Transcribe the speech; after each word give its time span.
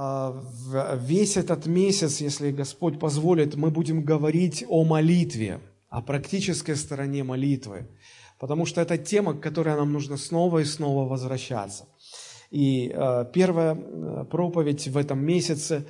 а, 0.00 0.96
весь 0.96 1.36
этот 1.36 1.66
месяц, 1.66 2.20
если 2.20 2.52
Господь 2.52 3.00
позволит, 3.00 3.56
мы 3.56 3.70
будем 3.70 4.04
говорить 4.04 4.64
о 4.68 4.84
молитве, 4.84 5.58
о 5.88 6.02
практической 6.02 6.76
стороне 6.76 7.24
молитвы, 7.24 7.88
потому 8.38 8.64
что 8.64 8.80
это 8.80 8.96
тема, 8.96 9.34
к 9.34 9.40
которой 9.40 9.74
нам 9.74 9.92
нужно 9.92 10.16
снова 10.16 10.60
и 10.60 10.64
снова 10.64 11.08
возвращаться. 11.08 11.88
И 12.52 12.92
а, 12.94 13.24
первая 13.24 13.74
э, 13.74 14.24
проповедь 14.30 14.86
в 14.86 14.96
этом 14.96 15.18
месяце, 15.18 15.84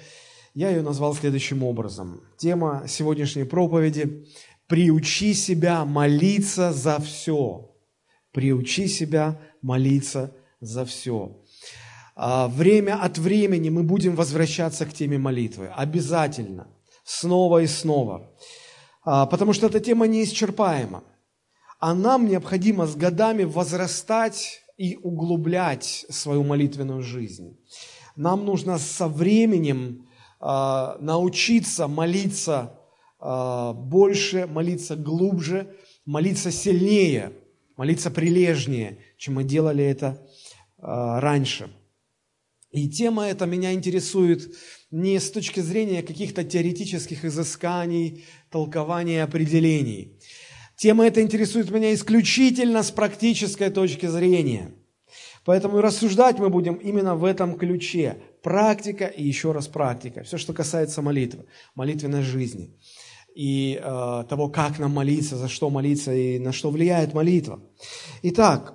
я 0.54 0.70
ее 0.70 0.80
назвал 0.80 1.14
следующим 1.14 1.62
образом. 1.62 2.22
Тема 2.38 2.84
сегодняшней 2.88 3.44
проповеди– 3.44 4.26
«Приучи 4.68 5.34
себя 5.34 5.84
молиться 5.84 6.72
за 6.72 6.98
все». 6.98 7.74
Приучи 8.32 8.86
себя 8.86 9.38
молиться 9.60 10.34
за 10.60 10.86
все. 10.86 11.36
А, 12.20 12.48
время 12.48 13.00
от 13.00 13.16
времени 13.16 13.70
мы 13.70 13.84
будем 13.84 14.16
возвращаться 14.16 14.84
к 14.86 14.92
теме 14.92 15.18
молитвы. 15.18 15.70
Обязательно. 15.76 16.66
Снова 17.04 17.62
и 17.62 17.68
снова. 17.68 18.32
А, 19.04 19.26
потому 19.26 19.52
что 19.52 19.68
эта 19.68 19.78
тема 19.78 20.08
неисчерпаема. 20.08 21.04
А 21.78 21.94
нам 21.94 22.26
необходимо 22.26 22.88
с 22.88 22.96
годами 22.96 23.44
возрастать 23.44 24.62
и 24.76 24.96
углублять 24.96 26.06
свою 26.10 26.42
молитвенную 26.42 27.02
жизнь. 27.02 27.56
Нам 28.16 28.44
нужно 28.44 28.78
со 28.78 29.06
временем 29.06 30.08
а, 30.40 30.96
научиться 31.00 31.86
молиться 31.86 32.74
больше, 33.20 34.46
молиться 34.46 34.94
глубже, 34.94 35.74
молиться 36.04 36.52
сильнее, 36.52 37.32
молиться 37.76 38.12
прилежнее, 38.12 38.98
чем 39.16 39.34
мы 39.34 39.42
делали 39.42 39.84
это 39.84 40.24
раньше. 40.78 41.68
И 42.70 42.88
тема 42.88 43.26
эта 43.26 43.46
меня 43.46 43.72
интересует 43.72 44.54
не 44.90 45.18
с 45.18 45.30
точки 45.30 45.60
зрения 45.60 46.02
каких-то 46.02 46.44
теоретических 46.44 47.24
изысканий, 47.24 48.24
толкований, 48.50 49.22
определений. 49.22 50.18
Тема 50.76 51.06
эта 51.06 51.22
интересует 51.22 51.70
меня 51.70 51.94
исключительно 51.94 52.82
с 52.82 52.90
практической 52.90 53.70
точки 53.70 54.06
зрения. 54.06 54.74
Поэтому 55.44 55.78
и 55.78 55.82
рассуждать 55.82 56.38
мы 56.38 56.50
будем 56.50 56.74
именно 56.74 57.16
в 57.16 57.24
этом 57.24 57.56
ключе. 57.56 58.18
Практика 58.42 59.06
и 59.06 59.24
еще 59.24 59.52
раз 59.52 59.66
практика. 59.66 60.22
Все, 60.22 60.36
что 60.36 60.52
касается 60.52 61.00
молитвы, 61.00 61.46
молитвенной 61.74 62.22
жизни. 62.22 62.76
И 63.34 63.80
э, 63.82 64.24
того, 64.28 64.50
как 64.50 64.78
нам 64.78 64.92
молиться, 64.92 65.36
за 65.36 65.48
что 65.48 65.70
молиться 65.70 66.12
и 66.14 66.38
на 66.38 66.52
что 66.52 66.70
влияет 66.70 67.14
молитва. 67.14 67.62
Итак, 68.22 68.74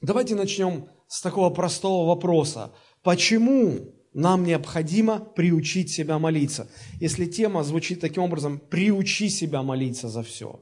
давайте 0.00 0.36
начнем 0.36 0.88
с 1.08 1.20
такого 1.20 1.50
простого 1.50 2.06
вопроса. 2.06 2.72
Почему 3.04 3.94
нам 4.14 4.44
необходимо 4.44 5.20
приучить 5.20 5.90
себя 5.90 6.18
молиться? 6.18 6.68
Если 7.00 7.26
тема 7.26 7.62
звучит 7.62 8.00
таким 8.00 8.22
образом 8.22 8.58
«приучи 8.58 9.28
себя 9.28 9.62
молиться 9.62 10.08
за 10.08 10.22
все», 10.22 10.60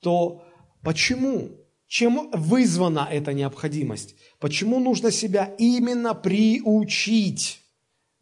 то 0.00 0.44
почему? 0.82 1.48
Чем 1.86 2.30
вызвана 2.32 3.08
эта 3.10 3.32
необходимость? 3.32 4.14
Почему 4.38 4.78
нужно 4.78 5.10
себя 5.10 5.52
именно 5.58 6.14
приучить? 6.14 7.62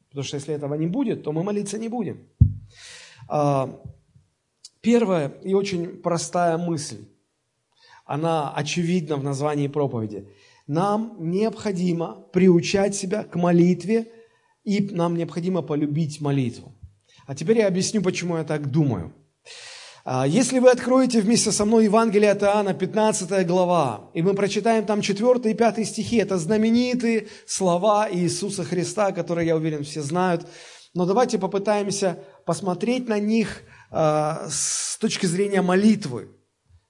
Потому 0.09 0.25
что 0.25 0.36
если 0.36 0.55
этого 0.55 0.75
не 0.75 0.86
будет, 0.86 1.25
то 1.25 1.33
мы 1.33 1.42
молиться 1.42 1.79
не 1.79 1.89
будем. 1.89 2.29
А, 3.29 3.79
первая 4.81 5.29
и 5.45 5.53
очень 5.53 5.98
простая 6.01 6.56
мысль, 6.56 7.09
она 8.06 8.55
очевидна 8.55 9.17
в 9.17 9.25
названии 9.25 9.67
проповеди– 9.67 10.29
нам 10.69 11.16
необходимо 11.19 12.28
приучать 12.33 12.94
себя 12.94 13.24
к 13.24 13.34
молитве, 13.34 14.12
и 14.64 14.80
нам 14.92 15.16
необходимо 15.16 15.62
полюбить 15.62 16.20
молитву. 16.20 16.78
А 17.27 17.34
теперь 17.34 17.58
я 17.58 17.66
объясню, 17.66 18.02
почему 18.02 18.36
я 18.36 18.44
так 18.44 18.70
думаю. 18.70 19.14
А, 20.05 20.27
если 20.27 20.58
вы 20.58 20.70
откроете 20.70 21.20
вместе 21.20 21.52
со 21.52 21.64
мной 21.64 21.84
Евангелие 21.84 22.30
от 22.30 22.42
Иоанна, 22.42 22.74
15 22.74 23.46
глава, 23.46 24.11
и 24.14 24.23
мы 24.23 24.34
прочитаем 24.34 24.84
там 24.84 25.01
4 25.01 25.51
и 25.51 25.55
5 25.55 25.86
стихи, 25.86 26.17
это 26.17 26.39
знаменитые 26.39 27.28
слова 27.46 28.08
Иисуса 28.11 28.62
Христа, 28.62 29.12
которые, 29.12 29.46
я 29.48 29.57
уверен, 29.57 29.84
все 29.84 30.02
знают, 30.02 30.46
но 30.95 31.07
давайте 31.07 31.39
попытаемся 31.39 32.18
посмотреть 32.45 33.08
на 33.08 33.18
них 33.18 33.62
а, 33.90 34.48
с 34.51 34.98
точки 34.98 35.27
зрения 35.27 35.62
молитвы. 35.62 36.28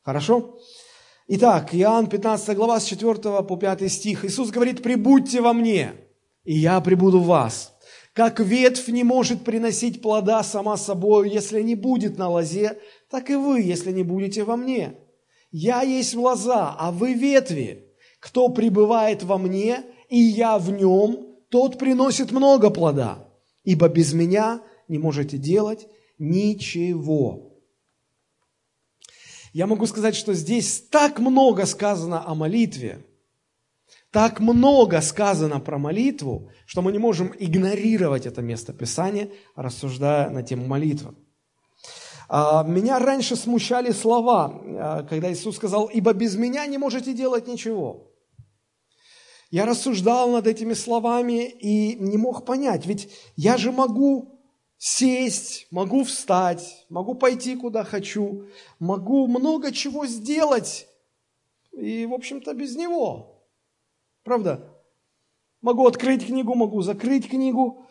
Хорошо? 0.02 0.58
Итак, 1.30 1.74
Иоанн 1.74 2.06
15 2.06 2.56
глава 2.56 2.80
с 2.80 2.86
4 2.86 3.42
по 3.42 3.56
5 3.58 3.92
стих. 3.92 4.24
Иисус 4.24 4.48
говорит, 4.48 4.82
«Прибудьте 4.82 5.42
во 5.42 5.52
мне, 5.52 5.92
и 6.44 6.56
я 6.56 6.80
прибуду 6.80 7.20
в 7.20 7.26
вас. 7.26 7.74
Как 8.14 8.40
ветвь 8.40 8.88
не 8.88 9.04
может 9.04 9.44
приносить 9.44 10.00
плода 10.00 10.42
сама 10.42 10.78
собой, 10.78 11.28
если 11.28 11.60
не 11.60 11.74
будет 11.74 12.16
на 12.16 12.30
лозе, 12.30 12.78
так 13.10 13.28
и 13.28 13.34
вы, 13.34 13.60
если 13.60 13.92
не 13.92 14.04
будете 14.04 14.42
во 14.42 14.56
мне. 14.56 14.94
Я 15.50 15.82
есть 15.82 16.14
лоза, 16.14 16.74
а 16.78 16.90
вы 16.92 17.12
ветви. 17.12 17.92
Кто 18.20 18.48
пребывает 18.48 19.22
во 19.22 19.36
мне, 19.36 19.82
и 20.08 20.18
я 20.18 20.56
в 20.56 20.70
нем, 20.70 21.26
тот 21.50 21.78
приносит 21.78 22.32
много 22.32 22.70
плода, 22.70 23.28
ибо 23.64 23.90
без 23.90 24.14
меня 24.14 24.62
не 24.88 24.96
можете 24.96 25.36
делать 25.36 25.88
ничего». 26.18 27.47
Я 29.52 29.66
могу 29.66 29.86
сказать, 29.86 30.14
что 30.14 30.34
здесь 30.34 30.80
так 30.90 31.18
много 31.18 31.66
сказано 31.66 32.26
о 32.26 32.34
молитве, 32.34 33.04
так 34.10 34.40
много 34.40 35.00
сказано 35.00 35.60
про 35.60 35.78
молитву, 35.78 36.50
что 36.66 36.82
мы 36.82 36.92
не 36.92 36.98
можем 36.98 37.32
игнорировать 37.38 38.26
это 38.26 38.40
место 38.42 38.72
Писания, 38.72 39.30
рассуждая 39.54 40.30
на 40.30 40.42
тему 40.42 40.66
молитвы. 40.66 41.14
А, 42.28 42.62
меня 42.62 42.98
раньше 42.98 43.36
смущали 43.36 43.90
слова, 43.90 44.60
а, 44.64 45.02
когда 45.02 45.32
Иисус 45.32 45.56
сказал, 45.56 45.86
«Ибо 45.86 46.12
без 46.12 46.36
меня 46.36 46.66
не 46.66 46.78
можете 46.78 47.12
делать 47.14 47.46
ничего». 47.46 48.12
Я 49.50 49.64
рассуждал 49.64 50.30
над 50.30 50.46
этими 50.46 50.74
словами 50.74 51.48
и 51.48 51.94
не 51.94 52.18
мог 52.18 52.44
понять, 52.44 52.84
ведь 52.84 53.10
я 53.34 53.56
же 53.56 53.72
могу 53.72 54.37
сесть, 54.78 55.66
могу 55.70 56.04
встать, 56.04 56.86
могу 56.88 57.14
пойти 57.14 57.56
куда 57.56 57.84
хочу, 57.84 58.46
могу 58.78 59.26
много 59.26 59.72
чего 59.72 60.06
сделать, 60.06 60.86
и, 61.72 62.06
в 62.06 62.14
общем-то, 62.14 62.54
без 62.54 62.76
него. 62.76 63.44
Правда? 64.22 64.74
Могу 65.60 65.86
открыть 65.86 66.26
книгу, 66.26 66.54
могу 66.54 66.82
закрыть 66.82 67.28
книгу. 67.28 67.86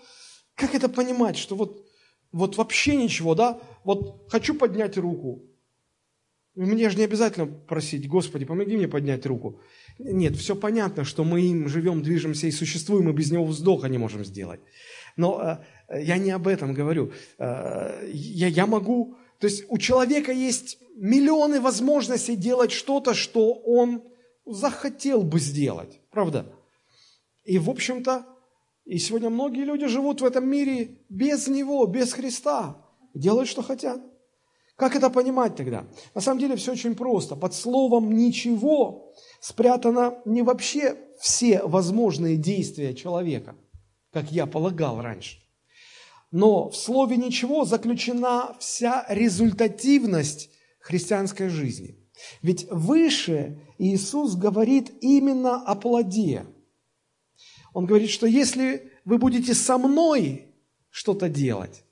Как 0.56 0.74
это 0.74 0.90
понимать, 0.90 1.38
что 1.38 1.56
вот, 1.56 1.86
вот 2.32 2.58
вообще 2.58 2.96
ничего, 2.96 3.36
да? 3.36 3.60
Вот 3.84 4.26
хочу 4.30 4.56
поднять 4.56 4.98
руку. 4.98 5.44
Мне 6.56 6.90
же 6.90 6.98
не 6.98 7.04
обязательно 7.04 7.46
просить, 7.46 8.08
Господи, 8.08 8.46
помоги 8.46 8.78
мне 8.78 8.88
поднять 8.88 9.26
руку. 9.26 9.62
Нет, 10.00 10.36
все 10.36 10.56
понятно, 10.56 11.04
что 11.04 11.24
мы 11.24 11.42
им 11.42 11.70
живем, 11.70 12.02
движемся 12.02 12.48
и 12.48 12.52
существуем, 12.52 13.10
и 13.10 13.14
без 13.14 13.32
него 13.32 13.46
вздоха 13.46 13.88
не 13.90 14.00
можем 14.00 14.26
сделать. 14.26 14.60
Но 15.18 15.40
э, 15.40 15.58
я 15.90 16.18
не 16.18 16.32
об 16.32 16.48
этом 16.48 16.74
говорю. 16.74 17.12
Э, 17.38 18.10
я, 18.12 18.48
я 18.48 18.66
могу... 18.66 19.16
То 19.40 19.48
есть 19.48 19.66
у 19.70 19.78
человека 19.78 20.32
есть 20.32 20.80
миллионы 20.96 21.62
возможностей 21.62 22.36
делать 22.36 22.72
что-то, 22.72 23.14
что 23.14 23.54
он 23.54 24.04
захотел 24.46 25.24
бы 25.24 25.40
сделать. 25.40 26.00
Правда? 26.12 26.52
И, 27.46 27.60
в 27.60 27.70
общем-то, 27.70 28.26
и 28.86 28.98
сегодня 28.98 29.30
многие 29.30 29.64
люди 29.64 29.86
живут 29.88 30.22
в 30.22 30.26
этом 30.26 30.50
мире 30.50 30.98
без 31.10 31.48
Него, 31.48 31.86
без 31.86 32.14
Христа. 32.14 32.78
Делают, 33.14 33.50
что 33.50 33.62
хотят. 33.62 34.02
Как 34.76 34.96
это 34.96 35.10
понимать 35.10 35.56
тогда? 35.56 35.86
На 36.14 36.22
самом 36.22 36.40
деле 36.40 36.56
все 36.56 36.72
очень 36.72 36.96
просто. 36.96 37.36
Под 37.36 37.54
словом 37.54 38.16
«ничего» 38.16 39.12
спрятано 39.40 40.20
не 40.26 40.44
вообще 40.44 40.96
все 41.20 41.64
возможные 41.64 42.38
действия 42.38 42.94
человека, 42.94 43.56
как 44.14 44.32
я 44.32 44.46
полагал 44.46 45.02
раньше. 45.02 45.40
Но 46.32 46.70
в 46.70 46.76
слове 46.76 47.18
«ничего» 47.18 47.64
заключена 47.66 48.56
вся 48.60 49.06
результативность 49.10 50.50
христианской 50.80 51.50
жизни. 51.50 51.98
Ведь 52.42 52.68
выше 52.70 53.62
Иисус 53.78 54.36
говорит 54.36 54.92
именно 55.02 55.62
о 55.64 55.76
плоде. 55.76 56.46
Он 57.74 57.86
говорит, 57.86 58.10
что 58.10 58.26
если 58.26 58.92
вы 59.06 59.18
будете 59.18 59.54
со 59.54 59.78
мной 59.78 60.56
что-то 60.90 61.30
делать, 61.30 61.84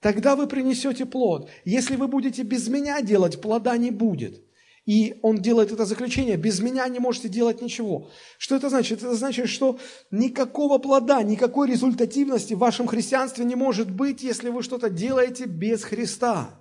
тогда 0.00 0.36
вы 0.36 0.46
принесете 0.46 1.04
плод. 1.04 1.50
Если 1.64 1.96
вы 1.96 2.08
будете 2.08 2.42
без 2.42 2.68
меня 2.68 3.02
делать, 3.02 3.40
плода 3.40 3.76
не 3.76 3.90
будет. 3.90 4.42
И 4.84 5.18
он 5.22 5.36
делает 5.40 5.70
это 5.70 5.84
заключение, 5.84 6.36
без 6.36 6.60
меня 6.60 6.88
не 6.88 6.98
можете 6.98 7.28
делать 7.28 7.62
ничего. 7.62 8.10
Что 8.36 8.56
это 8.56 8.68
значит? 8.68 8.98
Это 9.02 9.14
значит, 9.14 9.48
что 9.48 9.78
никакого 10.10 10.78
плода, 10.78 11.22
никакой 11.22 11.70
результативности 11.70 12.54
в 12.54 12.58
вашем 12.58 12.88
христианстве 12.88 13.44
не 13.44 13.54
может 13.54 13.90
быть, 13.90 14.22
если 14.22 14.48
вы 14.48 14.62
что-то 14.62 14.90
делаете 14.90 15.44
без 15.44 15.84
Христа. 15.84 16.60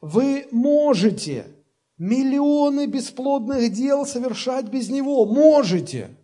Вы 0.00 0.46
можете 0.52 1.46
миллионы 1.98 2.86
бесплодных 2.86 3.72
дел 3.72 4.06
совершать 4.06 4.66
без 4.66 4.88
Него. 4.88 5.26
Можете. 5.26 6.16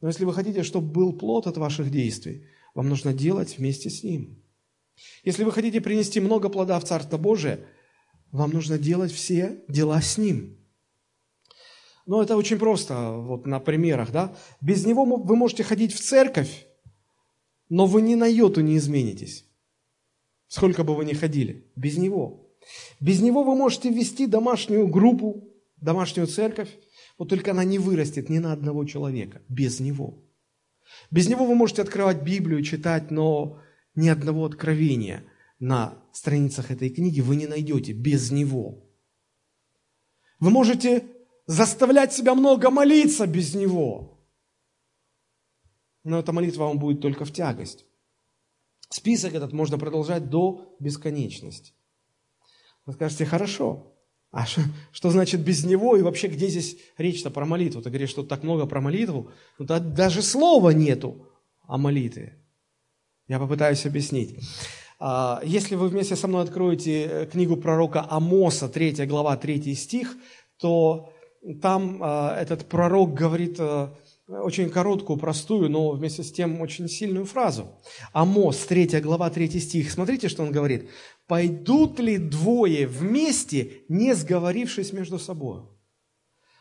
Но 0.00 0.08
если 0.08 0.24
вы 0.24 0.34
хотите, 0.34 0.62
чтобы 0.62 0.88
был 0.88 1.12
плод 1.12 1.48
от 1.48 1.56
ваших 1.56 1.90
действий, 1.90 2.46
вам 2.74 2.88
нужно 2.88 3.12
делать 3.12 3.58
вместе 3.58 3.90
с 3.90 4.04
Ним. 4.04 4.40
Если 5.24 5.42
вы 5.42 5.50
хотите 5.50 5.80
принести 5.80 6.20
много 6.20 6.48
плода 6.48 6.78
в 6.78 6.84
Царство 6.84 7.16
Божие, 7.16 7.66
вам 8.32 8.50
нужно 8.50 8.78
делать 8.78 9.12
все 9.12 9.62
дела 9.68 10.00
с 10.00 10.18
Ним. 10.18 10.58
Но 12.06 12.22
это 12.22 12.36
очень 12.36 12.58
просто, 12.58 13.12
вот 13.12 13.46
на 13.46 13.60
примерах, 13.60 14.10
да. 14.10 14.34
Без 14.60 14.84
Него 14.84 15.04
вы 15.04 15.36
можете 15.36 15.62
ходить 15.62 15.94
в 15.94 16.00
церковь, 16.00 16.66
но 17.68 17.86
вы 17.86 18.02
ни 18.02 18.16
на 18.16 18.26
йоту 18.26 18.60
не 18.60 18.76
изменитесь. 18.76 19.44
Сколько 20.48 20.82
бы 20.82 20.96
вы 20.96 21.04
ни 21.04 21.12
ходили, 21.12 21.70
без 21.76 21.96
Него. 21.96 22.50
Без 23.00 23.20
Него 23.20 23.44
вы 23.44 23.54
можете 23.54 23.90
вести 23.90 24.26
домашнюю 24.26 24.88
группу, 24.88 25.48
домашнюю 25.76 26.26
церковь, 26.26 26.70
вот 27.18 27.28
только 27.28 27.52
она 27.52 27.64
не 27.64 27.78
вырастет 27.78 28.28
ни 28.28 28.38
на 28.38 28.52
одного 28.52 28.84
человека. 28.84 29.42
Без 29.48 29.78
Него. 29.78 30.24
Без 31.10 31.28
Него 31.28 31.44
вы 31.44 31.54
можете 31.54 31.82
открывать 31.82 32.22
Библию, 32.22 32.62
читать, 32.62 33.10
но 33.10 33.60
ни 33.94 34.08
одного 34.08 34.46
откровения 34.46 35.24
на 35.62 35.96
страницах 36.12 36.72
этой 36.72 36.90
книги 36.90 37.20
вы 37.20 37.36
не 37.36 37.46
найдете 37.46 37.92
без 37.92 38.32
Него. 38.32 38.84
Вы 40.40 40.50
можете 40.50 41.06
заставлять 41.46 42.12
себя 42.12 42.34
много 42.34 42.68
молиться 42.68 43.28
без 43.28 43.54
Него. 43.54 44.26
Но 46.02 46.18
эта 46.18 46.32
молитва 46.32 46.64
вам 46.64 46.80
будет 46.80 47.00
только 47.00 47.24
в 47.24 47.32
тягость. 47.32 47.86
Список 48.90 49.34
этот 49.34 49.52
можно 49.52 49.78
продолжать 49.78 50.28
до 50.28 50.76
бесконечности. 50.80 51.74
Вы 52.84 52.94
скажете, 52.94 53.24
хорошо, 53.24 53.96
а 54.32 54.44
что, 54.46 54.62
что 54.90 55.10
значит 55.10 55.44
без 55.44 55.64
него? 55.64 55.96
И 55.96 56.02
вообще, 56.02 56.26
где 56.26 56.48
здесь 56.48 56.76
речь-то 56.98 57.30
про 57.30 57.46
молитву? 57.46 57.82
Ты 57.82 57.90
говоришь, 57.90 58.10
что 58.10 58.24
так 58.24 58.42
много 58.42 58.66
про 58.66 58.80
молитву, 58.80 59.30
но 59.60 59.78
даже 59.78 60.22
слова 60.22 60.70
нету 60.70 61.28
о 61.62 61.78
молитве. 61.78 62.44
Я 63.28 63.38
попытаюсь 63.38 63.86
объяснить. 63.86 64.40
А, 65.04 65.40
если 65.42 65.74
вы 65.74 65.88
вместе 65.88 66.14
со 66.14 66.28
мной 66.28 66.44
откроете 66.44 67.06
э, 67.06 67.26
книгу 67.26 67.56
пророка 67.56 68.06
Амоса, 68.08 68.68
3 68.68 69.04
глава, 69.06 69.36
3 69.36 69.74
стих, 69.74 70.16
то 70.58 71.12
там 71.60 71.98
а, 72.00 72.40
этот 72.40 72.66
пророк 72.66 73.12
говорит 73.12 73.56
э, 73.58 73.88
очень 74.28 74.70
короткую, 74.70 75.18
простую, 75.18 75.68
но 75.70 75.90
вместе 75.90 76.22
с 76.22 76.30
тем 76.30 76.60
очень 76.60 76.88
сильную 76.88 77.24
фразу. 77.24 77.80
Амос, 78.12 78.58
3 78.58 79.00
глава, 79.00 79.28
3 79.28 79.58
стих. 79.58 79.90
Смотрите, 79.90 80.28
что 80.28 80.44
он 80.44 80.52
говорит. 80.52 80.88
«Пойдут 81.26 81.98
ли 81.98 82.18
двое 82.18 82.86
вместе, 82.86 83.82
не 83.88 84.14
сговорившись 84.14 84.92
между 84.92 85.18
собой?» 85.18 85.62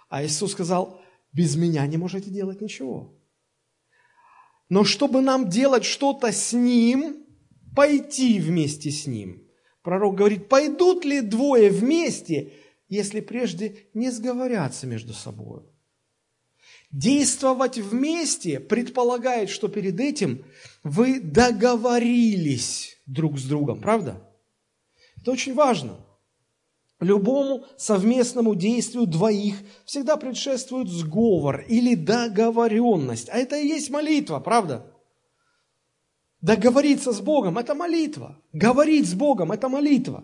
А 0.10 0.26
Иисус 0.26 0.54
сказал, 0.54 1.00
«Без 1.32 1.56
меня 1.56 1.86
не 1.86 1.98
можете 1.98 2.32
делать 2.32 2.60
ничего». 2.60 3.14
Но 4.68 4.84
чтобы 4.84 5.22
нам 5.22 5.48
делать 5.48 5.86
что-то 5.86 6.32
с 6.32 6.54
Ним, 6.54 7.22
пойти 7.76 8.40
вместе 8.40 8.92
с 8.92 9.08
Ним. 9.08 9.48
Пророк 9.84 10.16
говорит, 10.16 10.48
пойдут 10.48 11.06
ли 11.06 11.22
двое 11.22 11.70
вместе, 11.70 12.54
если 12.88 13.20
прежде 13.20 13.88
не 13.94 14.12
сговорятся 14.12 14.86
между 14.86 15.14
собой. 15.14 15.64
Действовать 16.92 17.78
вместе 17.78 18.60
предполагает, 18.60 19.50
что 19.50 19.70
перед 19.70 20.00
этим 20.00 20.44
вы 20.84 21.22
договорились 21.22 22.98
друг 23.06 23.40
с 23.40 23.46
другом, 23.46 23.80
правда? 23.80 24.22
Это 25.18 25.32
очень 25.32 25.54
важно. 25.54 26.06
Любому 27.00 27.66
совместному 27.78 28.54
действию 28.56 29.08
двоих 29.08 29.56
всегда 29.86 30.18
предшествует 30.18 30.90
сговор 30.90 31.62
или 31.68 31.96
договоренность. 31.96 33.30
А 33.30 33.38
это 33.38 33.58
и 33.58 33.68
есть 33.68 33.90
молитва, 33.90 34.40
правда? 34.40 34.86
Договориться 36.42 37.12
с 37.12 37.22
Богом– 37.22 37.58
это 37.60 37.76
молитва. 37.76 38.42
Говорить 38.52 39.08
с 39.08 39.14
Богом– 39.14 39.52
это 39.54 39.70
молитва. 39.70 40.24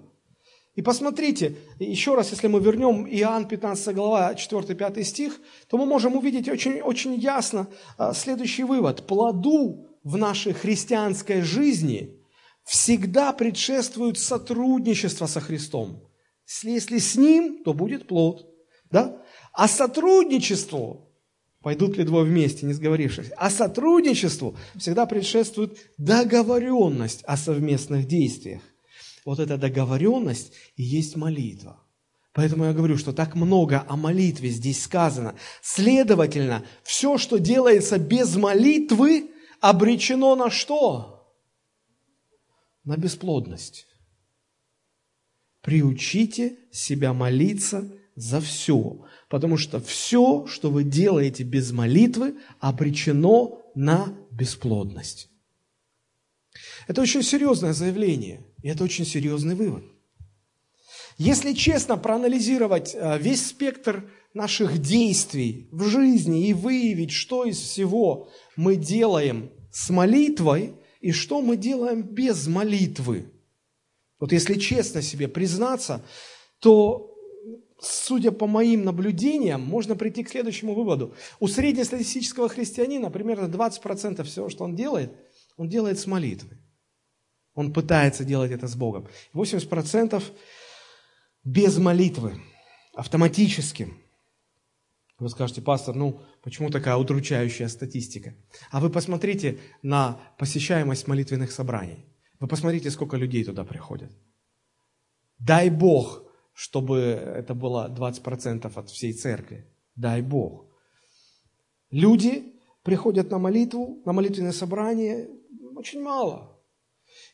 И 0.75 0.81
посмотрите, 0.81 1.58
еще 1.80 2.16
раз, 2.16 2.31
если 2.31 2.48
мы 2.48 2.60
вернем 2.60 3.08
Иоанн 3.08 3.48
15 3.48 3.96
глава 3.96 4.34
4-5 4.34 5.04
стих, 5.04 5.40
то 5.69 5.78
мы 5.78 5.86
можем 5.86 6.16
увидеть 6.16 6.48
очень, 6.50 6.81
очень 6.81 7.16
ясно 7.16 7.68
а, 7.98 8.14
следующий 8.14 8.64
вывод. 8.64 9.08
Плоду 9.08 9.88
в 10.04 10.18
нашей 10.18 10.54
христианской 10.54 11.42
жизни 11.42 12.20
всегда 12.63 13.34
предшествует 13.34 14.20
сотрудничество 14.20 15.25
со 15.25 15.40
Христом. 15.40 16.04
Если 16.63 17.00
с 17.00 17.16
Ним, 17.16 17.63
то 17.63 17.74
будет 17.74 18.08
плод. 18.08 18.48
Да? 18.92 19.22
А 19.54 19.68
сотрудничеству, 19.68 21.06
пойдут 21.68 21.98
ли 21.98 22.06
двое 22.06 22.24
вместе, 22.24 22.66
не 22.66 22.72
сговорившись, 22.72 23.30
а 23.36 23.50
сотрудничеству 23.50 24.56
всегда 24.78 25.06
предшествует 25.06 25.78
договоренность 25.98 27.25
о 27.25 27.36
совместных 27.36 28.08
действиях 28.08 28.62
вот 29.25 29.40
эта 29.40 29.58
договоренность 29.58 30.54
и 30.78 30.84
есть 30.84 31.18
молитва. 31.18 31.84
Поэтому 32.31 32.64
я 32.64 32.72
говорю, 32.72 32.98
что 32.98 33.12
так 33.12 33.36
много 33.36 33.86
о 33.90 33.98
молитве 33.98 34.48
здесь 34.48 34.81
сказано. 34.81 35.36
Следовательно, 35.62 36.64
все, 36.84 37.18
что 37.18 37.38
делается 37.38 37.98
без 37.98 38.38
молитвы, 38.38 39.30
обречено 39.60 40.38
на 40.38 40.50
что? 40.50 41.36
На 42.86 42.96
бесплодность. 42.96 43.88
Приучите 45.60 46.60
себя 46.72 47.12
молиться 47.12 47.92
за 48.18 48.42
все, 48.42 49.06
потому 49.30 49.58
что 49.58 49.80
все, 49.80 50.46
что 50.48 50.72
вы 50.72 50.84
делаете 50.84 51.44
без 51.44 51.72
молитвы, 51.72 52.36
обречено 52.60 53.62
на 53.75 54.14
бесплодность. 54.31 55.30
Это 56.88 57.02
очень 57.02 57.22
серьезное 57.22 57.74
заявление, 57.74 58.44
и 58.64 58.69
это 58.69 58.84
очень 58.84 59.06
серьезный 59.06 59.54
вывод. 59.54 59.84
Если 61.19 61.54
честно 61.54 61.96
проанализировать 61.96 62.96
э, 62.96 63.19
весь 63.19 63.46
спектр 63.46 64.10
наших 64.34 64.80
действий 64.80 65.70
в 65.72 65.84
жизни 65.88 66.48
и 66.48 66.54
выявить, 66.54 67.12
что 67.12 67.46
из 67.46 67.60
всего 67.60 68.30
мы 68.56 68.75
делаем 68.75 69.52
с 69.72 69.92
молитвой 69.92 70.74
и 71.02 71.12
что 71.12 71.42
мы 71.42 71.56
делаем 71.56 72.02
без 72.02 72.48
молитвы. 72.48 73.31
Вот 74.20 74.31
если 74.31 74.56
честно 74.56 75.04
себе 75.04 75.28
признаться, 75.28 76.04
то, 76.60 77.17
судя 77.79 78.31
по 78.31 78.47
моим 78.47 78.83
наблюдениям, 78.83 79.62
можно 79.62 79.95
прийти 79.95 80.24
к 80.24 80.29
следующему 80.29 80.74
выводу. 80.74 81.13
У 81.39 81.47
среднестатистического 81.47 82.50
христианина 82.50 83.09
примерно 83.09 83.47
20% 83.47 84.24
всего, 84.24 84.50
что 84.50 84.63
он 84.63 84.75
делает, 84.75 85.13
он 85.57 85.69
делает 85.69 86.00
с 86.00 86.07
молитвой. 86.07 86.57
Он 87.53 87.74
пытается 87.74 88.24
делать 88.24 88.51
это 88.51 88.67
с 88.67 88.75
Богом. 88.75 89.07
80% 89.34 90.24
без 91.43 91.77
молитвы, 91.77 92.39
автоматически. 92.93 93.93
Вы 95.19 95.29
скажете, 95.29 95.62
пастор, 95.62 95.96
ну 95.96 96.22
почему 96.43 96.69
такая 96.69 96.96
удручающая 96.98 97.67
статистика? 97.67 98.36
А 98.69 98.79
вы 98.79 98.91
посмотрите 98.91 99.60
на 99.81 100.19
посещаемость 100.38 101.07
молитвенных 101.07 101.51
собраний. 101.51 102.05
Вы 102.39 102.48
посмотрите, 102.48 102.91
сколько 102.91 103.17
людей 103.17 103.43
туда 103.43 103.63
приходят. 103.63 104.12
Дай 105.39 105.69
Бог, 105.72 106.26
чтобы 106.58 106.98
это 106.98 107.54
было 107.54 107.88
20% 107.88 108.72
от 108.74 108.90
всей 108.90 109.14
церкви. 109.14 109.68
Дай 109.96 110.24
Бог. 110.24 110.66
Люди 111.92 112.56
приходят 112.82 113.30
на 113.30 113.38
молитву, 113.38 114.02
на 114.06 114.12
молитвенное 114.12 114.54
собрание, 114.54 115.30
очень 115.76 116.02
мало. 116.02 116.60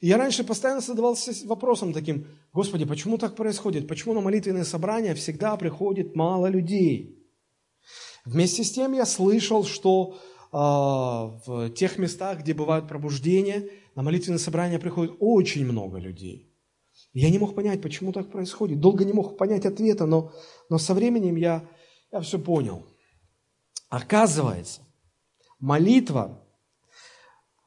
И 0.01 0.07
я 0.07 0.17
раньше 0.17 0.43
постоянно 0.43 0.81
задавался 0.81 1.31
вопросом 1.47 1.93
таким, 1.93 2.27
Господи, 2.51 2.83
почему 2.83 3.17
так 3.17 3.37
происходит? 3.37 3.87
Почему 3.87 4.13
на 4.13 4.19
молитвенные 4.19 4.65
собрания 4.65 5.15
всегда 5.15 5.55
приходит 5.55 6.17
мало 6.17 6.47
людей? 6.47 7.25
Вместе 8.25 8.65
с 8.65 8.73
тем 8.73 8.91
я 8.91 9.05
слышал, 9.05 9.63
что 9.63 10.17
э, 10.51 10.57
в 10.57 11.69
тех 11.69 11.97
местах, 11.97 12.41
где 12.41 12.53
бывают 12.53 12.89
пробуждения, 12.89 13.69
на 13.95 14.03
молитвенные 14.03 14.39
собрания 14.39 14.79
приходит 14.79 15.15
очень 15.21 15.63
много 15.63 15.97
людей. 15.97 16.52
Я 17.13 17.29
не 17.29 17.37
мог 17.37 17.53
понять, 17.55 17.81
почему 17.81 18.11
так 18.11 18.31
происходит. 18.31 18.79
Долго 18.79 19.05
не 19.05 19.13
мог 19.13 19.37
понять 19.37 19.65
ответа, 19.65 20.07
но, 20.07 20.33
но 20.69 20.79
со 20.79 20.95
временем 20.95 21.35
я, 21.35 21.63
я 22.11 22.21
все 22.21 22.39
понял. 22.39 22.87
Оказывается, 23.89 24.81
молитва 25.59 26.43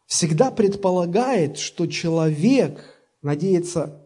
всегда 0.07 0.50
предполагает, 0.50 1.59
что 1.59 1.87
человек 1.87 2.83
надеется 3.23 4.05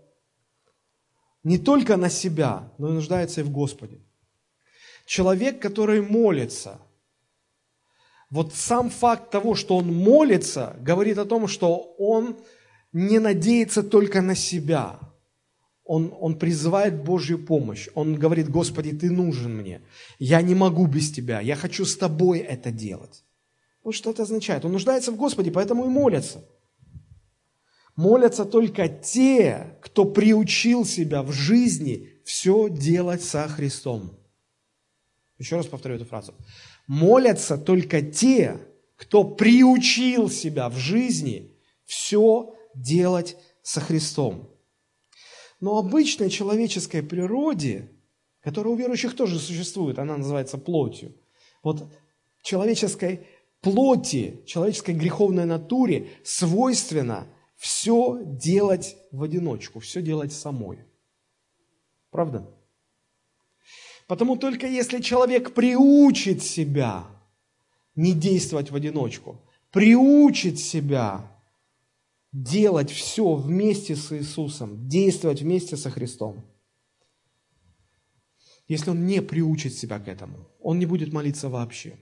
не 1.43 1.59
только 1.59 1.97
на 1.97 2.11
себя, 2.11 2.71
но 2.77 2.91
и 2.91 2.93
нуждается 2.93 3.41
и 3.41 3.45
в 3.45 3.51
Господе. 3.51 3.99
Человек, 5.07 5.61
который 5.61 6.03
молится, 6.03 6.79
вот 8.29 8.55
сам 8.55 8.91
факт 8.91 9.31
того, 9.31 9.55
что 9.55 9.79
он 9.79 9.87
молится, 9.87 10.77
говорит 10.81 11.17
о 11.17 11.25
том, 11.25 11.49
что 11.49 11.95
он 11.99 12.39
не 12.93 13.19
надеется 13.19 13.83
только 13.83 14.21
на 14.21 14.35
себя. 14.35 15.01
Он, 15.93 16.15
он 16.21 16.39
призывает 16.39 17.03
Божью 17.03 17.45
помощь. 17.45 17.89
Он 17.97 18.15
говорит, 18.15 18.49
Господи, 18.49 18.93
Ты 18.93 19.11
нужен 19.11 19.57
мне. 19.57 19.81
Я 20.21 20.41
не 20.41 20.55
могу 20.55 20.87
без 20.87 21.11
Тебя. 21.11 21.41
Я 21.41 21.57
хочу 21.57 21.85
с 21.85 21.97
Тобой 21.97 22.39
это 22.39 22.71
делать. 22.71 23.25
Вот 23.83 23.97
что 23.97 24.13
это 24.13 24.23
означает. 24.23 24.65
Он 24.65 24.71
нуждается 24.71 25.11
в 25.11 25.17
Господе, 25.17 25.51
поэтому 25.51 25.87
и 25.87 25.89
молится. 25.89 26.45
Молятся 27.97 28.45
только 28.45 28.87
те, 28.87 29.79
кто 29.83 30.05
приучил 30.05 30.85
себя 30.85 31.25
в 31.25 31.33
жизни 31.33 32.09
все 32.25 32.69
делать 32.71 33.25
со 33.25 33.49
Христом. 33.49 34.17
Еще 35.39 35.57
раз 35.57 35.67
повторю 35.67 35.97
эту 35.97 36.05
фразу. 36.05 36.35
Молятся 36.87 37.59
только 37.59 38.01
те, 38.01 38.59
кто 38.95 39.25
приучил 39.25 40.31
себя 40.31 40.69
в 40.69 40.77
жизни 40.77 41.57
все 41.85 42.55
делать 42.77 43.37
со 43.65 43.81
Христом. 43.81 44.50
Но 45.61 45.79
обычной 45.79 46.31
человеческой 46.31 47.03
природе, 47.03 47.91
которая 48.43 48.73
у 48.73 48.77
верующих 48.77 49.15
тоже 49.15 49.39
существует, 49.39 49.99
она 49.99 50.17
называется 50.17 50.57
плотью. 50.57 51.15
Вот 51.63 51.87
человеческой 52.43 53.27
плоти, 53.61 54.43
человеческой 54.47 54.95
греховной 54.95 55.45
натуре 55.45 56.09
свойственно 56.25 57.27
все 57.57 58.19
делать 58.25 58.97
в 59.13 59.23
одиночку, 59.23 59.81
все 59.81 60.01
делать 60.01 60.33
самой. 60.33 60.79
Правда? 62.11 62.49
Потому 64.07 64.37
только 64.37 64.67
если 64.67 65.01
человек 65.01 65.53
приучит 65.53 66.43
себя 66.43 67.07
не 67.95 68.15
действовать 68.15 68.71
в 68.71 68.75
одиночку, 68.75 69.41
приучит 69.71 70.59
себя 70.59 71.30
делать 72.33 72.91
все 72.91 73.35
вместе 73.35 73.97
с 73.97 74.13
Иисусом, 74.17 74.89
действовать 74.89 75.43
вместе 75.43 75.77
со 75.77 75.91
Христом, 75.91 76.45
если 78.69 78.91
он 78.91 79.05
не 79.05 79.21
приучит 79.21 79.75
себя 79.75 79.99
к 79.99 80.07
этому, 80.07 80.49
он 80.61 80.79
не 80.79 80.87
будет 80.87 81.13
молиться 81.13 81.49
вообще. 81.49 81.99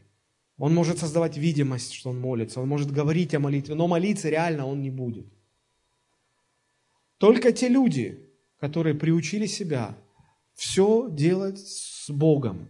Он 0.58 0.75
может 0.75 0.99
создавать 0.99 1.38
видимость, 1.38 1.92
что 1.92 2.11
он 2.11 2.20
молится, 2.20 2.61
он 2.61 2.68
может 2.68 2.90
говорить 2.90 3.35
о 3.35 3.38
молитве, 3.38 3.75
но 3.75 3.88
молиться 3.88 4.28
реально 4.28 4.66
он 4.66 4.82
не 4.82 4.90
будет. 4.90 5.26
Только 7.16 7.52
те 7.52 7.68
люди, 7.68 8.28
которые 8.61 8.94
приучили 8.94 9.47
себя 9.47 9.97
все 10.54 11.08
делать 11.11 11.58
с 11.58 12.11
Богом, 12.11 12.68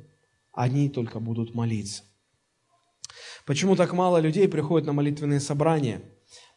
они 0.52 0.88
только 0.90 1.18
будут 1.18 1.54
молиться. 1.54 2.04
Почему 3.46 3.74
так 3.76 3.92
мало 3.94 4.18
людей 4.18 4.46
приходят 4.46 4.86
на 4.86 4.92
молитвенные 4.92 5.40
собрания? 5.40 6.02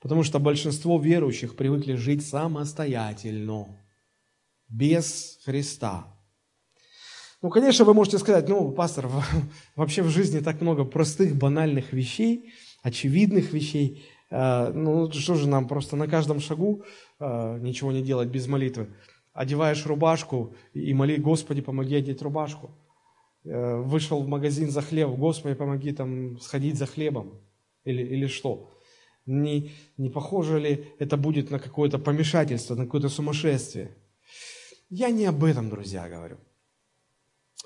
Потому 0.01 0.23
что 0.23 0.39
большинство 0.39 0.99
верующих 0.99 1.55
привыкли 1.55 1.93
жить 1.93 2.25
самостоятельно, 2.25 3.67
без 4.67 5.39
Христа. 5.45 6.07
Ну, 7.41 7.49
конечно, 7.49 7.85
вы 7.85 7.93
можете 7.93 8.17
сказать, 8.17 8.49
ну, 8.49 8.71
пастор, 8.71 9.09
вообще 9.75 10.01
в 10.01 10.09
жизни 10.09 10.39
так 10.39 10.61
много 10.61 10.85
простых, 10.85 11.35
банальных 11.35 11.93
вещей, 11.93 12.53
очевидных 12.83 13.53
вещей. 13.53 14.03
Э, 14.29 14.71
ну, 14.73 15.11
что 15.11 15.35
же 15.35 15.47
нам 15.47 15.67
просто 15.67 15.95
на 15.95 16.07
каждом 16.07 16.39
шагу 16.39 16.83
э, 17.19 17.59
ничего 17.59 17.91
не 17.91 18.01
делать 18.01 18.29
без 18.29 18.47
молитвы? 18.47 18.89
одеваешь 19.33 19.85
рубашку 19.85 20.55
и 20.73 20.93
моли, 20.93 21.17
Господи, 21.17 21.61
помоги 21.61 21.95
одеть 21.95 22.21
рубашку. 22.21 22.71
Э, 23.43 23.77
вышел 23.77 24.21
в 24.21 24.27
магазин 24.27 24.69
за 24.69 24.81
хлеб, 24.81 25.09
Господи, 25.09 25.55
помоги 25.55 25.91
там 25.91 26.39
сходить 26.39 26.77
за 26.77 26.85
хлебом. 26.85 27.39
Или, 27.83 28.03
или 28.03 28.27
что? 28.27 28.69
Не, 29.25 29.71
не 29.97 30.09
похоже 30.09 30.59
ли 30.59 30.87
это 30.99 31.15
будет 31.17 31.51
на 31.51 31.59
какое-то 31.59 31.99
помешательство, 31.99 32.75
на 32.75 32.85
какое-то 32.85 33.09
сумасшествие? 33.09 33.95
Я 34.89 35.09
не 35.09 35.25
об 35.25 35.43
этом, 35.43 35.69
друзья, 35.69 36.09
говорю. 36.09 36.37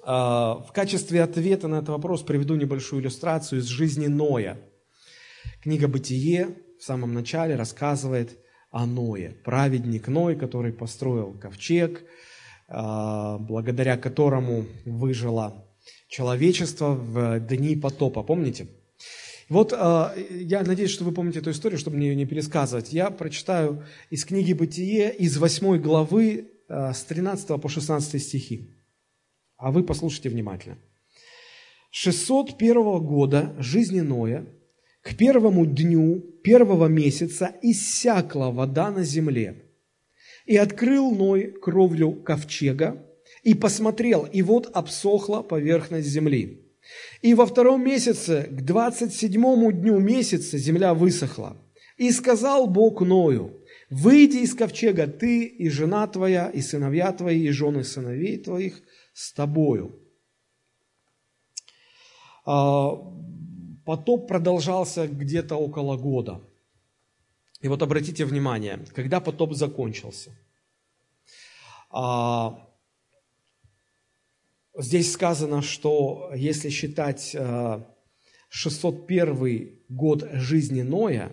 А, 0.04 0.56
в 0.56 0.72
качестве 0.74 1.24
ответа 1.24 1.68
на 1.68 1.76
этот 1.76 1.90
вопрос 1.90 2.22
приведу 2.22 2.56
небольшую 2.56 3.02
иллюстрацию 3.02 3.60
из 3.60 3.66
жизни 3.66 4.08
Ноя. 4.08 4.58
Книга 5.62 5.88
«Бытие» 5.88 6.58
в 6.80 6.84
самом 6.84 7.14
начале 7.14 7.56
рассказывает 7.56 8.38
о 8.70 8.86
Ное. 8.86 9.36
Праведник 9.44 10.08
Ной, 10.08 10.36
который 10.36 10.74
построил 10.74 11.34
ковчег, 11.40 12.04
а, 12.68 13.38
благодаря 13.38 13.98
которому 13.98 14.66
выжило 14.86 15.66
человечество 16.10 16.94
в 16.94 17.40
дни 17.40 17.76
потопа. 17.76 18.22
Помните? 18.22 18.68
Вот 19.48 19.74
а, 19.74 20.16
я 20.30 20.64
надеюсь, 20.64 20.90
что 20.90 21.04
вы 21.04 21.12
помните 21.12 21.40
эту 21.40 21.52
историю, 21.52 21.78
чтобы 21.78 21.98
мне 21.98 22.10
ее 22.10 22.16
не 22.16 22.26
пересказывать. 22.26 22.92
Я 22.92 23.12
прочитаю 23.12 23.86
из 24.10 24.26
книги 24.26 24.54
«Бытие» 24.54 25.14
из 25.16 25.38
8 25.38 25.78
главы 25.78 26.52
а, 26.68 26.94
с 26.94 27.04
13 27.04 27.62
по 27.62 27.70
16 27.70 28.22
стихи. 28.22 28.74
А 29.58 29.72
вы 29.72 29.84
послушайте 29.84 30.30
внимательно. 30.30 30.78
601 31.92 33.06
года 33.06 33.56
жизни 33.60 34.02
Ноя 34.02 34.48
к 35.02 35.16
первому 35.16 35.68
дню 35.68 36.20
первого 36.44 36.88
месяца 36.88 37.56
иссякла 37.62 38.50
вода 38.50 38.90
на 38.90 39.04
земле. 39.04 39.72
И 40.48 40.58
открыл 40.58 41.12
Ной 41.12 41.52
кровлю 41.52 42.14
ковчега, 42.14 43.06
и 43.44 43.54
посмотрел, 43.54 44.26
и 44.26 44.42
вот 44.42 44.70
обсохла 44.74 45.44
поверхность 45.44 46.08
земли. 46.08 46.65
И 47.22 47.34
во 47.34 47.46
втором 47.46 47.84
месяце, 47.84 48.48
к 48.50 48.62
двадцать 48.62 49.14
седьмому 49.14 49.72
дню 49.72 50.00
месяца, 50.00 50.58
земля 50.58 50.94
высохла. 50.94 51.58
И 51.98 52.12
сказал 52.12 52.68
Бог 52.68 53.02
Ною, 53.02 53.64
выйди 53.90 54.38
из 54.38 54.54
ковчега 54.54 55.08
ты 55.08 55.46
и 55.46 55.70
жена 55.70 56.08
твоя, 56.08 56.50
и 56.50 56.62
сыновья 56.62 57.12
твои, 57.14 57.44
и 57.44 57.52
жены 57.52 57.84
сыновей 57.84 58.38
твоих 58.38 58.82
с 59.14 59.34
тобою. 59.34 60.00
А, 62.46 62.92
Потоп 63.86 64.28
продолжался 64.28 65.08
где-то 65.08 65.56
около 65.56 65.96
года. 65.96 66.42
И 67.62 67.68
вот 67.68 67.84
обратите 67.84 68.26
внимание, 68.26 68.84
когда 68.96 69.20
потоп 69.20 69.54
закончился, 69.54 70.32
а, 71.92 72.68
здесь 74.78 75.12
сказано, 75.12 75.62
что 75.62 76.32
если 76.36 76.70
считать 76.70 77.36
601 78.50 79.30
а, 79.30 79.94
год 79.94 80.28
жизни 80.34 80.82
Ноя, 80.82 81.32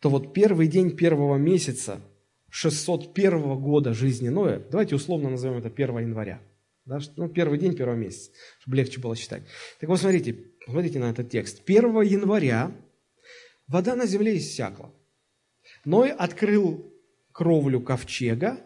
то 0.00 0.10
вот 0.10 0.32
первый 0.32 0.68
день 0.68 0.96
первого 0.96 1.36
месяца 1.36 2.00
601 2.50 3.60
года 3.60 3.94
жизни 3.94 4.28
Ноя, 4.28 4.62
давайте 4.70 4.94
условно 4.94 5.30
назовем 5.30 5.58
это 5.58 5.68
1 5.68 5.98
января, 5.98 6.40
да, 6.84 7.00
ну, 7.16 7.28
первый 7.28 7.58
день 7.58 7.74
первого 7.74 7.96
месяца, 7.96 8.30
чтобы 8.60 8.76
легче 8.76 9.00
было 9.00 9.16
считать. 9.16 9.42
Так 9.80 9.88
вот, 9.88 9.98
смотрите, 9.98 10.36
Смотрите 10.66 10.98
на 10.98 11.10
этот 11.10 11.30
текст. 11.30 11.62
1 11.64 12.00
января 12.02 12.72
вода 13.68 13.94
на 13.94 14.04
земле 14.04 14.36
иссякла. 14.36 14.92
Ной 15.84 16.10
открыл 16.10 16.92
кровлю 17.30 17.80
ковчега, 17.80 18.58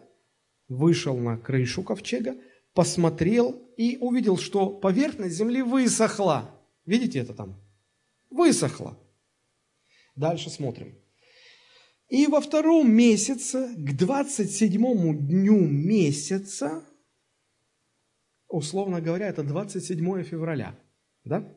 вышел 0.67 1.15
на 1.17 1.37
крышу 1.37 1.83
ковчега, 1.83 2.35
посмотрел 2.73 3.51
и 3.77 3.97
увидел, 3.97 4.37
что 4.37 4.69
поверхность 4.69 5.35
земли 5.35 5.61
высохла. 5.61 6.57
Видите 6.85 7.19
это 7.19 7.33
там? 7.33 7.61
Высохла. 8.29 8.97
Дальше 10.15 10.49
смотрим. 10.49 10.95
И 12.07 12.27
во 12.27 12.41
втором 12.41 12.91
месяце, 12.91 13.73
к 13.75 13.97
27 13.97 15.27
дню 15.27 15.59
месяца, 15.59 16.83
условно 18.47 18.99
говоря, 18.99 19.27
это 19.27 19.43
27 19.43 20.23
февраля, 20.23 20.77
да? 21.23 21.55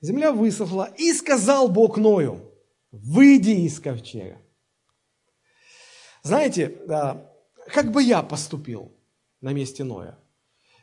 Земля 0.00 0.32
высохла, 0.32 0.94
и 0.96 1.12
сказал 1.12 1.68
Бог 1.68 1.98
Ною, 1.98 2.52
выйди 2.90 3.66
из 3.66 3.78
ковчега. 3.80 4.40
Знаете, 6.22 6.68
как 7.68 7.92
бы 7.92 8.02
я 8.02 8.22
поступил 8.22 8.92
на 9.40 9.52
месте 9.52 9.84
Ноя? 9.84 10.18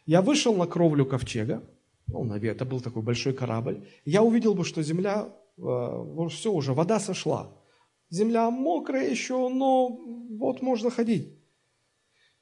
Я 0.06 0.22
вышел 0.22 0.54
на 0.56 0.68
кровлю 0.68 1.06
ковчега, 1.06 1.64
ну, 2.08 2.24
наверное, 2.24 2.56
это 2.56 2.66
был 2.66 2.82
такой 2.82 3.02
большой 3.02 3.34
корабль, 3.34 3.88
я 4.06 4.22
увидел 4.22 4.54
бы, 4.54 4.66
что 4.66 4.84
земля, 4.84 5.30
э, 5.58 6.28
все 6.30 6.52
уже, 6.52 6.74
вода 6.74 7.00
сошла. 7.00 7.50
Земля 8.10 8.52
мокрая 8.52 9.10
еще, 9.10 9.50
но 9.50 9.88
вот 9.90 10.62
можно 10.62 10.92
ходить. 10.92 11.40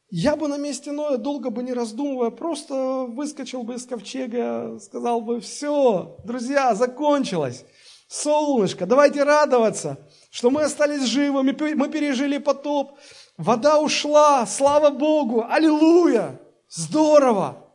Я 0.10 0.36
бы 0.36 0.50
на 0.50 0.58
месте 0.58 0.92
Ноя, 0.92 1.18
долго 1.18 1.52
бы 1.52 1.64
не 1.64 1.72
раздумывая, 1.72 2.32
просто 2.32 3.06
выскочил 3.08 3.64
бы 3.64 3.76
из 3.76 3.86
ковчега, 3.86 4.78
сказал 4.80 5.22
бы, 5.22 5.40
все, 5.40 6.18
друзья, 6.26 6.76
закончилось. 6.76 7.64
Солнышко, 8.10 8.86
давайте 8.86 9.24
радоваться, 9.24 10.06
что 10.30 10.50
мы 10.50 10.64
остались 10.64 11.06
живы, 11.06 11.44
мы 11.44 11.54
пережили 11.54 12.40
потоп, 12.40 12.98
вода 13.38 13.80
ушла, 13.80 14.46
слава 14.46 14.90
Богу, 14.90 15.46
аллилуйя, 15.48 16.42
здорово. 16.72 17.70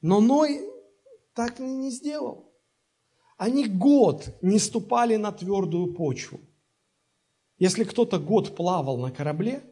Но 0.00 0.20
Ной 0.20 0.60
так 1.34 1.58
не 1.58 1.90
сделал. 1.90 2.52
Они 3.36 3.66
год 3.66 4.36
не 4.42 4.58
ступали 4.58 5.16
на 5.16 5.32
твердую 5.32 5.94
почву. 5.94 6.40
Если 7.58 7.84
кто-то 7.84 8.18
год 8.18 8.54
плавал 8.54 8.98
на 8.98 9.10
корабле, 9.10 9.64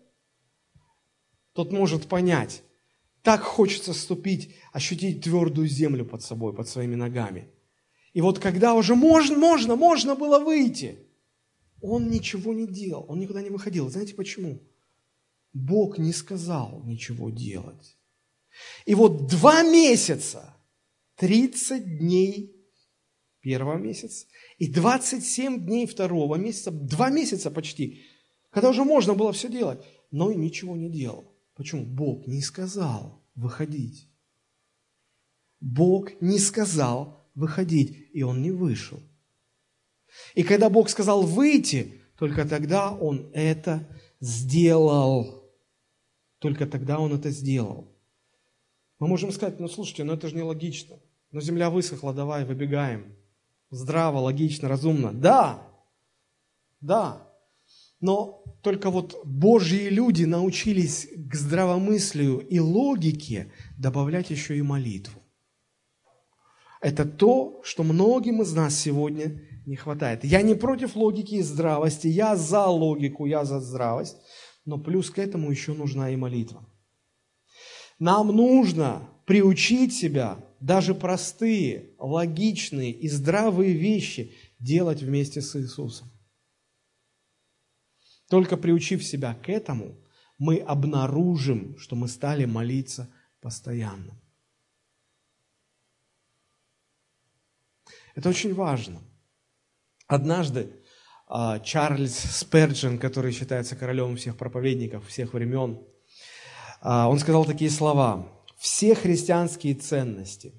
тот 1.52 1.72
может 1.72 2.08
понять, 2.08 2.62
Так 3.22 3.42
хочется 3.42 3.92
ступить, 3.92 4.54
ощутить 4.72 5.24
твердую 5.24 5.66
землю 5.66 6.04
под 6.04 6.22
собой, 6.22 6.54
под 6.54 6.68
своими 6.68 6.94
ногами. 6.94 7.50
И 8.12 8.20
вот 8.20 8.38
когда 8.38 8.74
уже 8.74 8.94
можно, 8.94 9.36
можно, 9.36 9.74
можно 9.74 10.14
было 10.14 10.38
выйти, 10.38 10.96
он 11.82 12.08
ничего 12.08 12.54
не 12.54 12.68
делал, 12.68 13.04
он 13.08 13.18
никуда 13.18 13.42
не 13.42 13.50
выходил. 13.50 13.90
Знаете 13.90 14.14
почему? 14.14 14.60
Бог 15.56 15.96
не 15.96 16.12
сказал 16.12 16.82
ничего 16.84 17.30
делать. 17.30 17.96
И 18.84 18.94
вот 18.94 19.26
два 19.26 19.62
месяца, 19.62 20.54
30 21.16 21.98
дней 21.98 22.54
первого 23.40 23.78
месяца 23.78 24.26
и 24.58 24.70
27 24.70 25.64
дней 25.64 25.86
второго 25.86 26.36
месяца, 26.36 26.70
два 26.70 27.08
месяца 27.08 27.50
почти, 27.50 28.02
когда 28.50 28.68
уже 28.68 28.84
можно 28.84 29.14
было 29.14 29.32
все 29.32 29.48
делать, 29.48 29.82
но 30.10 30.30
и 30.30 30.36
ничего 30.36 30.76
не 30.76 30.90
делал. 30.90 31.34
Почему? 31.54 31.84
Бог 31.86 32.26
не 32.26 32.42
сказал 32.42 33.24
выходить. 33.34 34.10
Бог 35.60 36.20
не 36.20 36.38
сказал 36.38 37.26
выходить, 37.34 38.10
и 38.12 38.22
он 38.22 38.42
не 38.42 38.50
вышел. 38.50 39.00
И 40.34 40.42
когда 40.42 40.68
Бог 40.68 40.90
сказал 40.90 41.22
выйти, 41.22 42.02
только 42.18 42.46
тогда 42.46 42.92
он 42.92 43.30
это 43.32 43.88
сделал. 44.20 45.45
Только 46.38 46.66
тогда 46.66 46.98
он 46.98 47.12
это 47.14 47.30
сделал. 47.30 47.92
Мы 48.98 49.08
можем 49.08 49.32
сказать, 49.32 49.60
ну 49.60 49.68
слушайте, 49.68 50.04
ну 50.04 50.14
это 50.14 50.28
же 50.28 50.36
нелогично. 50.36 50.96
Но 51.30 51.40
земля 51.40 51.70
высохла, 51.70 52.14
давай, 52.14 52.44
выбегаем. 52.44 53.16
Здраво, 53.70 54.18
логично, 54.18 54.68
разумно. 54.68 55.12
Да, 55.12 55.62
да. 56.80 57.26
Но 58.00 58.44
только 58.62 58.90
вот 58.90 59.20
Божьи 59.24 59.88
люди 59.88 60.24
научились 60.24 61.08
к 61.14 61.34
здравомыслию 61.34 62.38
и 62.38 62.58
логике 62.58 63.52
добавлять 63.78 64.30
еще 64.30 64.56
и 64.56 64.62
молитву. 64.62 65.22
Это 66.80 67.04
то, 67.04 67.60
что 67.64 67.82
многим 67.82 68.42
из 68.42 68.52
нас 68.52 68.78
сегодня 68.78 69.40
не 69.66 69.76
хватает. 69.76 70.24
Я 70.24 70.42
не 70.42 70.54
против 70.54 70.94
логики 70.94 71.36
и 71.36 71.42
здравости, 71.42 72.06
я 72.06 72.36
за 72.36 72.66
логику, 72.66 73.26
я 73.26 73.44
за 73.44 73.60
здравость, 73.60 74.16
но 74.66 74.78
плюс 74.78 75.10
к 75.10 75.18
этому 75.18 75.50
еще 75.50 75.72
нужна 75.72 76.10
и 76.10 76.16
молитва. 76.16 76.68
Нам 77.98 78.28
нужно 78.28 79.08
приучить 79.24 79.94
себя 79.94 80.44
даже 80.60 80.94
простые, 80.94 81.94
логичные 81.98 82.92
и 82.92 83.08
здравые 83.08 83.72
вещи 83.72 84.34
делать 84.58 85.00
вместе 85.02 85.40
с 85.40 85.56
Иисусом. 85.56 86.10
Только 88.28 88.56
приучив 88.56 89.04
себя 89.04 89.34
к 89.34 89.48
этому, 89.48 89.96
мы 90.38 90.58
обнаружим, 90.58 91.78
что 91.78 91.96
мы 91.96 92.08
стали 92.08 92.44
молиться 92.44 93.10
постоянно. 93.40 94.20
Это 98.14 98.28
очень 98.28 98.52
важно. 98.52 99.00
Однажды 100.06 100.72
Чарльз 101.28 102.14
Сперджин, 102.14 102.98
который 102.98 103.32
считается 103.32 103.76
королем 103.76 104.16
всех 104.16 104.36
проповедников 104.36 105.06
всех 105.08 105.32
времен, 105.32 105.82
а, 106.80 107.08
он 107.08 107.18
сказал 107.18 107.44
такие 107.44 107.70
слова. 107.70 108.28
Все 108.56 108.94
христианские 108.94 109.74
ценности, 109.74 110.54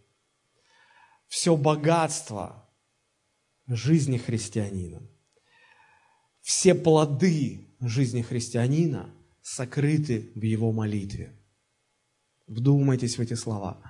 все 1.28 1.56
богатство 1.56 2.70
жизни 3.68 4.18
христианина– 4.18 5.02
все 6.48 6.74
плоды 6.74 7.68
жизни 7.82 8.22
христианина 8.22 9.14
сокрыты 9.42 10.32
в 10.34 10.42
его 10.44 10.72
молитве. 10.72 11.38
Вдумайтесь 12.48 13.18
в 13.18 13.22
эти 13.22 13.34
слова. 13.34 13.82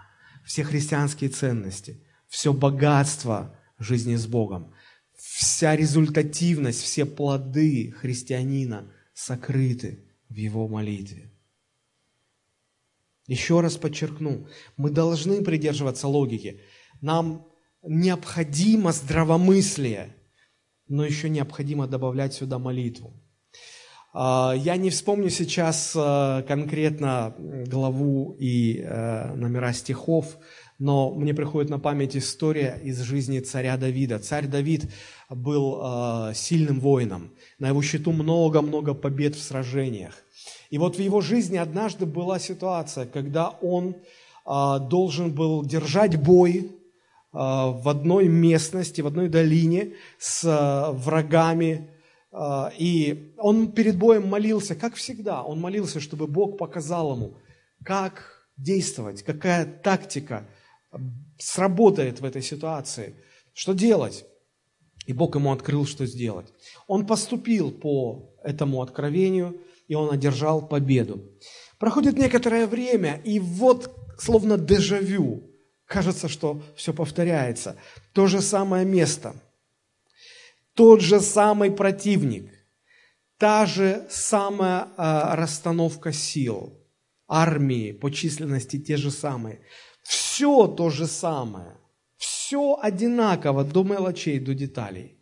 Все 0.44 0.64
христианские 0.64 1.30
ценности, 1.30 2.04
все 2.28 2.54
богатство 2.54 3.56
жизни 3.78 4.16
с 4.16 4.26
Богом, 4.26 4.74
вся 5.18 5.76
результативность, 5.76 6.82
все 6.82 7.06
плоды 7.06 7.92
христианина 7.92 8.92
сокрыты 9.14 10.06
в 10.30 10.36
его 10.36 10.68
молитве. 10.68 11.32
Еще 13.28 13.60
раз 13.60 13.76
подчеркну, 13.76 14.48
мы 14.78 14.90
должны 14.90 15.44
придерживаться 15.44 16.08
логики. 16.08 16.62
Нам 17.02 17.48
необходимо 17.84 18.94
здравомыслие– 18.94 20.16
но 20.88 21.06
еще 21.06 21.30
необходимо 21.30 21.88
добавлять 21.88 22.34
сюда 22.34 22.60
молитву. 22.60 23.14
А, 24.14 24.54
я 24.56 24.78
не 24.78 24.90
вспомню 24.90 25.30
сейчас 25.30 25.94
э, 25.96 26.44
конкретно 26.48 27.36
главу 27.38 28.36
и 28.40 28.80
э, 28.80 29.34
номера 29.36 29.74
стихов, 29.74 30.38
но 30.80 31.12
мне 31.12 31.34
приходит 31.34 31.70
на 31.70 31.80
память 31.80 32.16
история 32.16 32.80
из 32.84 33.00
жизни 33.02 33.40
царя 33.40 33.78
Давида. 33.78 34.20
Царь 34.20 34.48
Давид 34.48 34.92
был 35.30 35.82
э, 35.82 36.34
сильным 36.36 36.80
воином, 36.80 37.32
на 37.60 37.70
его 37.70 37.82
счету 37.82 38.12
много-много 38.12 38.94
побед 38.94 39.36
в 39.36 39.42
сражениях. 39.42 40.16
И 40.70 40.78
вот 40.78 40.98
в 40.98 41.00
его 41.00 41.22
жизни 41.22 41.58
однажды 41.58 42.06
была 42.06 42.40
ситуация, 42.40 43.06
когда 43.06 43.50
он 43.50 43.96
должен 44.46 45.34
был 45.34 45.66
держать 45.66 46.16
бой 46.16 46.72
а, 47.34 47.68
в 47.68 47.90
одной 47.90 48.28
местности, 48.28 49.02
в 49.02 49.08
одной 49.08 49.30
долине 49.30 49.94
с 50.18 50.44
а, 50.46 50.92
врагами. 50.92 51.90
И 52.78 53.34
он 53.38 53.72
перед 53.72 53.98
боем 53.98 54.28
молился, 54.28 54.76
как 54.76 54.96
всегда, 54.96 55.42
он 55.42 55.60
молился, 55.60 56.00
чтобы 56.00 56.28
Бог 56.28 56.58
показал 56.58 57.16
ему, 57.16 57.34
как 57.84 58.46
действовать, 58.58 59.24
какая 59.24 59.66
тактика 59.66 60.46
сработает 61.38 62.22
в 62.22 62.26
этой 62.26 62.42
ситуации, 62.42 63.16
что 63.54 63.74
делать. 63.74 64.26
И 65.06 65.14
Бог 65.14 65.36
ему 65.36 65.52
открыл, 65.52 65.86
что 65.86 66.06
сделать. 66.06 66.48
Он 66.88 67.06
поступил 67.06 67.72
по 67.72 68.36
этому 68.44 68.82
откровению, 68.82 69.62
и 69.88 69.96
он 69.96 70.14
одержал 70.14 70.68
победу. 70.68 71.22
Проходит 71.80 72.18
некоторое 72.18 72.68
время, 72.68 73.22
и 73.24 73.40
вот 73.40 73.96
словно 74.20 74.58
дежавю, 74.58 75.44
Кажется, 75.88 76.28
что 76.28 76.62
все 76.76 76.94
повторяется. 76.94 77.78
То 78.14 78.28
же 78.28 78.42
самое 78.42 78.86
место, 78.86 79.34
тот 80.74 81.02
же 81.02 81.22
самый 81.22 81.72
противник, 81.72 82.52
та 83.38 83.66
же 83.66 84.06
самая 84.10 84.84
э, 84.84 85.36
расстановка 85.36 86.12
сил, 86.12 86.78
армии 87.26 87.94
по 87.94 88.12
численности 88.12 88.78
те 88.78 88.98
же 88.98 89.12
самые. 89.12 89.62
Все 90.08 90.68
то 90.68 90.90
же 90.90 91.06
самое, 91.06 91.76
все 92.16 92.80
одинаково 92.82 93.66
до 93.66 93.84
мелочей, 93.84 94.40
до 94.40 94.54
деталей. 94.54 95.20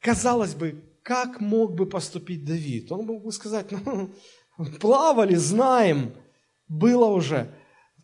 Казалось 0.00 0.54
бы, 0.54 0.84
как 1.02 1.40
мог 1.40 1.74
бы 1.74 1.86
поступить 1.86 2.44
Давид? 2.44 2.92
Он 2.92 3.06
мог 3.06 3.24
бы 3.24 3.32
сказать, 3.32 3.66
ну, 3.72 4.10
плавали, 4.80 5.34
знаем, 5.34 6.12
было 6.68 7.06
уже 7.06 7.50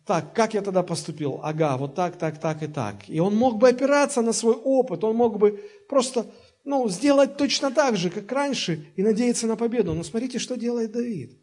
так, 0.05 0.33
как 0.33 0.53
я 0.53 0.61
тогда 0.61 0.83
поступил? 0.83 1.39
Ага, 1.41 1.77
вот 1.77 1.95
так, 1.95 2.17
так, 2.17 2.41
так 2.41 2.61
и 2.61 2.67
так. 2.67 2.95
И 3.07 3.21
он 3.21 3.33
мог 3.37 3.57
бы 3.57 3.69
опираться 3.69 4.21
на 4.21 4.33
свой 4.33 4.55
опыт, 4.55 5.05
он 5.05 5.15
мог 5.15 5.37
бы 5.37 5.63
просто 5.87 6.25
ну, 6.65 6.89
сделать 6.89 7.37
точно 7.37 7.71
так 7.71 7.95
же, 7.95 8.09
как 8.09 8.29
раньше, 8.31 8.85
и 8.97 9.01
надеяться 9.03 9.47
на 9.47 9.55
победу. 9.55 9.93
Но 9.93 10.03
смотрите, 10.03 10.39
что 10.39 10.57
делает 10.57 10.91
Давид. 10.91 11.39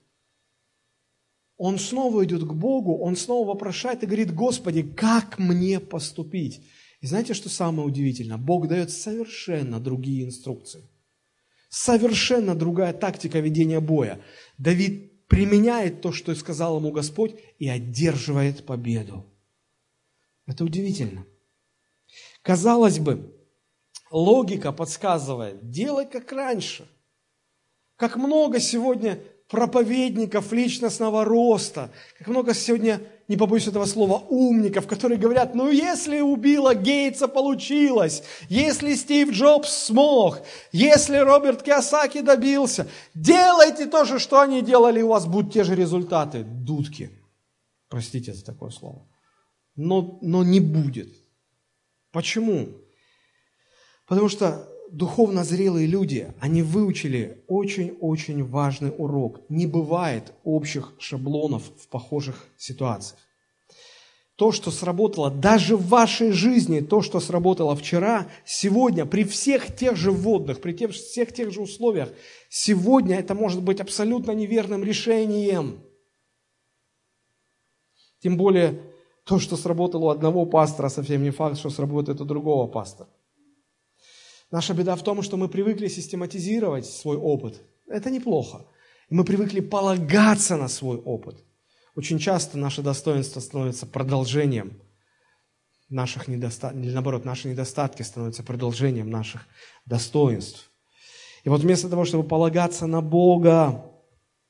Он 1.62 1.78
снова 1.78 2.24
идет 2.24 2.44
к 2.44 2.54
Богу, 2.54 2.96
он 2.96 3.16
снова 3.16 3.48
вопрошает 3.48 4.02
и 4.02 4.06
говорит, 4.06 4.34
Господи, 4.34 4.82
как 4.82 5.38
мне 5.38 5.78
поступить? 5.78 6.62
И 7.02 7.06
знаете, 7.06 7.34
что 7.34 7.50
самое 7.50 7.86
удивительное? 7.86 8.38
Бог 8.38 8.66
дает 8.66 8.90
совершенно 8.90 9.78
другие 9.78 10.24
инструкции. 10.24 10.88
Совершенно 11.68 12.54
другая 12.54 12.94
тактика 12.94 13.40
ведения 13.40 13.78
боя. 13.80 14.22
Давид 14.56 15.26
применяет 15.26 16.00
то, 16.00 16.12
что 16.12 16.34
сказал 16.34 16.78
ему 16.78 16.92
Господь, 16.92 17.34
и 17.58 17.68
одерживает 17.68 18.64
победу. 18.64 19.26
Это 20.46 20.64
удивительно. 20.64 21.26
Казалось 22.40 23.00
бы, 23.00 23.34
логика 24.10 24.72
подсказывает, 24.72 25.68
делай 25.68 26.06
как 26.06 26.32
раньше. 26.32 26.88
Как 27.96 28.16
много 28.16 28.60
сегодня 28.60 29.22
проповедников 29.50 30.52
личностного 30.52 31.24
роста, 31.24 31.90
как 32.18 32.28
много 32.28 32.54
сегодня, 32.54 33.00
не 33.26 33.36
побоюсь 33.36 33.66
этого 33.66 33.84
слова, 33.84 34.24
умников, 34.28 34.86
которые 34.86 35.18
говорят, 35.18 35.56
ну 35.56 35.68
если 35.68 36.20
убила 36.20 36.74
Гейтса, 36.74 37.26
получилось, 37.26 38.22
если 38.48 38.94
Стив 38.94 39.32
Джобс 39.32 39.86
смог, 39.86 40.40
если 40.70 41.16
Роберт 41.16 41.64
Киосаки 41.64 42.20
добился, 42.20 42.86
делайте 43.14 43.86
то 43.86 44.04
же, 44.04 44.20
что 44.20 44.40
они 44.40 44.62
делали, 44.62 45.02
у 45.02 45.08
вас 45.08 45.26
будут 45.26 45.52
те 45.52 45.64
же 45.64 45.74
результаты. 45.74 46.44
Дудки. 46.44 47.10
Простите 47.88 48.32
за 48.32 48.44
такое 48.44 48.70
слово. 48.70 49.04
Но, 49.74 50.20
но 50.22 50.44
не 50.44 50.60
будет. 50.60 51.08
Почему? 52.12 52.68
Потому 54.06 54.28
что 54.28 54.69
духовно 54.92 55.44
зрелые 55.44 55.86
люди, 55.86 56.32
они 56.40 56.62
выучили 56.62 57.42
очень-очень 57.48 58.44
важный 58.44 58.92
урок. 58.96 59.40
Не 59.48 59.66
бывает 59.66 60.32
общих 60.44 60.92
шаблонов 60.98 61.62
в 61.78 61.88
похожих 61.88 62.46
ситуациях. 62.56 63.18
То, 64.36 64.52
что 64.52 64.70
сработало 64.70 65.30
даже 65.30 65.76
в 65.76 65.86
вашей 65.88 66.32
жизни, 66.32 66.80
то, 66.80 67.02
что 67.02 67.20
сработало 67.20 67.76
вчера, 67.76 68.26
сегодня, 68.46 69.04
при 69.04 69.24
всех 69.24 69.76
тех 69.76 69.96
же 69.96 70.10
вводных, 70.10 70.62
при 70.62 70.72
тех, 70.72 70.92
всех 70.92 71.34
тех 71.34 71.52
же 71.52 71.60
условиях, 71.60 72.08
сегодня 72.48 73.18
это 73.18 73.34
может 73.34 73.62
быть 73.62 73.80
абсолютно 73.80 74.30
неверным 74.30 74.82
решением. 74.82 75.80
Тем 78.22 78.38
более, 78.38 78.80
то, 79.24 79.38
что 79.38 79.56
сработало 79.56 80.06
у 80.06 80.08
одного 80.08 80.46
пастора, 80.46 80.88
совсем 80.88 81.22
не 81.22 81.30
факт, 81.30 81.58
что 81.58 81.68
сработает 81.68 82.20
у 82.22 82.24
другого 82.24 82.66
пастора. 82.66 83.10
Наша 84.50 84.74
беда 84.74 84.96
в 84.96 85.02
том, 85.02 85.22
что 85.22 85.36
мы 85.36 85.48
привыкли 85.48 85.88
систематизировать 85.88 86.86
свой 86.86 87.16
опыт. 87.16 87.62
Это 87.86 88.10
неплохо. 88.10 88.66
Мы 89.08 89.24
привыкли 89.24 89.60
полагаться 89.60 90.56
на 90.56 90.68
свой 90.68 90.98
опыт– 90.98 91.44
очень 91.96 92.18
часто 92.18 92.56
наше 92.56 92.82
достоинство 92.82 93.40
становится 93.40 93.86
продолжением 93.86 94.80
наших 95.88 96.28
недостатков, 96.28 96.80
или 96.80 96.92
наоборот, 96.92 97.24
наши 97.24 97.48
недостатки 97.48 98.02
становятся 98.02 98.44
продолжением 98.44 99.10
наших 99.10 99.46
достоинств. 99.86 100.70
И 101.42 101.48
вот 101.48 101.62
вместо 101.62 101.88
того, 101.88 102.04
чтобы 102.04 102.28
полагаться 102.28 102.86
на 102.86 103.00
Бога, 103.00 103.84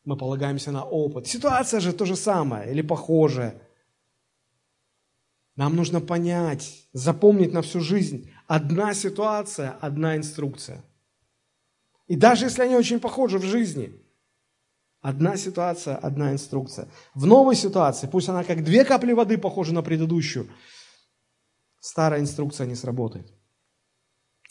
мы 0.04 0.16
полагаемся 0.16 0.70
на 0.70 0.84
опыт. 0.84 1.26
Ситуация 1.26 1.80
же 1.80 1.92
то 1.92 2.04
же 2.04 2.14
самое 2.14 2.70
или 2.70 2.82
похожая. 2.82 3.62
Нам 5.56 5.76
нужно 5.76 6.00
понять, 6.00 6.88
запомнить 6.92 7.52
на 7.52 7.62
всю 7.62 7.80
жизнь. 7.80 8.30
Одна 8.50 8.94
ситуация, 8.94 9.78
одна 9.80 10.16
инструкция. 10.16 10.82
И 12.08 12.16
даже 12.16 12.46
если 12.46 12.62
они 12.62 12.74
очень 12.74 12.98
похожи 12.98 13.38
в 13.38 13.44
жизни– 13.44 13.92
Одна 15.02 15.38
ситуация, 15.38 15.96
одна 15.96 16.32
инструкция. 16.32 16.86
В 17.14 17.24
новой 17.24 17.56
ситуации, 17.56 18.06
пусть 18.06 18.28
она 18.28 18.44
как 18.44 18.62
две 18.62 18.84
капли 18.84 19.14
воды 19.14 19.38
похожа 19.38 19.72
на 19.72 19.82
предыдущую, 19.82 20.50
старая 21.80 22.20
инструкция 22.20 22.66
не 22.66 22.74
сработает. 22.74 23.32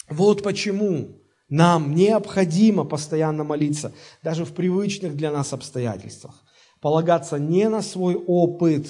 Вот 0.10 0.42
почему 0.42 1.22
нам 1.50 1.94
необходимо 1.94 2.84
постоянно 2.84 3.44
молиться, 3.44 3.94
даже 4.24 4.44
в 4.44 4.56
привычных 4.56 5.16
для 5.16 5.32
нас 5.32 5.54
обстоятельствах. 5.54 6.44
Полагаться 6.82 7.38
не 7.38 7.70
на 7.70 7.84
свой 7.84 8.16
опыт, 8.16 8.88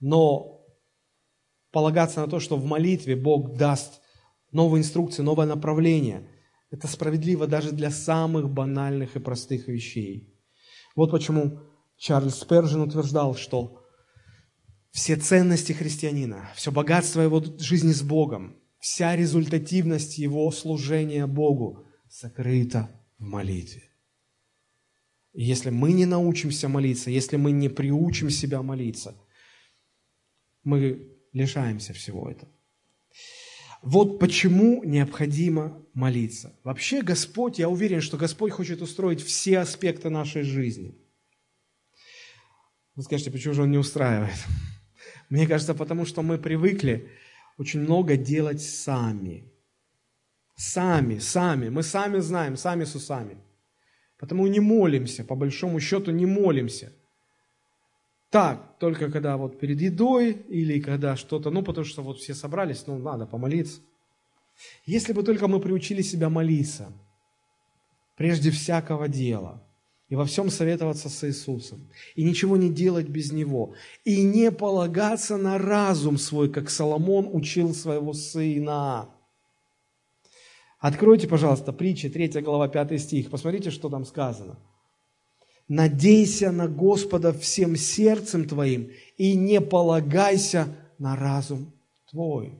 но 0.00 0.59
полагаться 1.70 2.20
на 2.20 2.28
то, 2.28 2.40
что 2.40 2.56
в 2.56 2.64
молитве 2.64 3.16
Бог 3.16 3.56
даст 3.56 4.00
новые 4.52 4.80
инструкции, 4.80 5.22
новое 5.22 5.46
направление– 5.46 6.28
это 6.70 6.86
справедливо 6.86 7.46
даже 7.46 7.72
для 7.72 7.90
самых 7.90 8.48
банальных 8.48 9.16
и 9.16 9.20
простых 9.20 9.68
вещей. 9.68 10.32
Вот 10.94 11.10
почему 11.10 11.60
Чарльз 11.96 12.36
Спержин 12.36 12.80
утверждал, 12.80 13.34
что 13.34 13.84
все 14.90 15.16
ценности 15.16 15.72
христианина, 15.72 16.50
все 16.54 16.70
богатство 16.70 17.20
его 17.20 17.42
жизни 17.58 17.92
с 17.92 18.02
Богом, 18.02 18.56
вся 18.78 19.16
результативность 19.16 20.18
его 20.18 20.50
служения 20.52 21.26
Богу 21.26 21.86
сокрыта 22.08 22.90
в 23.18 23.24
молитве. 23.24 23.90
И 25.32 25.44
если 25.44 25.70
мы 25.70 25.92
не 25.92 26.06
научимся 26.06 26.68
молиться, 26.68 27.10
если 27.10 27.36
мы 27.36 27.52
не 27.52 27.68
приучим 27.68 28.30
себя 28.30 28.62
молиться, 28.62 29.16
мы 30.64 31.19
лишаемся 31.32 31.92
всего 31.92 32.30
этого. 32.30 32.50
Вот 33.82 34.18
почему 34.18 34.84
необходимо 34.84 35.82
молиться. 35.94 36.54
Вообще 36.64 37.02
Господь, 37.02 37.58
я 37.58 37.68
уверен, 37.68 38.00
что 38.00 38.18
Господь 38.18 38.52
хочет 38.52 38.82
устроить 38.82 39.22
все 39.22 39.58
аспекты 39.58 40.10
нашей 40.10 40.42
жизни. 40.42 40.98
Вы 42.94 43.02
скажете, 43.02 43.30
почему 43.30 43.54
же 43.54 43.62
Он 43.62 43.70
не 43.70 43.78
устраивает? 43.78 44.36
Мне 45.30 45.46
кажется, 45.46 45.74
потому 45.74 46.04
что 46.04 46.22
мы 46.22 46.38
привыкли 46.38 47.10
очень 47.56 47.80
много 47.80 48.16
делать 48.16 48.60
сами. 48.60 49.50
Сами, 50.56 51.18
сами. 51.18 51.70
Мы 51.70 51.82
сами 51.82 52.18
знаем, 52.18 52.56
сами 52.56 52.84
с 52.84 52.94
усами. 52.94 53.38
Потому 54.18 54.46
не 54.46 54.60
молимся, 54.60 55.24
по 55.24 55.34
большому 55.34 55.80
счету 55.80 56.10
не 56.10 56.26
молимся. 56.26 56.92
Так, 58.30 58.78
только 58.78 59.10
когда 59.10 59.36
вот 59.36 59.58
перед 59.58 59.80
едой 59.80 60.30
или 60.48 60.80
когда 60.80 61.16
что-то, 61.16 61.50
ну, 61.50 61.62
потому 61.62 61.84
что 61.84 62.02
вот 62.02 62.18
все 62.18 62.32
собрались, 62.32 62.86
ну, 62.86 62.96
надо 62.96 63.26
помолиться. 63.26 63.80
Если 64.86 65.12
бы 65.12 65.24
только 65.24 65.48
мы 65.48 65.58
приучили 65.58 66.00
себя 66.00 66.28
молиться, 66.28 66.92
прежде 68.16 68.52
всякого 68.52 69.08
дела, 69.08 69.60
и 70.08 70.14
во 70.14 70.24
всем 70.26 70.48
советоваться 70.50 71.08
с 71.08 71.26
Иисусом, 71.26 71.88
и 72.14 72.22
ничего 72.22 72.56
не 72.56 72.70
делать 72.70 73.08
без 73.08 73.32
Него, 73.32 73.74
и 74.04 74.22
не 74.22 74.52
полагаться 74.52 75.36
на 75.36 75.58
разум 75.58 76.16
свой, 76.16 76.48
как 76.48 76.70
Соломон 76.70 77.28
учил 77.32 77.74
своего 77.74 78.12
сына. 78.12 79.08
Откройте, 80.78 81.26
пожалуйста, 81.26 81.72
притча, 81.72 82.08
3 82.08 82.42
глава, 82.42 82.68
5 82.68 83.00
стих, 83.00 83.28
посмотрите, 83.28 83.70
что 83.70 83.88
там 83.88 84.04
сказано– 84.04 84.56
Надейся 85.70 86.50
на 86.50 86.66
Господа 86.66 87.32
всем 87.32 87.76
сердцем 87.76 88.48
твоим 88.48 88.90
и 89.16 89.36
не 89.36 89.60
полагайся 89.60 90.66
на 90.98 91.14
разум 91.14 91.72
твой. 92.10 92.58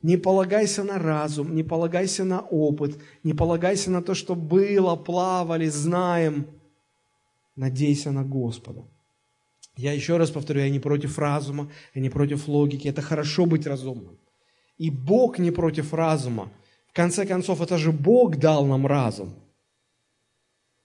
Не 0.00 0.16
полагайся 0.16 0.82
на 0.82 0.98
разум, 0.98 1.54
не 1.54 1.62
полагайся 1.62 2.24
на 2.24 2.40
опыт, 2.40 2.98
не 3.22 3.34
полагайся 3.34 3.90
на 3.90 4.00
то, 4.00 4.14
что 4.14 4.34
было, 4.34 4.96
плавали, 4.96 5.68
знаем. 5.68 6.46
Надейся 7.54 8.12
на 8.12 8.24
Господа. 8.24 8.84
Я 9.76 9.92
еще 9.92 10.16
раз 10.16 10.30
повторю, 10.30 10.62
я 10.62 10.70
не 10.70 10.80
против 10.80 11.18
разума, 11.18 11.70
я 11.94 12.00
не 12.00 12.08
против 12.08 12.48
логики. 12.48 12.88
Это 12.88 13.02
хорошо 13.02 13.44
быть 13.44 13.66
разумным. 13.66 14.18
И 14.78 14.88
Бог 14.88 15.38
не 15.38 15.50
против 15.50 15.92
разума. 15.92 16.50
В 16.86 16.94
конце 16.94 17.26
концов, 17.26 17.60
это 17.60 17.76
же 17.76 17.92
Бог 17.92 18.36
дал 18.38 18.64
нам 18.64 18.86
разум. 18.86 19.34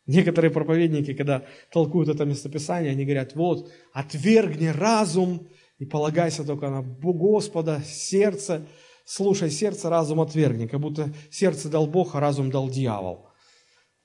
Некоторые 0.05 0.51
проповедники, 0.51 1.13
когда 1.13 1.45
толкуют 1.71 2.09
это 2.09 2.25
местописание, 2.25 2.91
они 2.91 3.05
говорят, 3.05 3.35
вот, 3.35 3.71
отвергни 3.93 4.67
разум 4.67 5.47
и 5.77 5.85
полагайся 5.85 6.43
только 6.43 6.69
на 6.69 6.81
Господа, 6.81 7.81
сердце, 7.85 8.67
слушай 9.05 9.49
сердце, 9.49 9.89
разум 9.89 10.19
отвергни, 10.19 10.67
как 10.67 10.81
будто 10.81 11.13
сердце 11.31 11.69
дал 11.69 11.87
Бог, 11.87 12.15
а 12.15 12.19
разум 12.19 12.51
дал 12.51 12.69
дьявол. 12.69 13.29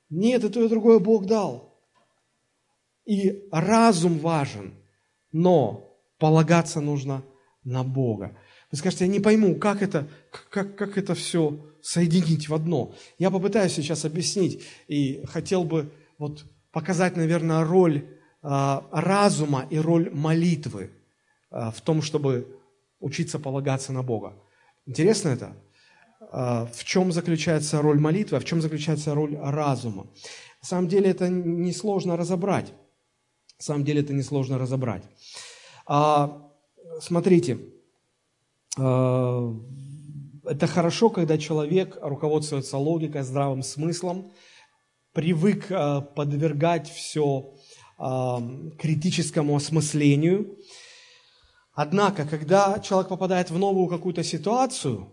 Нет, 0.08 0.44
и 0.44 0.48
то, 0.48 0.64
и 0.64 0.68
другое 0.68 1.00
Бог 1.00 1.26
дал. 1.26 1.76
И 3.04 3.48
разум 3.50 4.18
важен, 4.18 4.74
но 5.32 5.98
полагаться 6.18 6.80
нужно 6.80 7.24
на 7.64 7.82
Бога. 7.82 8.38
Вы 8.70 8.78
скажете, 8.78 9.06
я 9.06 9.10
не 9.10 9.20
пойму, 9.20 9.56
как 9.56 9.82
это, 9.82 10.08
как, 10.50 10.76
как 10.76 10.96
это 10.96 11.14
все 11.14 11.58
соединить 11.88 12.50
в 12.50 12.54
одно. 12.54 12.92
Я 13.18 13.30
попытаюсь 13.30 13.72
сейчас 13.72 14.04
объяснить 14.04 14.62
и 14.88 15.24
хотел 15.24 15.64
бы 15.64 15.90
вот 16.18 16.44
показать, 16.70 17.16
наверное, 17.16 17.64
роль 17.64 18.04
э, 18.42 18.80
разума 18.92 19.66
и 19.70 19.78
роль 19.78 20.10
молитвы 20.10 20.90
э, 21.50 21.70
в 21.74 21.80
том, 21.80 22.02
чтобы 22.02 22.46
учиться 23.00 23.38
полагаться 23.38 23.94
на 23.94 24.02
Бога. 24.02 24.34
Интересно 24.84 25.30
это? 25.30 25.56
Э, 26.30 26.66
в 26.74 26.84
чем 26.84 27.10
заключается 27.10 27.80
роль 27.80 27.98
молитвы, 27.98 28.36
а 28.36 28.40
в 28.40 28.44
чем 28.44 28.60
заключается 28.60 29.14
роль 29.14 29.38
разума? 29.38 30.08
На 30.60 30.68
самом 30.68 30.88
деле 30.88 31.08
это 31.08 31.30
несложно 31.30 32.18
разобрать. 32.18 32.70
На 33.58 33.64
самом 33.64 33.84
деле 33.84 34.02
это 34.02 34.12
несложно 34.12 34.58
разобрать. 34.58 35.04
А, 35.86 36.50
смотрите, 37.00 37.58
это 40.48 40.66
хорошо, 40.66 41.10
когда 41.10 41.38
человек 41.38 41.98
руководствуется 42.00 42.78
логикой, 42.78 43.22
здравым 43.22 43.62
смыслом, 43.62 44.32
привык 45.12 45.70
э, 45.70 46.02
подвергать 46.14 46.90
все 46.90 47.54
э, 47.98 48.04
критическому 48.78 49.56
осмыслению. 49.56 50.58
Однако, 51.72 52.26
когда 52.26 52.78
человек 52.80 53.08
попадает 53.08 53.50
в 53.50 53.58
новую 53.58 53.88
какую-то 53.88 54.24
ситуацию, 54.24 55.12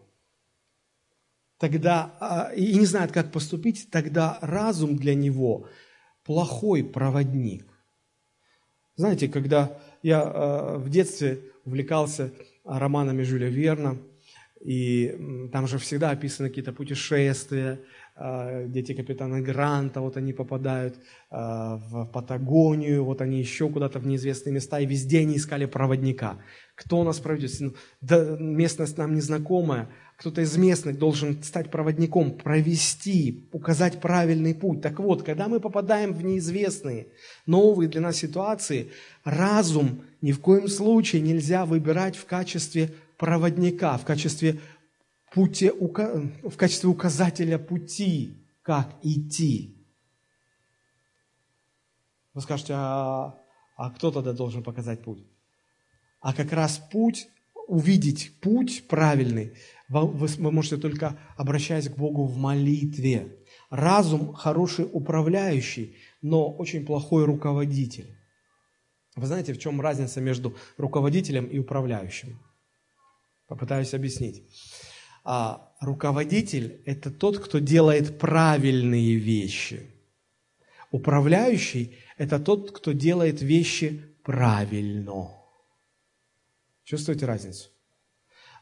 тогда 1.59 2.51
и 2.55 2.75
не 2.75 2.85
знает, 2.85 3.11
как 3.11 3.31
поступить, 3.31 3.89
тогда 3.91 4.39
разум 4.41 4.95
для 4.95 5.13
него 5.13 5.67
плохой 6.23 6.83
проводник. 6.83 7.67
Знаете, 8.95 9.27
когда 9.27 9.77
я 10.01 10.77
в 10.77 10.89
детстве 10.89 11.39
увлекался 11.65 12.31
романами 12.63 13.21
Жюля 13.21 13.49
Верна, 13.49 13.97
и 14.61 15.49
там 15.51 15.67
же 15.67 15.77
всегда 15.77 16.11
описаны 16.11 16.49
какие-то 16.49 16.73
путешествия, 16.73 17.79
а, 18.17 18.63
дети 18.65 18.93
капитана 18.93 19.41
Гранта, 19.41 19.99
вот 19.99 20.15
они 20.15 20.31
попадают 20.31 20.95
а, 21.29 21.75
в 21.75 22.05
Патагонию, 22.05 23.03
вот 23.03 23.21
они 23.21 23.39
еще 23.39 23.69
куда-то 23.69 23.99
в 23.99 24.07
неизвестные 24.07 24.53
места, 24.53 24.79
и 24.79 24.85
везде 24.85 25.19
они 25.19 25.35
искали 25.35 25.65
проводника. 25.65 26.37
Кто 26.75 27.03
нас 27.03 27.19
проведет? 27.19 27.75
Да, 27.99 28.37
местность 28.39 28.97
нам 28.97 29.15
незнакомая, 29.15 29.89
кто-то 30.17 30.41
из 30.41 30.55
местных 30.55 30.97
должен 30.97 31.43
стать 31.43 31.69
проводником, 31.69 32.31
провести, 32.31 33.49
указать 33.51 33.99
правильный 33.99 34.55
путь. 34.55 34.81
Так 34.81 34.99
вот, 34.99 35.23
когда 35.23 35.49
мы 35.49 35.59
попадаем 35.59 36.13
в 36.13 36.23
неизвестные, 36.23 37.07
новые 37.45 37.89
для 37.89 37.99
нас 37.99 38.15
ситуации, 38.15 38.91
разум 39.25 40.03
ни 40.21 40.31
в 40.31 40.39
коем 40.39 40.69
случае 40.69 41.21
нельзя 41.21 41.65
выбирать 41.65 42.15
в 42.15 42.25
качестве 42.25 42.91
проводника, 43.17 43.97
в 43.97 44.05
качестве, 44.05 44.59
пути, 45.33 45.69
в 45.69 46.55
качестве 46.57 46.89
указателя 46.89 47.57
пути, 47.57 48.45
как 48.61 48.95
идти. 49.03 49.75
Вы 52.33 52.41
скажете, 52.41 52.73
а, 52.75 53.37
а 53.77 53.91
кто 53.91 54.11
тогда 54.11 54.33
должен 54.33 54.63
показать 54.63 55.01
путь? 55.03 55.25
А 56.19 56.33
как 56.33 56.51
раз 56.51 56.77
путь, 56.91 57.27
увидеть 57.67 58.39
путь 58.41 58.87
правильный, 58.87 59.53
вы, 59.87 60.07
вы 60.07 60.51
можете 60.51 60.77
только 60.77 61.17
обращаясь 61.37 61.89
к 61.89 61.95
Богу 61.95 62.25
в 62.25 62.37
молитве. 62.37 63.37
Разум 63.69 64.33
хороший 64.33 64.87
управляющий, 64.91 65.95
но 66.21 66.51
очень 66.51 66.85
плохой 66.85 67.25
руководитель. 67.25 68.17
Вы 69.15 69.27
знаете, 69.27 69.53
в 69.53 69.59
чем 69.59 69.79
разница 69.79 70.19
между 70.19 70.55
руководителем 70.77 71.45
и 71.45 71.59
управляющим? 71.59 72.39
Попытаюсь 73.47 73.93
объяснить. 73.93 74.43
А, 75.23 75.71
руководитель– 75.79 76.81
это 76.85 77.11
тот, 77.11 77.39
кто 77.39 77.59
делает 77.59 78.19
правильные 78.19 79.15
вещи. 79.15 79.89
Управляющий– 80.91 81.95
это 82.17 82.39
тот, 82.39 82.71
кто 82.71 82.91
делает 82.91 83.41
вещи 83.41 84.01
правильно. 84.23 85.29
Чувствуете 86.83 87.25
разницу? 87.25 87.69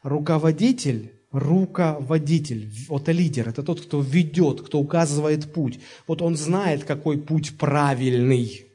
Руководитель 0.02 1.12
руководитель, 1.34 2.70
вот 2.88 3.08
лидер, 3.08 3.48
это 3.48 3.62
тот, 3.64 3.80
кто 3.80 4.00
ведет, 4.00 4.62
кто 4.62 4.78
указывает 4.78 5.52
путь. 5.52 5.80
Вот 6.06 6.22
он 6.22 6.36
знает, 6.36 6.84
какой 6.84 7.18
путь 7.18 7.58
правильный. 7.58 8.66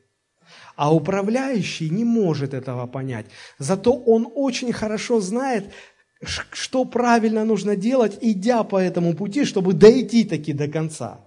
А 0.76 0.94
управляющий 0.94 1.90
не 1.90 2.04
может 2.04 2.54
этого 2.54 2.86
понять. 2.86 3.28
Зато 3.58 3.94
он 3.94 4.28
очень 4.36 4.74
хорошо 4.74 5.22
знает, 5.22 5.72
что 6.24 6.86
правильно 6.86 7.46
нужно 7.46 7.76
делать, 7.76 8.18
идя 8.22 8.64
по 8.64 8.78
этому 8.78 9.14
пути, 9.16 9.46
чтобы 9.46 9.74
дойти 9.74 10.26
таки 10.26 10.54
до 10.54 10.68
конца. 10.68 11.26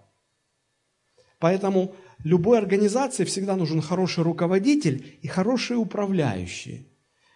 Поэтому 1.38 1.94
любой 2.24 2.58
организации 2.58 3.24
всегда 3.24 3.56
нужен 3.56 3.80
хороший 3.80 4.22
руководитель 4.22 5.18
и 5.22 5.28
хороший 5.28 5.76
управляющий. 5.76 6.86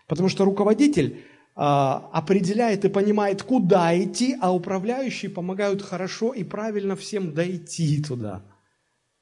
Потому 0.06 0.28
что 0.28 0.44
руководитель 0.44 1.24
а, 1.54 2.10
определяет 2.12 2.84
и 2.84 2.88
понимает, 2.88 3.42
куда 3.42 3.98
идти, 4.00 4.36
а 4.40 4.54
управляющие 4.54 5.30
помогают 5.30 5.82
хорошо 5.82 6.32
и 6.32 6.44
правильно 6.44 6.94
всем 6.94 7.32
дойти 7.32 8.02
туда. 8.02 8.44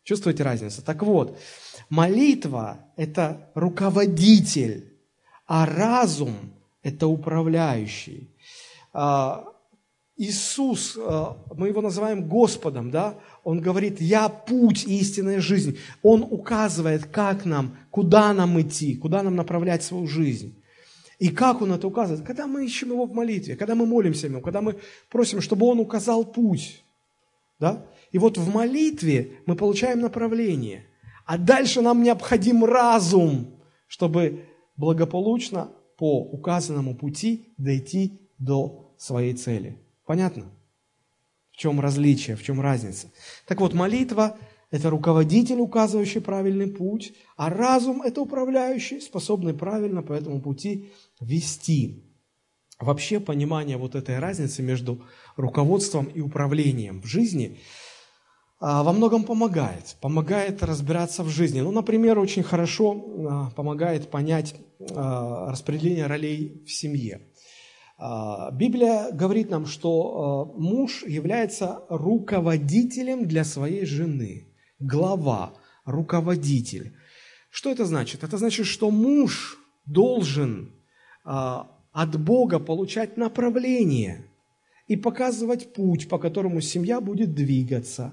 Чувствуете 0.02 0.42
разницу? 0.42 0.82
Так 0.82 1.02
вот, 1.02 1.38
молитва– 1.88 2.92
это 2.96 3.50
руководитель, 3.54 4.92
а 5.46 5.64
разум– 5.64 6.34
это 6.84 7.08
управляющий. 7.08 8.28
А, 8.92 9.44
Иисус, 10.16 10.96
а, 10.96 11.36
мы 11.56 11.68
его 11.68 11.80
называем 11.80 12.28
Господом, 12.28 12.92
да? 12.92 13.18
Он 13.42 13.60
говорит, 13.60 14.00
я 14.00 14.28
путь 14.28 14.84
истинная 14.84 15.40
жизнь. 15.40 15.78
Он 16.02 16.22
указывает, 16.22 17.06
как 17.06 17.44
нам, 17.44 17.76
куда 17.90 18.32
нам 18.32 18.60
идти, 18.60 18.94
куда 18.94 19.22
нам 19.22 19.34
направлять 19.34 19.82
свою 19.82 20.06
жизнь. 20.06 20.54
И 21.18 21.30
как 21.30 21.62
Он 21.62 21.72
это 21.72 21.88
указывает? 21.88 22.24
Когда 22.24 22.46
мы 22.46 22.64
ищем 22.64 22.90
Его 22.90 23.06
в 23.06 23.14
молитве, 23.14 23.56
когда 23.56 23.74
мы 23.74 23.86
молимся 23.86 24.26
Ему, 24.26 24.40
когда 24.40 24.60
мы 24.60 24.76
просим, 25.08 25.40
чтобы 25.40 25.66
Он 25.66 25.80
указал 25.80 26.24
путь. 26.24 26.84
Да? 27.58 27.86
И 28.12 28.18
вот 28.18 28.36
в 28.36 28.52
молитве 28.52 29.38
мы 29.46 29.56
получаем 29.56 30.00
направление. 30.00 30.86
А 31.24 31.38
дальше 31.38 31.80
нам 31.80 32.02
необходим 32.02 32.64
разум, 32.64 33.46
чтобы 33.88 34.44
благополучно 34.76 35.70
по 35.96 36.20
указанному 36.20 36.94
пути 36.94 37.52
дойти 37.56 38.20
до 38.38 38.94
своей 38.98 39.34
цели. 39.34 39.78
Понятно? 40.06 40.50
В 41.50 41.56
чем 41.56 41.80
различие, 41.80 42.36
в 42.36 42.42
чем 42.42 42.60
разница? 42.60 43.12
Так 43.46 43.60
вот, 43.60 43.74
молитва 43.74 44.36
это 44.74 44.90
руководитель, 44.90 45.60
указывающий 45.60 46.20
правильный 46.20 46.66
путь, 46.66 47.12
а 47.36 47.48
разум– 47.48 48.02
это 48.04 48.20
управляющий, 48.20 49.00
способный 49.00 49.54
правильно 49.54 50.02
по 50.02 50.12
этому 50.12 50.40
пути 50.40 50.90
вести. 51.20 52.02
Вообще 52.80 53.20
понимание 53.20 53.76
вот 53.76 53.94
этой 53.94 54.18
разницы 54.18 54.62
между 54.62 55.00
руководством 55.36 56.06
и 56.06 56.20
управлением 56.20 57.02
в 57.02 57.06
жизни 57.06 57.60
во 58.72 58.92
многом 58.92 59.24
помогает. 59.24 59.96
Помогает 60.00 60.62
разбираться 60.62 61.22
в 61.22 61.28
жизни. 61.28 61.60
Ну, 61.60 61.70
например, 61.70 62.18
очень 62.18 62.42
хорошо 62.42 62.92
а, 62.94 63.50
помогает 63.50 64.10
понять 64.10 64.54
а, 64.80 65.50
распределение 65.50 66.06
ролей 66.06 66.62
в 66.66 66.70
семье. 66.70 67.20
Библия 68.52 69.12
говорит 69.12 69.50
нам, 69.50 69.66
что 69.66 70.52
муж 70.56 71.04
является 71.06 71.84
руководителем 71.88 73.28
для 73.28 73.44
своей 73.44 73.86
жены 73.86 74.48
глава, 74.80 75.54
руководитель. 75.84 76.96
Что 77.50 77.70
это 77.70 77.84
значит? 77.84 78.24
Это 78.24 78.36
значит, 78.36 78.66
что 78.66 78.90
муж 78.90 79.58
должен 79.86 80.72
а, 81.24 81.70
от 81.92 82.20
Бога 82.20 82.58
получать 82.58 83.16
направление 83.16 84.26
и 84.88 84.96
показывать 84.96 85.72
путь, 85.72 86.08
по 86.08 86.18
которому 86.18 86.60
семья 86.60 87.00
будет 87.00 87.34
двигаться. 87.34 88.12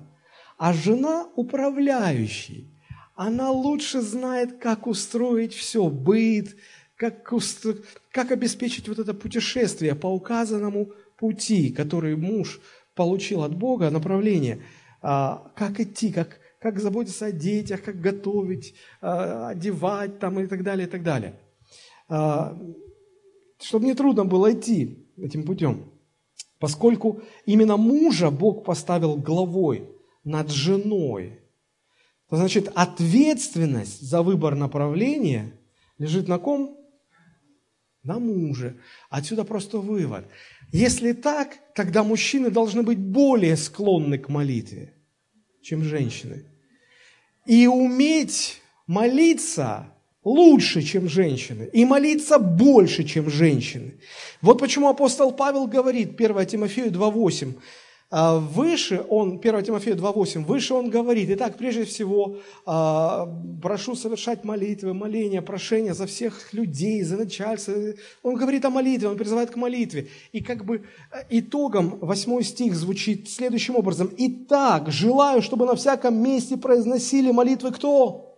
А 0.62 0.74
жена 0.74 1.28
управляющий. 1.36 2.68
Она 3.16 3.50
лучше 3.50 4.00
знает, 4.02 4.60
как 4.60 4.86
устроить 4.86 5.56
все, 5.56 5.90
быт, 5.90 6.56
как, 6.96 7.34
устро... 7.34 7.78
как 8.12 8.32
обеспечить 8.32 8.88
вот 8.88 9.00
это 9.00 9.16
путешествие 9.16 9.96
по 9.96 10.06
указанному 10.06 10.92
пути, 11.18 11.72
который 11.72 12.16
муж 12.16 12.62
получил 12.94 13.42
от 13.42 13.56
Бога, 13.56 13.90
направление, 13.90 14.62
а, 15.02 15.52
как 15.56 15.80
идти, 15.80 16.12
как 16.12 16.38
как 16.60 16.80
заботиться 16.80 17.26
о 17.26 17.32
детях, 17.32 17.82
как 17.82 18.00
готовить, 18.00 18.76
а, 19.02 19.50
одевать 19.50 20.20
там 20.20 20.40
и 20.40 20.46
так 20.46 20.62
далее, 20.62 20.88
и 20.88 20.90
так 20.92 21.02
далее. 21.02 21.40
А, 22.08 22.56
чтобы 23.60 23.88
не 23.88 23.96
трудно 23.96 24.26
было 24.26 24.54
идти 24.54 25.08
этим 25.18 25.44
путем. 25.44 25.92
Поскольку 26.60 27.22
именно 27.48 27.78
мужа 27.78 28.30
Бог 28.30 28.64
поставил 28.64 29.16
главой 29.16 29.90
над 30.24 30.50
женой, 30.52 31.40
значит 32.30 32.72
ответственность 32.76 34.02
за 34.02 34.22
выбор 34.22 34.56
направления 34.56 35.54
лежит 35.98 36.28
на 36.28 36.40
ком? 36.40 36.78
На 38.04 38.18
муже. 38.18 38.80
Отсюда 39.10 39.44
просто 39.44 39.78
вывод. 39.78 40.26
Если 40.72 41.14
так, 41.14 41.58
тогда 41.76 42.04
мужчины 42.04 42.50
должны 42.50 42.82
быть 42.82 42.98
более 42.98 43.56
склонны 43.56 44.18
к 44.18 44.30
молитве, 44.30 44.94
чем 45.62 45.84
женщины 45.84 46.46
и 47.46 47.68
уметь 47.68 48.62
молиться 48.88 49.94
лучше, 50.24 50.82
чем 50.84 51.10
женщины, 51.10 51.70
и 51.72 51.86
молиться 51.86 52.38
больше, 52.38 53.04
чем 53.04 53.30
женщины. 53.30 54.00
Вот 54.42 54.60
почему 54.60 54.90
апостол 54.90 55.32
Павел 55.32 55.68
говорит, 55.68 56.20
1 56.20 56.46
Тимофею 56.46 56.92
2.8, 56.92 57.54
а, 57.54 57.60
выше 58.12 59.06
он, 59.08 59.40
1 59.42 59.64
Тимофея 59.64 59.96
2.8, 59.96 60.44
выше 60.44 60.74
он 60.74 60.90
говорит, 60.90 61.30
итак, 61.30 61.58
прежде 61.58 61.86
всего, 61.86 62.40
а, 62.66 63.30
прошу 63.62 63.96
совершать 63.96 64.44
молитвы, 64.44 64.94
моления, 64.94 65.42
прошения 65.42 65.94
за 65.94 66.08
всех 66.08 66.52
людей, 66.54 67.04
за 67.04 67.16
начальство. 67.16 67.74
Он 68.22 68.36
говорит 68.36 68.66
о 68.66 68.70
молитве, 68.70 69.08
он 69.08 69.18
призывает 69.18 69.52
к 69.52 69.56
молитве. 69.56 70.10
И 70.34 70.42
как 70.42 70.66
бы 70.66 70.84
э, 71.12 71.24
итогом 71.30 72.00
8 72.02 72.42
стих 72.42 72.76
звучит 72.76 73.30
следующим 73.30 73.78
образом. 73.78 74.12
«Итак, 74.18 74.92
желаю, 74.92 75.42
чтобы 75.42 75.66
на 75.66 75.76
всяком 75.76 76.22
месте 76.22 76.58
произносили 76.58 77.32
молитвы 77.32 77.72
кто? 77.72 78.36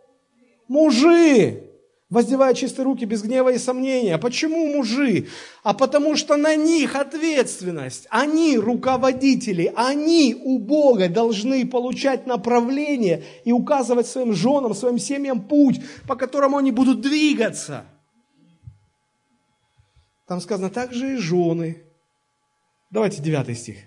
Мужи!» 0.67 1.72
Воздевая 2.13 2.53
чистые 2.53 2.85
руки 2.85 3.05
без 3.05 3.23
гнева 3.23 3.49
и 3.49 3.57
сомнения. 3.57 4.19
Почему 4.19 4.67
мужи? 4.67 5.27
А 5.63 5.73
потому 5.73 6.15
что 6.15 6.37
на 6.37 6.55
них 6.55 6.95
ответственность. 6.95 8.05
Они 8.11 8.57
руководители, 8.59 9.73
они 9.75 10.39
у 10.39 10.59
Бога 10.59 11.09
должны 11.09 11.65
получать 11.65 12.27
направление 12.27 13.23
и 13.45 13.51
указывать 13.51 14.05
своим 14.05 14.33
женам, 14.33 14.75
своим 14.75 14.99
семьям 14.99 15.41
путь, 15.41 15.81
по 16.07 16.15
которому 16.15 16.57
они 16.57 16.71
будут 16.71 17.01
двигаться. 17.01 17.83
Там 20.27 20.39
сказано, 20.39 20.69
так 20.69 20.93
же 20.93 21.15
и 21.15 21.17
жены. 21.17 21.81
Давайте 22.91 23.23
девятый 23.23 23.55
стих. 23.55 23.77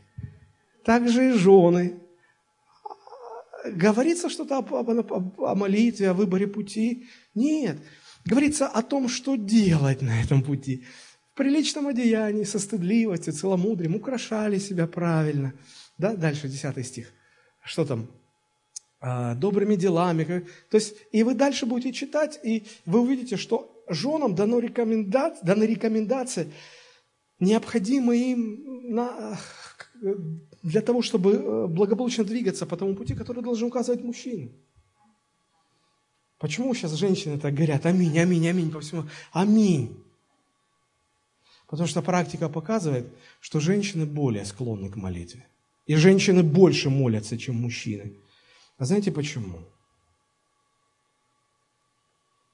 Так 0.85 1.09
же 1.09 1.29
и 1.29 1.33
жены. 1.33 2.01
Говорится 3.65 4.29
что-то 4.29 4.59
о, 4.59 4.63
о, 4.63 5.51
о 5.51 5.55
молитве, 5.55 6.11
о 6.11 6.15
выборе 6.15 6.49
пути? 6.49 7.07
Нет 7.33 7.79
говорится 8.27 8.67
о 8.67 8.83
том, 8.83 9.09
что 9.09 9.37
делать 9.37 10.03
на 10.03 10.21
этом 10.23 10.43
пути. 10.43 10.85
приличном 11.35 11.87
одеянии, 11.87 12.45
со 12.45 12.59
стыдливостью, 12.59 13.33
целомудрием, 13.33 13.95
украшали 13.95 14.59
себя 14.59 14.87
правильно. 14.87 15.53
Да, 15.99 16.15
дальше, 16.15 16.49
10 16.49 16.87
стих. 16.87 17.13
Что 17.65 17.85
там? 17.85 18.09
А, 19.01 19.35
добрыми 19.35 19.77
делами. 19.77 20.47
То 20.71 20.77
есть, 20.77 20.97
и 21.13 21.23
вы 21.23 21.35
дальше 21.35 21.67
будете 21.67 21.93
читать, 21.93 22.41
и 22.43 22.65
вы 22.87 23.01
увидите, 23.01 23.37
что 23.37 23.85
женам 23.89 24.35
дано 24.35 24.59
рекомендация, 24.59 25.45
даны 25.45 25.65
рекомендации, 25.65 26.53
необходимые 27.39 28.33
им 28.33 28.95
на, 28.95 29.39
для 30.63 30.81
того, 30.81 31.03
чтобы 31.03 31.33
э, 31.35 31.67
благополучно 31.67 32.25
двигаться 32.25 32.67
по 32.67 32.77
тому 32.77 32.95
пути, 32.95 33.15
который 33.15 33.43
должен 33.43 33.69
указывать 33.69 34.03
мужчина. 34.03 34.51
Почему 36.39 36.75
сейчас 36.75 36.93
женщины 36.93 37.39
так 37.39 37.55
говорят? 37.55 37.87
Аминь, 37.87 38.19
аминь, 38.19 38.49
аминь 38.49 38.71
по 38.71 38.81
всему. 38.81 39.05
Аминь. 39.33 39.97
Потому 41.67 41.89
что 41.89 42.03
практика 42.03 42.49
показывает, 42.49 43.07
что 43.41 43.59
женщины 43.59 44.07
более 44.07 44.45
склонны 44.45 44.91
к 44.91 44.97
молитве. 44.97 45.47
И 45.87 45.95
женщины 45.95 46.43
больше 46.43 46.91
молятся, 46.91 47.39
чем 47.39 47.57
мужчины. 47.57 48.13
А 48.79 48.85
знаете 48.85 49.11
почему? 49.11 49.61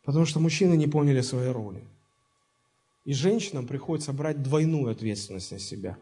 Потому 0.05 0.27
что 0.27 0.41
мужчины 0.41 0.75
не 0.75 0.87
поняли 0.87 1.21
своей 1.21 1.51
роли. 1.51 1.83
И 3.05 3.13
женщинам 3.15 3.67
приходится 3.67 4.13
брать 4.13 4.43
двойную 4.43 4.93
ответственность 4.93 5.51
на 5.51 5.59
себя. 5.59 5.99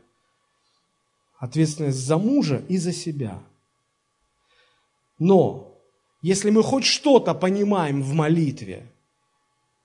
Ответственность 1.38 1.98
за 1.98 2.18
мужа 2.18 2.62
и 2.68 2.76
за 2.76 2.92
себя. 2.92 3.42
Но 5.18 5.69
если 6.22 6.50
мы 6.50 6.62
хоть 6.62 6.84
что-то 6.84 7.34
понимаем 7.34 8.02
в 8.02 8.12
молитве, 8.12 8.90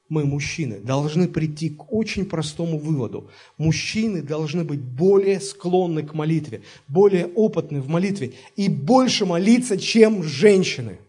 мы, 0.07 0.23
мужчины, 0.25 0.79
должны 0.79 1.27
прийти 1.27 1.69
к 1.71 1.91
очень 1.91 2.25
простому 2.25 2.77
выводу. 2.77 3.31
Мужчины 3.57 4.21
должны 4.21 4.63
быть 4.63 4.81
более 4.81 5.39
склонны 5.39 6.03
к 6.03 6.13
молитве, 6.13 6.63
более 6.87 7.25
опытны 7.27 7.81
в 7.81 7.87
молитве 7.87 8.35
и 8.55 8.69
больше 8.69 9.25
молиться, 9.25 9.77
чем 9.77 10.21
женщины. 10.21 10.99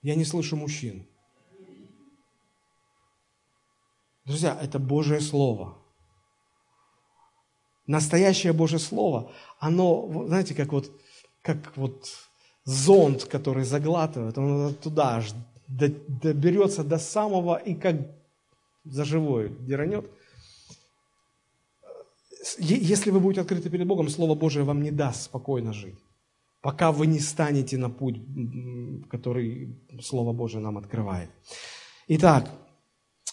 Я 0.00 0.14
не 0.14 0.24
слышу 0.24 0.56
мужчин. 0.56 1.06
Друзья, 4.24 4.58
это 4.60 4.78
Божье 4.78 5.20
Слово. 5.20 5.76
Настоящее 7.86 8.52
Божье 8.52 8.78
Слово, 8.78 9.32
оно, 9.58 10.26
знаете, 10.26 10.54
как 10.54 10.72
вот, 10.72 10.90
как 11.42 11.76
вот 11.76 12.27
зонд, 12.68 13.24
который 13.24 13.64
заглатывает, 13.64 14.36
он 14.36 14.74
туда 14.74 15.16
аж 15.16 15.32
доберется 15.68 16.84
до 16.84 16.98
самого 16.98 17.56
и 17.56 17.74
как 17.74 17.96
за 18.84 19.04
живое 19.04 19.48
деранет. 19.48 20.04
Если 22.58 23.10
вы 23.10 23.20
будете 23.20 23.40
открыты 23.40 23.70
перед 23.70 23.86
Богом, 23.86 24.08
Слово 24.08 24.34
Божие 24.34 24.64
вам 24.64 24.82
не 24.82 24.90
даст 24.90 25.22
спокойно 25.22 25.72
жить, 25.72 25.98
пока 26.60 26.92
вы 26.92 27.06
не 27.06 27.20
станете 27.20 27.78
на 27.78 27.88
путь, 27.88 28.20
который 29.10 29.74
Слово 30.02 30.32
Божие 30.32 30.62
нам 30.62 30.76
открывает. 30.76 31.30
Итак, 32.08 32.50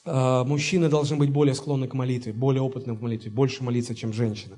мужчины 0.06 0.88
должны 0.90 1.18
быть 1.18 1.32
более 1.32 1.56
склонны 1.56 1.88
к 1.88 1.94
молитве, 1.94 2.32
более 2.32 2.62
опытны 2.62 2.94
в 2.94 3.02
молитве, 3.02 3.32
больше 3.32 3.64
молиться, 3.64 3.96
чем 3.96 4.14
женщины. 4.14 4.56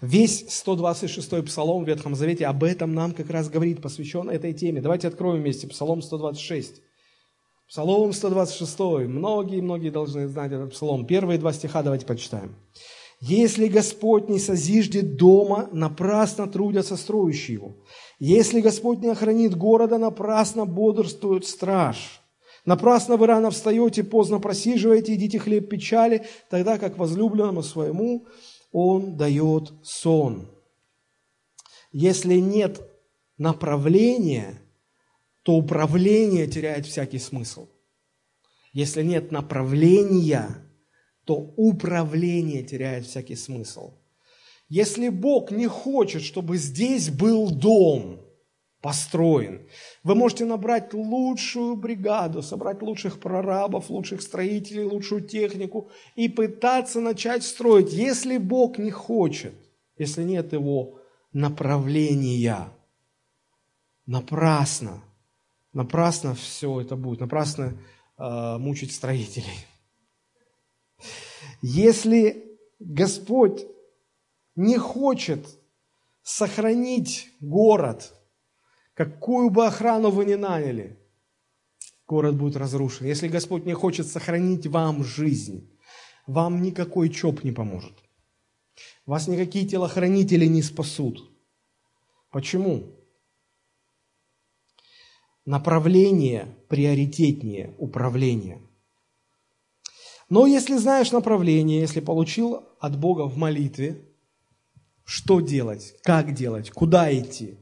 Весь 0.00 0.44
126-й 0.44 1.42
псалом 1.42 1.84
в 1.84 1.88
Ветхом 1.88 2.14
Завете 2.14 2.46
об 2.46 2.64
этом 2.64 2.94
нам 2.94 3.12
как 3.12 3.30
раз 3.30 3.50
говорит, 3.50 3.82
посвящен 3.82 4.30
этой 4.30 4.52
теме. 4.54 4.80
Давайте 4.80 5.08
откроем 5.08 5.42
вместе 5.42 5.66
псалом 5.66 6.00
126. 6.00 6.82
Псалом 7.68 8.12
126. 8.14 8.78
Многие-многие 9.08 9.90
должны 9.90 10.26
знать 10.26 10.52
этот 10.52 10.72
псалом. 10.72 11.04
Первые 11.04 11.38
два 11.38 11.52
стиха 11.52 11.82
давайте 11.82 12.06
почитаем. 12.06 12.54
«Если 13.20 13.66
Господь 13.66 14.28
не 14.28 14.38
созиждет 14.38 15.16
дома, 15.16 15.68
напрасно 15.72 16.46
трудятся 16.46 16.96
строящие 16.96 17.54
его. 17.54 17.74
Если 18.20 18.60
Господь 18.60 19.00
не 19.00 19.08
охранит 19.08 19.56
города, 19.56 19.98
напрасно 19.98 20.64
бодрствует 20.64 21.44
страж. 21.44 22.17
Напрасно 22.68 23.16
вы 23.16 23.26
рано 23.26 23.50
встаете, 23.50 24.04
поздно 24.04 24.40
просиживаете, 24.40 25.14
едите 25.14 25.38
хлеб 25.38 25.70
печали, 25.70 26.26
тогда 26.50 26.76
как 26.76 26.98
возлюбленному 26.98 27.62
своему 27.62 28.26
он 28.72 29.16
дает 29.16 29.72
сон». 29.82 30.50
Если 31.92 32.34
нет 32.34 32.78
направления– 33.38 34.60
то 35.48 35.54
управление 35.54 36.46
теряет 36.46 36.84
всякий 36.84 37.18
смысл. 37.18 37.68
Если 38.74 39.02
нет 39.02 39.32
направления, 39.32 40.48
то 41.24 41.36
управление 41.56 42.62
теряет 42.62 43.06
всякий 43.06 43.34
смысл. 43.34 43.94
Если 44.68 45.08
Бог 45.08 45.50
не 45.50 45.66
хочет, 45.66 46.20
чтобы 46.20 46.58
здесь 46.58 47.08
был 47.08 47.50
дом 47.50 48.20
построен, 48.82 49.66
вы 50.08 50.14
можете 50.14 50.46
набрать 50.46 50.94
лучшую 50.94 51.76
бригаду, 51.76 52.42
собрать 52.42 52.82
лучших 52.82 53.20
прорабов, 53.20 53.90
лучших 53.90 54.22
строителей, 54.22 54.84
лучшую 54.84 55.20
технику 55.20 55.90
и 56.16 56.28
пытаться 56.28 57.00
начать 57.00 57.44
строить. 57.44 57.92
Если 57.92 58.38
Бог 58.38 58.78
не 58.78 58.90
хочет, 58.90 59.54
если 59.98 60.22
нет 60.22 60.52
его 60.52 60.98
направления, 61.32 62.70
напрасно 64.06 65.02
Напрасно 65.74 66.34
все 66.34 66.80
это 66.80 66.96
будет, 66.96 67.20
напрасно 67.20 67.74
э, 68.16 68.56
мучить 68.58 68.92
строителей. 68.92 69.66
Если 71.60 72.58
Господь 72.80 73.66
не 74.56 74.78
хочет 74.78 75.46
сохранить 76.22 77.28
город, 77.40 78.17
какую 78.98 79.50
бы 79.50 79.64
охрану 79.64 80.10
вы 80.10 80.24
ни 80.24 80.34
наняли, 80.34 80.98
город 82.08 82.36
будет 82.36 82.56
разрушен. 82.56 83.06
Если 83.06 83.28
Господь 83.28 83.64
не 83.64 83.72
хочет 83.72 84.08
сохранить 84.08 84.66
вам 84.66 85.04
жизнь, 85.04 85.70
вам 86.26 86.62
никакой 86.62 87.08
ЧОП 87.08 87.44
не 87.44 87.52
поможет. 87.52 87.94
Вас 89.06 89.28
никакие 89.28 89.68
телохранители 89.68 90.46
не 90.46 90.62
спасут. 90.62 91.30
Почему? 92.32 92.94
направление 95.44 96.54
приоритетнее 96.68 97.74
управления. 97.78 98.60
Но 100.28 100.46
если 100.46 100.76
знаешь 100.76 101.10
направление, 101.10 101.80
если 101.80 102.00
получил 102.00 102.68
от 102.80 102.98
Бога 102.98 103.22
в 103.22 103.38
молитве, 103.38 104.04
что 105.04 105.40
делать, 105.40 105.94
как 106.02 106.34
делать, 106.34 106.70
куда 106.70 107.10
идти, 107.18 107.56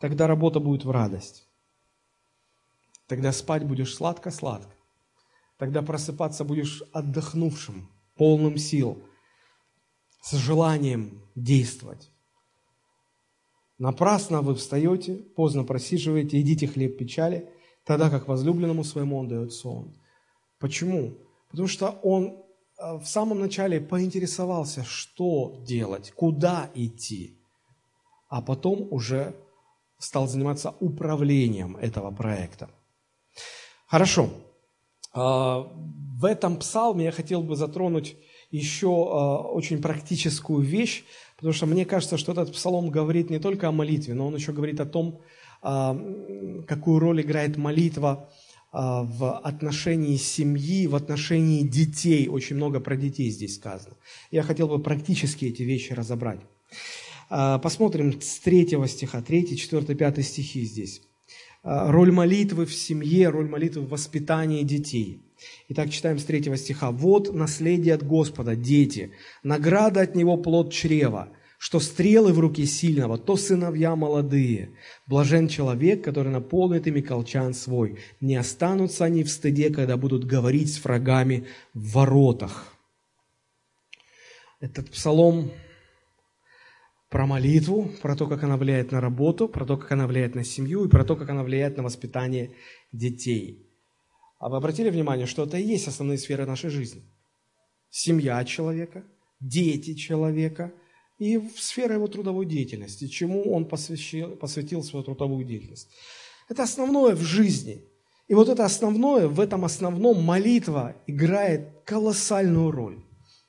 тогда 0.00 0.26
работа 0.26 0.58
будет 0.58 0.84
в 0.84 0.90
радость. 0.90 1.46
Тогда 3.06 3.32
спать 3.32 3.64
будешь 3.64 3.94
сладко-сладко. 3.94 4.72
Тогда 5.58 5.82
просыпаться 5.82 6.44
будешь 6.44 6.82
отдохнувшим, 6.92 7.88
полным 8.16 8.56
сил, 8.56 9.02
с 10.22 10.32
желанием 10.32 11.22
действовать. 11.34 12.10
Напрасно 13.78 14.42
вы 14.42 14.54
встаете, 14.54 15.16
поздно 15.16 15.64
просиживаете, 15.64 16.38
едите 16.38 16.66
хлеб 16.66 16.98
печали, 16.98 17.50
тогда 17.84 18.10
как 18.10 18.28
возлюбленному 18.28 18.84
своему 18.84 19.18
он 19.18 19.28
дает 19.28 19.52
сон. 19.52 19.94
Почему? 20.58 21.18
Потому 21.50 21.68
что 21.68 21.90
он 22.02 22.42
э, 22.78 22.98
в 22.98 23.04
самом 23.06 23.40
начале 23.40 23.80
поинтересовался, 23.80 24.84
что 24.84 25.62
делать, 25.66 26.12
куда 26.12 26.70
идти, 26.74 27.38
а 28.28 28.42
потом 28.42 28.86
уже 28.90 29.34
стал 30.00 30.26
заниматься 30.26 30.74
управлением 30.80 31.76
этого 31.76 32.10
проекта. 32.10 32.70
Хорошо. 33.86 34.30
А, 35.12 35.66
в 36.18 36.24
этом 36.24 36.56
псалме 36.56 37.04
я 37.04 37.12
хотел 37.12 37.42
бы 37.42 37.54
затронуть 37.54 38.16
еще 38.50 38.88
а, 38.88 39.38
очень 39.42 39.80
практическую 39.80 40.60
вещь, 40.60 41.04
Потому 41.36 41.54
что 41.54 41.64
мне 41.64 41.86
кажется, 41.86 42.18
что 42.18 42.32
этот 42.32 42.52
псалом 42.52 42.90
говорит 42.90 43.30
не 43.30 43.38
только 43.38 43.66
о 43.66 43.72
молитве, 43.72 44.12
но 44.12 44.26
он 44.26 44.34
еще 44.34 44.52
говорит 44.52 44.78
о 44.78 44.84
том, 44.84 45.22
а, 45.62 45.98
какую 46.68 46.98
роль 46.98 47.22
играет 47.22 47.56
молитва 47.56 48.28
в 48.72 49.38
отношении 49.38 50.16
семьи, 50.16 50.86
в 50.86 50.94
отношении 50.94 51.66
детей. 51.66 52.28
Очень 52.28 52.54
много 52.56 52.78
про 52.78 52.94
детей 52.94 53.30
здесь 53.30 53.56
сказано. 53.56 53.96
Я 54.30 54.42
хотел 54.42 54.68
бы 54.68 54.80
практически 54.80 55.46
эти 55.46 55.62
вещи 55.62 55.92
разобрать. 55.92 56.40
А, 57.30 57.58
посмотрим 57.58 58.20
с 58.20 58.38
третьего 58.40 58.86
стиха, 58.86 59.22
3, 59.22 59.56
4, 59.56 59.94
5 59.94 60.24
стихи 60.26 60.64
здесь. 60.64 61.00
Роль 61.62 62.12
молитвы 62.12 62.66
в 62.66 62.74
семье, 62.74 63.28
роль 63.28 63.48
молитвы 63.48 63.82
в 63.82 63.88
воспитании 63.88 64.62
детей– 64.62 65.22
Итак, 65.68 65.90
читаем 65.90 66.18
с 66.18 66.24
третьего 66.24 66.56
стиха. 66.56 66.90
«Вот 66.90 67.32
наследие 67.32 67.94
от 67.94 68.06
Господа, 68.06 68.56
дети, 68.56 69.12
награда 69.42 70.02
от 70.02 70.14
Него 70.14 70.36
плод 70.36 70.72
чрева, 70.72 71.30
что 71.58 71.80
стрелы 71.80 72.32
в 72.32 72.38
руке 72.38 72.66
сильного, 72.66 73.18
то 73.18 73.36
сыновья 73.36 73.96
молодые. 73.96 74.70
Блажен 75.06 75.48
человек, 75.48 76.02
который 76.04 76.32
наполнит 76.32 76.86
ими 76.86 77.00
колчан 77.00 77.54
свой. 77.54 77.98
Не 78.20 78.36
останутся 78.36 79.04
они 79.04 79.24
в 79.24 79.30
стыде, 79.30 79.70
когда 79.70 79.96
будут 79.96 80.24
говорить 80.24 80.72
с 80.72 80.82
врагами 80.82 81.46
в 81.74 81.92
воротах». 81.92 82.74
Этот 84.60 84.90
псалом 84.90 85.52
про 87.10 87.26
молитву, 87.26 87.90
про 88.00 88.16
то, 88.16 88.26
как 88.28 88.44
она 88.44 88.56
влияет 88.56 88.92
на 88.92 89.00
работу, 89.00 89.48
про 89.48 89.66
то, 89.66 89.76
как 89.76 89.92
она 89.92 90.06
влияет 90.06 90.36
на 90.36 90.44
семью 90.44 90.84
и 90.84 90.88
про 90.88 91.04
то, 91.04 91.16
как 91.16 91.28
она 91.28 91.42
влияет 91.42 91.76
на 91.76 91.82
воспитание 91.82 92.52
детей. 92.92 93.66
А 94.38 94.48
вы 94.48 94.56
обратили 94.56 94.90
внимание, 94.90 95.26
что 95.26 95.44
это 95.44 95.58
и 95.58 95.62
есть 95.62 95.88
основные 95.88 96.18
сферы 96.18 96.46
нашей 96.46 96.70
жизни? 96.70 97.02
Семья 97.90 98.42
человека, 98.44 99.04
дети 99.40 99.94
человека 99.94 100.72
и 101.18 101.40
сфера 101.56 101.94
его 101.94 102.06
трудовой 102.06 102.46
деятельности, 102.46 103.08
чему 103.08 103.52
он 103.52 103.66
посвятил, 103.66 104.36
посвятил 104.36 104.84
свою 104.84 105.04
трудовую 105.04 105.44
деятельность. 105.44 105.88
Это 106.48 106.62
основное 106.62 107.16
в 107.16 107.22
жизни. 107.22 107.84
И 108.28 108.34
вот 108.34 108.48
это 108.48 108.64
основное, 108.64 109.26
в 109.26 109.40
этом 109.40 109.64
основном 109.64 110.22
молитва 110.22 110.94
играет 111.08 111.68
колоссальную 111.84 112.70
роль. 112.70 113.02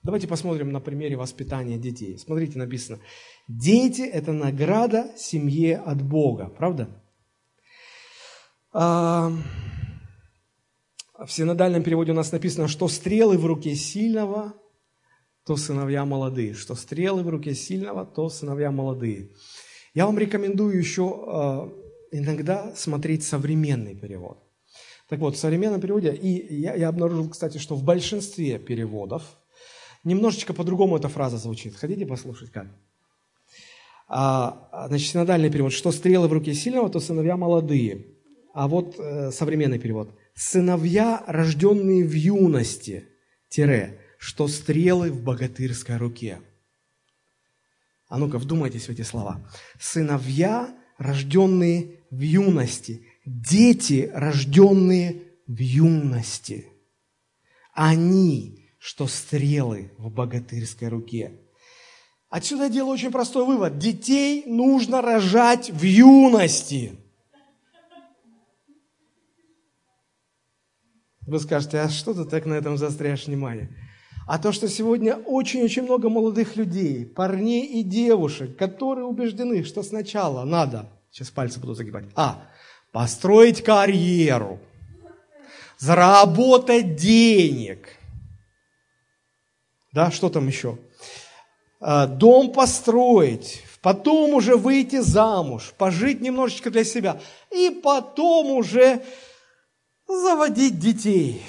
Давайте 0.03 0.27
посмотрим 0.27 0.71
на 0.71 0.79
примере 0.79 1.15
воспитания 1.15 1.77
детей. 1.77 2.17
Смотрите, 2.17 2.57
написано, 2.57 2.99
дети– 3.47 4.01
это 4.01 4.31
награда 4.33 5.11
семье 5.15 5.77
от 5.77 6.01
Бога, 6.01 6.47
правда? 6.57 6.89
В 8.73 9.37
синодальном 11.27 11.83
переводе 11.83 12.13
у 12.13 12.15
нас 12.15 12.31
написано, 12.31 12.67
что 12.67 12.87
стрелы 12.87 13.37
в 13.37 13.45
руке 13.45 13.75
сильного, 13.75 14.55
то 15.45 15.55
сыновья 15.55 16.03
молодые. 16.03 16.55
Что 16.55 16.73
стрелы 16.73 17.21
в 17.21 17.29
руке 17.29 17.53
сильного, 17.53 18.03
то 18.03 18.27
сыновья 18.29 18.71
молодые. 18.71 19.29
Я 19.93 20.07
вам 20.07 20.17
рекомендую 20.17 20.79
еще 20.79 21.25
а, 21.27 21.69
иногда 22.11 22.73
смотреть 22.75 23.23
современный 23.23 23.93
перевод. 23.93 24.39
Так 25.09 25.19
вот, 25.19 25.35
в 25.35 25.39
современном 25.39 25.79
переводе, 25.79 26.15
и 26.15 26.55
я, 26.55 26.73
я 26.73 26.89
обнаружил, 26.89 27.29
кстати, 27.29 27.59
что 27.59 27.75
в 27.75 27.83
большинстве 27.83 28.57
переводов– 28.57 29.21
Немножечко 30.03 30.53
по-другому 30.53 30.97
эта 30.97 31.09
фраза 31.09 31.37
звучит. 31.37 31.75
Хотите 31.75 32.05
послушать 32.05 32.51
как? 32.51 32.67
А, 34.07 34.87
значит, 34.87 35.09
синодальный 35.09 35.49
перевод. 35.49 35.71
Что 35.71 35.91
стрелы 35.91 36.27
в 36.27 36.33
руке 36.33 36.53
сильного, 36.53 36.89
то 36.89 36.99
сыновья 36.99 37.37
молодые. 37.37 38.07
А 38.53 38.67
вот 38.67 38.99
э, 38.99 39.31
современный 39.31 39.79
перевод. 39.79 40.17
Сыновья, 40.33 41.23
рожденные 41.27 42.03
в 42.03 42.13
юности, 42.13 43.07
тире, 43.47 44.01
что 44.17 44.47
стрелы 44.47 45.11
в 45.11 45.23
богатырской 45.23 45.97
руке. 45.97 46.41
А 48.09 48.17
ну-ка, 48.17 48.39
вдумайтесь 48.39 48.87
в 48.87 48.89
эти 48.89 49.03
слова. 49.03 49.39
Сыновья, 49.79 50.75
рожденные 50.97 52.01
в 52.09 52.19
юности, 52.19 53.05
дети, 53.25 54.11
рожденные 54.13 55.21
в 55.47 55.57
юности. 55.57 56.67
Они 57.73 58.61
что 58.82 59.05
стрелы 59.05 59.91
в 59.99 60.09
богатырской 60.09 60.88
руке. 60.88 61.39
Отсюда 62.29 62.63
я 62.63 62.69
делаю 62.69 62.93
очень 62.93 63.11
простой 63.11 63.45
вывод. 63.45 63.77
Детей 63.77 64.43
нужно 64.47 65.03
рожать 65.03 65.69
в 65.69 65.84
юности. 65.84 66.97
Вы 71.27 71.39
скажете, 71.39 71.79
а 71.79 71.89
что 71.89 72.15
ты 72.15 72.25
так 72.25 72.47
на 72.47 72.55
этом 72.55 72.75
застряешь 72.79 73.27
внимание? 73.27 73.69
А 74.25 74.39
то, 74.39 74.51
что 74.51 74.67
сегодня 74.67 75.15
очень-очень 75.15 75.84
много 75.84 76.09
молодых 76.09 76.55
людей, 76.55 77.05
парней 77.05 77.67
и 77.67 77.84
девушек, 77.84 78.57
которые 78.57 79.05
убеждены, 79.05 79.63
что 79.63 79.84
сначала 79.84 80.43
надо, 80.43 80.89
сейчас 81.11 81.29
пальцы 81.29 81.59
буду 81.59 81.75
загибать, 81.75 82.05
а, 82.15 82.49
построить 82.91 83.63
карьеру, 83.63 84.59
заработать 85.77 86.95
денег– 86.95 87.89
да, 89.91 90.09
что 90.09 90.29
там 90.29 90.47
еще? 90.47 90.79
А, 91.79 92.07
дом 92.07 92.53
построить, 92.53 93.63
потом 93.81 94.33
уже 94.33 94.55
выйти 94.55 95.01
замуж, 95.01 95.73
пожить 95.77 96.21
немножечко 96.21 96.69
для 96.69 96.83
себя, 96.83 97.19
и 97.51 97.81
потом 97.83 98.51
уже 98.51 99.03
заводить 100.07 100.79
детей. 100.79 101.41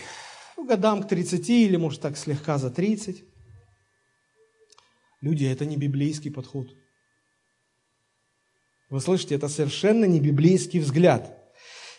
Ну, 0.56 0.64
годам 0.64 1.02
к 1.02 1.08
30 1.08 1.48
или, 1.50 1.76
может, 1.76 2.00
так 2.00 2.16
слегка 2.16 2.58
за 2.58 2.70
30. 2.70 3.22
Люди, 5.20 5.44
это 5.44 5.64
не 5.64 5.76
библейский 5.76 6.32
подход. 6.32 6.68
Вы 8.90 9.00
слышите, 9.00 9.36
это 9.36 9.48
совершенно 9.48 10.04
не 10.04 10.20
библейский 10.20 10.80
взгляд. 10.80 11.38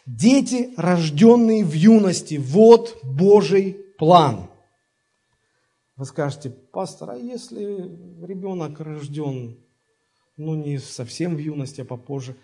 Дети, 0.05 0.73
рожденные 0.75 1.63
в 1.63 1.73
юности, 1.73 2.35
вот 2.35 2.99
Божий 3.03 3.77
план– 3.97 4.49
вы 6.03 6.07
скажете, 6.07 6.49
пастор, 6.49 7.11
а 7.11 7.15
если 7.15 7.89
ребенок 8.25 8.81
рожден, 8.81 9.57
ну 10.35 10.53
не 10.53 10.77
совсем 10.77 11.37
в 11.37 11.39
юности, 11.39 11.79
а 11.79 11.85
попозже? 11.85 12.35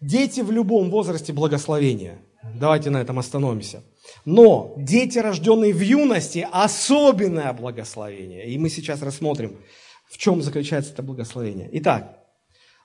Дети 0.00 0.40
в 0.40 0.50
любом 0.50 0.90
возрасте 0.90 1.34
благословения. 1.34 2.22
Давайте 2.58 2.88
на 2.88 3.02
этом 3.02 3.18
остановимся. 3.18 3.82
Но 4.24 4.74
дети, 4.78 5.18
рожденные 5.18 5.74
в 5.74 5.82
юности, 5.82 6.48
особенное 6.50 7.52
благословение. 7.52 8.48
И 8.48 8.56
мы 8.56 8.70
сейчас 8.70 9.02
рассмотрим, 9.02 9.58
в 10.06 10.16
чем 10.16 10.40
заключается 10.40 10.94
это 10.94 11.02
благословение. 11.02 11.68
Итак, 11.72 12.24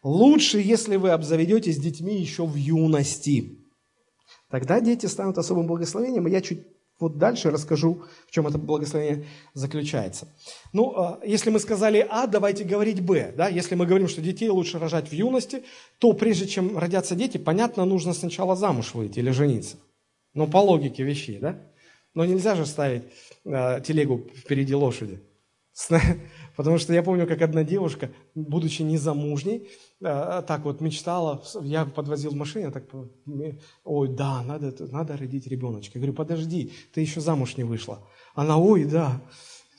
лучше, 0.03 0.59
если 0.59 0.97
вы 0.97 1.11
обзаведетесь 1.11 1.79
детьми 1.79 2.19
еще 2.19 2.45
в 2.45 2.55
юности. 2.55 3.57
Тогда 4.49 4.81
дети 4.81 5.05
станут 5.05 5.37
особым 5.37 5.67
благословением, 5.67 6.27
и 6.27 6.31
я 6.31 6.41
чуть 6.41 6.67
вот 6.99 7.17
дальше 7.17 7.49
расскажу, 7.49 8.03
в 8.27 8.31
чем 8.31 8.47
это 8.47 8.57
благословение 8.57 9.25
заключается. 9.53 10.27
Ну, 10.73 10.93
а, 10.95 11.19
если 11.25 11.49
мы 11.49 11.59
сказали 11.59 12.05
А, 12.09 12.27
давайте 12.27 12.63
говорить 12.63 13.01
Б. 13.01 13.33
Да? 13.35 13.47
Если 13.47 13.75
мы 13.75 13.85
говорим, 13.85 14.07
что 14.07 14.21
детей 14.21 14.49
лучше 14.49 14.79
рожать 14.79 15.09
в 15.09 15.13
юности, 15.13 15.63
то 15.97 16.13
прежде 16.13 16.47
чем 16.47 16.77
родятся 16.77 17.15
дети, 17.15 17.37
понятно, 17.37 17.85
нужно 17.85 18.13
сначала 18.13 18.55
замуж 18.55 18.93
выйти 18.93 19.19
или 19.19 19.31
жениться. 19.31 19.77
Ну, 20.33 20.47
по 20.47 20.57
логике 20.57 21.03
вещей, 21.03 21.39
да? 21.39 21.57
Но 22.13 22.25
нельзя 22.25 22.55
же 22.55 22.65
ставить 22.65 23.03
э, 23.45 23.81
телегу 23.81 24.27
впереди 24.35 24.75
лошади. 24.75 25.21
Потому 26.59 26.77
что 26.77 26.93
я 26.93 27.03
помню, 27.03 27.25
как 27.25 27.41
одна 27.41 27.63
девушка, 27.63 28.11
будучи 28.35 28.81
незамужней, 28.81 29.69
э, 30.01 30.43
так 30.45 30.65
вот 30.65 30.81
мечтала, 30.81 31.41
я 31.61 31.85
подвозил 31.85 32.31
в 32.31 32.35
машине, 32.35 32.69
так, 32.69 32.83
ой, 33.85 34.09
да, 34.09 34.43
надо, 34.43 34.73
надо 34.91 35.15
родить 35.15 35.47
ребеночка. 35.47 35.97
Я 35.97 36.01
говорю, 36.01 36.17
подожди, 36.17 36.73
ты 36.93 36.99
еще 36.99 37.21
замуж 37.21 37.55
не 37.55 37.63
вышла. 37.63 38.05
Она, 38.35 38.57
ой, 38.57 38.83
да, 38.83 39.21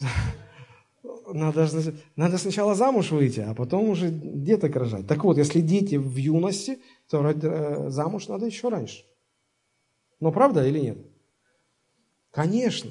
надо, 1.34 1.68
надо 2.16 2.38
сначала 2.38 2.74
замуж 2.74 3.10
выйти, 3.10 3.40
а 3.40 3.52
потом 3.52 3.90
уже 3.90 4.08
деток 4.10 4.74
рожать. 4.74 5.06
Так 5.06 5.22
вот, 5.22 5.36
если 5.36 5.60
дети 5.60 5.96
в 5.96 6.16
юности, 6.16 6.78
то 7.10 7.22
э, 7.28 7.90
замуж 7.90 8.28
надо 8.28 8.46
еще 8.46 8.70
раньше. 8.70 9.04
Но 10.18 10.32
правда 10.32 10.66
или 10.66 10.78
нет? 10.78 10.98
Конечно, 12.30 12.90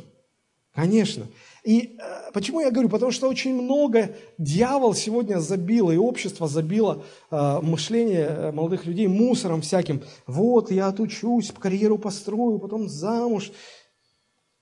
конечно. 0.73 1.25
И 1.69 1.99
э, 1.99 2.31
почему 2.33 2.61
я 2.61 2.71
говорю? 2.71 2.89
Потому 2.89 3.11
что 3.11 3.29
очень 3.29 3.53
много 3.53 4.15
дьявол 4.39 4.95
сегодня 4.95 5.37
забило, 5.37 5.91
и 5.91 5.97
общество 5.97 6.47
забило 6.47 7.05
э, 7.29 7.59
мышление 7.61 8.25
э, 8.25 8.51
молодых 8.51 8.87
людей 8.87 9.05
мусором 9.05 9.61
всяким. 9.61 10.01
Вот, 10.25 10.71
я 10.71 10.87
отучусь, 10.87 11.51
карьеру 11.51 11.99
построю, 11.99 12.57
потом 12.57 12.89
замуж. 12.89 13.51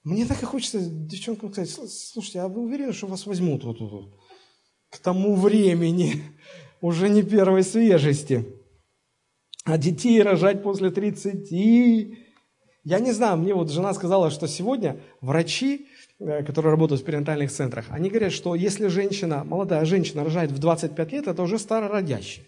Мне 0.03 0.25
так 0.25 0.43
и 0.43 0.45
хочется 0.45 0.81
девчонкам 0.81 1.53
сказать, 1.53 1.69
слушайте, 1.69 2.41
а 2.41 2.49
вы 2.49 2.63
уверены, 2.63 2.91
что 2.91 3.07
вас 3.07 3.25
возьмут 3.25 3.63
вот 3.63 3.77
тут? 3.77 4.13
К 4.89 4.97
тому 4.97 5.33
времени, 5.35 6.23
уже 6.81 7.07
не 7.07 7.23
первой 7.23 7.63
свежести. 7.63 8.45
А 9.63 9.77
детей 9.77 10.21
рожать 10.21 10.61
после 10.61 10.91
30. 10.91 12.26
Я 12.87 12.99
не 12.99 13.11
знаю, 13.11 13.37
мне 13.37 13.53
вот 13.53 13.69
жена 13.69 13.93
сказала, 13.93 14.31
что 14.31 14.47
сегодня 14.47 14.99
врачи 15.21 15.87
Э, 16.19 16.43
которые 16.43 16.71
работают 16.71 17.01
в 17.01 17.05
перинатальных 17.05 17.51
центрах, 17.51 17.85
они 17.89 18.09
говорят, 18.09 18.33
что 18.33 18.55
если 18.55 18.87
женщина, 18.87 19.43
молодая 19.43 19.85
женщина 19.85 20.23
рожает 20.23 20.49
в 20.51 20.57
25 20.57 21.11
лет, 21.11 21.27
это 21.27 21.43
уже 21.43 21.59
старородящая. 21.59 22.45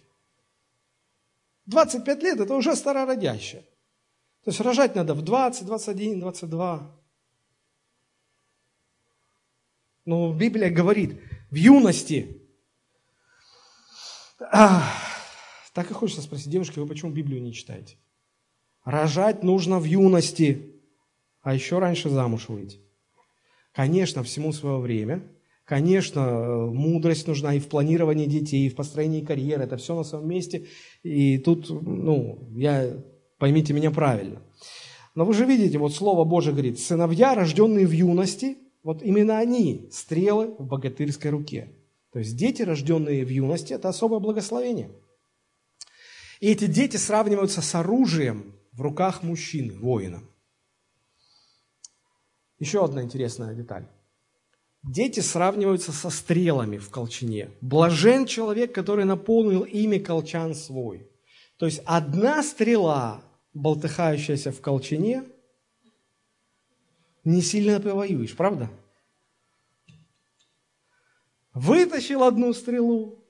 25 1.68 2.24
лет– 2.24 2.40
это 2.40 2.56
уже 2.56 2.76
старородящая. 2.76 3.62
То 4.44 4.50
есть 4.50 4.60
рожать 4.62 4.96
надо 4.96 5.14
в 5.14 5.22
20, 5.22 5.68
21, 5.68 6.20
22. 6.20 7.00
Но 10.06 10.34
Библия 10.34 10.72
говорит, 10.72 11.22
в 11.52 11.56
юности. 11.56 12.42
Ах, 14.40 14.84
так 15.74 15.92
и 15.92 15.94
хочется 15.94 16.24
спросить, 16.24 16.50
девушки, 16.50 16.80
вы 16.80 16.88
почему 16.88 17.12
Библию 17.12 17.40
не 17.40 17.54
читаете? 17.54 17.98
Рожать 18.90 19.44
нужно 19.44 19.78
в 19.78 19.84
юности, 19.84 20.74
а 21.44 21.54
еще 21.54 21.78
раньше 21.78 22.10
замуж 22.10 22.50
выйти. 22.50 22.80
Конечно, 23.72 24.24
всему 24.24 24.52
свое 24.52 24.80
время. 24.80 25.22
Конечно, 25.64 26.22
э, 26.22 26.66
мудрость 26.72 27.28
нужна 27.28 27.54
и 27.54 27.60
в 27.60 27.68
планировании 27.68 28.26
детей, 28.26 28.66
и 28.66 28.70
в 28.70 28.76
построении 28.76 29.24
карьеры. 29.24 29.66
Это 29.66 29.78
все 29.78 29.96
на 29.96 30.04
своем 30.04 30.28
месте. 30.28 30.66
И 31.04 31.38
тут, 31.38 31.70
ну, 31.70 32.50
я, 32.56 32.98
поймите 33.38 33.74
меня 33.74 33.92
правильно. 33.92 34.42
Но 35.14 35.24
вы 35.24 35.36
же 35.36 35.46
видите, 35.46 35.78
вот 35.78 35.94
Слово 35.94 36.24
Божие 36.24 36.54
говорит, 36.54 36.80
сыновья, 36.80 37.36
рожденные 37.36 37.86
в 37.86 37.92
юности, 37.92 38.58
вот 38.82 39.04
именно 39.04 39.38
они, 39.38 39.88
стрелы 39.92 40.56
в 40.58 40.66
богатырской 40.66 41.30
руке. 41.30 41.76
То 42.12 42.18
есть 42.18 42.36
дети, 42.36 42.64
рожденные 42.64 43.24
в 43.24 43.30
юности, 43.30 43.74
это 43.74 43.90
особое 43.90 44.20
благословение. 44.20 44.90
И 46.40 46.48
эти 46.48 46.66
дети 46.66 46.98
сравниваются 46.98 47.62
с 47.62 47.76
оружием 47.76 48.56
в 48.80 48.82
руках 48.82 49.24
мужчины, 49.24 49.78
воина. 49.78 50.24
Еще 52.60 52.82
одна 52.82 53.04
интересная 53.04 53.54
деталь. 53.54 53.86
Дети 54.84 55.20
сравниваются 55.20 55.92
со 55.92 56.10
стрелами 56.10 56.78
в 56.78 56.90
колчине. 56.90 57.52
Блажен 57.60 58.26
человек, 58.26 58.74
который 58.74 59.04
наполнил 59.04 59.64
ими 59.64 59.98
колчан 59.98 60.56
свой. 60.56 61.12
То 61.58 61.66
есть 61.66 61.82
одна 61.86 62.42
стрела, 62.42 63.22
болтыхающаяся 63.54 64.54
в 64.54 64.62
колчине, 64.62 65.26
не 67.26 67.42
сильно 67.42 67.82
повоюешь, 67.82 68.38
правда? 68.38 68.70
Вытащил 71.54 72.24
одну 72.24 72.54
стрелу, 72.54 73.26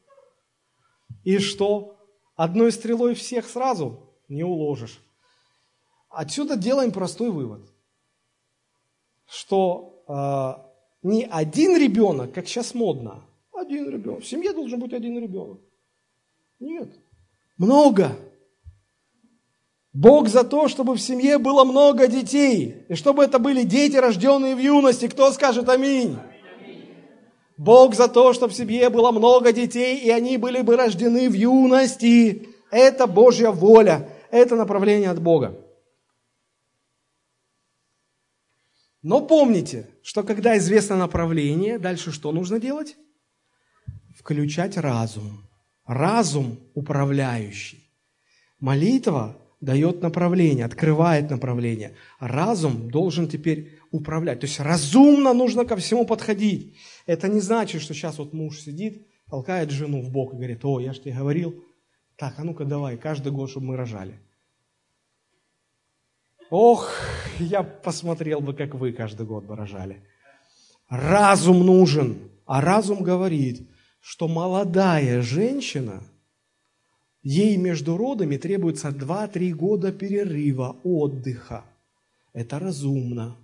и 1.23 1.39
что? 1.39 1.97
Одной 2.35 2.71
стрелой 2.71 3.15
всех 3.15 3.49
сразу 3.49 4.13
не 4.27 4.43
уложишь. 4.43 5.01
Отсюда 6.09 6.57
делаем 6.57 6.91
простой 6.91 7.29
вывод, 7.29 7.61
что 9.27 10.03
э, 10.07 11.07
не 11.07 11.25
один 11.25 11.77
ребенок, 11.77 12.33
как 12.33 12.47
сейчас 12.47 12.73
модно, 12.73 13.23
один 13.53 13.89
ребенок. 13.89 14.23
В 14.23 14.27
семье 14.27 14.53
должен 14.53 14.79
быть 14.79 14.93
один 14.93 15.19
ребенок. 15.19 15.59
Нет. 16.59 16.89
Много. 17.57 18.17
Бог 19.93 20.29
за 20.29 20.43
то, 20.43 20.67
чтобы 20.67 20.95
в 20.95 21.01
семье 21.01 21.37
было 21.37 21.63
много 21.63 22.07
детей. 22.07 22.85
И 22.87 22.95
чтобы 22.95 23.23
это 23.23 23.37
были 23.37 23.63
дети, 23.63 23.97
рожденные 23.97 24.55
в 24.55 24.59
юности. 24.59 25.07
Кто 25.07 25.31
скажет 25.31 25.67
аминь? 25.67 26.17
Бог 27.57 27.95
за 27.95 28.07
то, 28.07 28.31
чтобы 28.31 28.53
в 28.53 28.55
семье 28.55 28.89
было 28.89 29.11
много 29.11 29.51
детей, 29.51 29.97
и 29.97 30.09
они 30.09 30.37
были 30.37 30.61
бы 30.61 30.77
рождены 30.77 31.29
в 31.29 31.33
юности. 31.33 32.47
Это 32.71 33.07
Божья 33.07 33.51
воля. 33.51 34.07
Это 34.31 34.55
направление 34.55 35.09
от 35.09 35.21
Бога. 35.21 35.59
Но 39.01 39.25
помните, 39.25 39.89
что 40.03 40.23
когда 40.23 40.57
известно 40.57 40.97
направление, 40.97 41.79
дальше 41.79 42.11
что 42.11 42.31
нужно 42.31 42.59
делать? 42.59 42.97
Включать 44.17 44.77
разум. 44.77 45.47
Разум 45.85 46.59
управляющий. 46.73 47.89
Молитва 48.59 49.37
дает 49.61 50.01
направление, 50.01 50.65
открывает 50.65 51.29
направление. 51.29 51.95
Разум 52.19 52.89
должен 52.89 53.27
теперь 53.27 53.79
управлять. 53.91 54.41
То 54.41 54.47
есть 54.47 54.59
разумно 54.59 55.33
нужно 55.33 55.65
ко 55.65 55.75
всему 55.77 56.05
подходить. 56.05 56.75
Это 57.05 57.27
не 57.27 57.39
значит, 57.39 57.81
что 57.81 57.93
сейчас 57.93 58.17
вот 58.17 58.33
муж 58.33 58.59
сидит, 58.59 59.07
толкает 59.29 59.71
жену 59.71 60.01
в 60.01 60.11
бок 60.11 60.33
и 60.33 60.37
говорит, 60.37 60.63
о, 60.63 60.79
я 60.79 60.93
же 60.93 61.01
тебе 61.01 61.13
говорил, 61.13 61.63
так, 62.17 62.35
а 62.37 62.43
ну-ка 62.43 62.65
давай, 62.65 62.97
каждый 62.97 63.31
год, 63.31 63.49
чтобы 63.49 63.67
мы 63.67 63.77
рожали. 63.77 64.19
Ох, 66.49 66.91
я 67.39 67.61
посмотрел 67.61 68.41
бы, 68.41 68.53
как 68.53 68.73
вы 68.73 68.91
каждый 68.91 69.25
год 69.25 69.45
бы 69.45 69.55
рожали. 69.55 70.01
Разум 70.89 71.65
нужен. 71.65 72.17
А 72.45 72.61
разум 72.61 73.03
говорит, 73.03 73.69
что 73.99 74.27
молодая 74.27 75.21
женщина, 75.21 76.03
ей 77.21 77.57
между 77.57 77.97
родами 77.97 78.37
требуется 78.37 78.89
2-3 78.89 79.51
года 79.51 79.91
перерыва, 79.91 80.77
отдыха. 80.83 81.65
Это 82.33 82.57
разумно. 82.57 83.37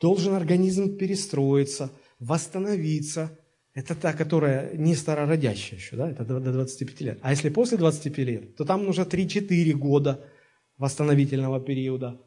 Должен 0.00 0.32
организм 0.32 0.96
перестроиться, 0.96 1.90
восстановиться. 2.18 3.38
Это 3.74 3.94
та, 3.94 4.14
которая 4.14 4.74
не 4.74 4.94
старородящая 4.94 5.78
еще, 5.78 5.96
да, 5.96 6.10
это 6.10 6.24
до 6.24 6.40
25 6.40 7.00
лет. 7.02 7.18
А 7.20 7.32
если 7.32 7.50
после 7.50 7.76
25 7.76 8.18
лет, 8.26 8.56
то 8.56 8.64
там 8.64 8.84
нужно 8.86 9.02
3-4 9.02 9.72
года– 9.74 10.24
восстановительного 10.78 11.60
периода. 11.60 12.20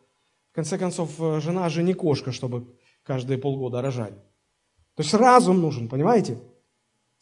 В 0.52 0.56
конце 0.56 0.78
концов, 0.78 1.20
э, 1.20 1.40
жена 1.42 1.70
же 1.70 1.84
не 1.84 1.94
кошка, 1.94 2.32
чтобы 2.32 2.76
каждые 3.04 3.38
полгода 3.38 3.82
рожать. 3.82 4.16
То 4.96 5.04
есть 5.04 5.14
разум 5.14 5.62
нужен, 5.62 5.88
понимаете? 5.88 6.40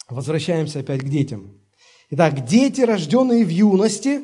Возвращаемся 0.09 0.79
опять 0.79 1.01
к 1.01 1.09
детям. 1.09 1.61
Итак, 2.09 2.45
дети, 2.45 2.81
рожденные 2.81 3.43
в 3.43 3.49
юности, 3.49 4.21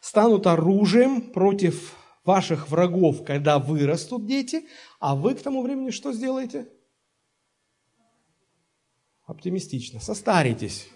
станут 0.00 0.46
оружием 0.46 1.32
против 1.32 1.96
ваших 2.24 2.68
врагов, 2.70 3.24
когда 3.24 3.58
вырастут 3.58 4.26
дети, 4.26 4.66
а 4.98 5.14
вы 5.16 5.34
к 5.34 5.42
тому 5.42 5.62
времени 5.62 5.90
что 5.90 6.12
сделаете? 6.12 6.68
Оптимистично, 9.26 10.00
состаритесь. 10.00 10.88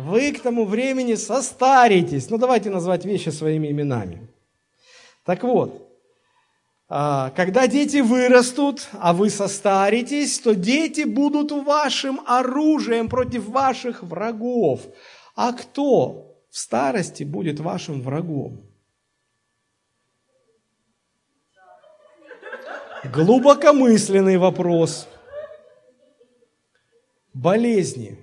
Вы 0.00 0.32
к 0.32 0.40
тому 0.40 0.64
времени 0.64 1.14
состаритесь. 1.14 2.30
Ну, 2.30 2.38
давайте 2.38 2.70
назвать 2.70 3.04
вещи 3.04 3.28
своими 3.28 3.70
именами. 3.70 4.28
Так 5.24 5.42
вот, 5.42 5.86
а, 6.88 7.30
когда 7.36 7.66
дети 7.66 7.98
вырастут, 7.98 8.88
а 8.92 9.12
вы 9.12 9.28
состаритесь, 9.28 10.38
то 10.38 10.54
дети 10.54 11.02
будут 11.02 11.52
вашим 11.52 12.20
оружием 12.26 13.08
против 13.10 13.46
ваших 13.48 14.02
врагов. 14.02 14.80
А 15.36 15.52
кто 15.52 16.34
в 16.50 16.56
старости 16.56 17.22
будет 17.22 17.60
вашим 17.60 18.00
врагом? 18.00 18.62
Глубокомысленный 23.04 24.38
вопрос. 24.38 25.06
Болезни 27.34 28.18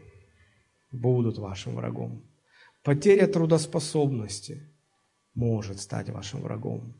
будут 0.91 1.37
вашим 1.37 1.75
врагом. 1.75 2.23
Потеря 2.83 3.27
трудоспособности 3.27 4.73
может 5.33 5.81
стать 5.81 6.09
вашим 6.09 6.41
врагом. 6.41 6.93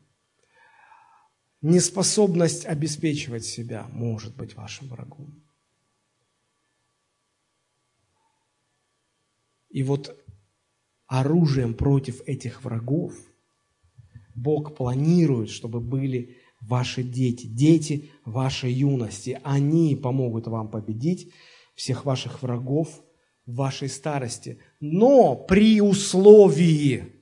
Неспособность 1.60 2.66
обеспечивать 2.66 3.44
себя 3.44 3.88
может 3.90 4.36
быть 4.36 4.54
вашим 4.54 4.88
врагом. 4.88 5.42
И 9.70 9.82
вот 9.82 10.16
оружием 11.06 11.74
против 11.74 12.20
этих 12.26 12.64
врагов 12.64 13.14
Бог 14.34 14.76
планирует, 14.76 15.50
чтобы 15.50 15.80
были 15.80 16.36
ваши 16.60 17.02
дети, 17.02 17.46
дети 17.46 18.10
вашей 18.24 18.72
юности. 18.72 19.40
Они 19.42 19.96
помогут 19.96 20.46
вам 20.46 20.70
победить 20.70 21.32
всех 21.74 22.04
ваших 22.04 22.42
врагов 22.42 23.02
вашей 23.48 23.88
старости, 23.88 24.58
но 24.78 25.34
при 25.34 25.80
условии, 25.80 27.12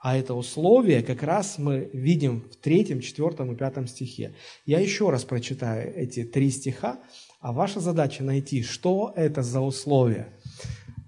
а 0.00 0.16
это 0.16 0.34
условие 0.34 1.02
как 1.02 1.22
раз 1.22 1.56
мы 1.56 1.88
видим 1.92 2.42
в 2.50 2.56
третьем, 2.56 3.00
четвертом 3.00 3.52
и 3.52 3.56
пятом 3.56 3.86
стихе. 3.86 4.34
Я 4.66 4.80
еще 4.80 5.10
раз 5.10 5.24
прочитаю 5.24 5.94
эти 5.94 6.24
три 6.24 6.50
стиха, 6.50 7.00
а 7.40 7.52
ваша 7.52 7.78
задача 7.78 8.24
найти, 8.24 8.62
что 8.62 9.12
это 9.14 9.42
за 9.42 9.60
условие. 9.60 10.28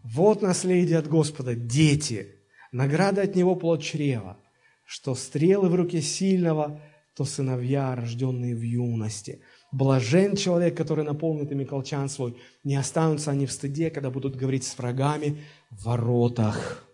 Вот 0.05 0.41
наследие 0.41 0.99
от 0.99 1.09
Господа, 1.09 1.57
дети, 1.57 2.29
награда 2.71 3.23
от 3.23 3.35
Него 3.35 3.57
плод 3.57 3.83
чрева, 3.83 4.39
что 4.85 5.17
стрелы 5.17 5.69
в 5.69 5.75
руке 5.75 6.01
сильного, 6.01 6.81
то 7.17 7.25
сыновья, 7.25 7.95
рожденные 7.97 8.55
в 8.55 8.63
юности– 8.63 9.43
Блажен 9.73 10.37
человек, 10.37 10.77
который 10.77 11.05
наполнит 11.05 11.51
ими 11.51 11.65
колчан 11.65 12.09
свой. 12.09 12.41
Не 12.65 12.77
останутся 12.77 13.31
они 13.31 13.47
в 13.47 13.53
стыде, 13.53 13.91
когда 13.91 14.11
будут 14.11 14.37
говорить 14.37 14.65
с 14.65 14.79
врагами 14.79 15.45
в 15.71 15.85
воротах. 15.85 16.85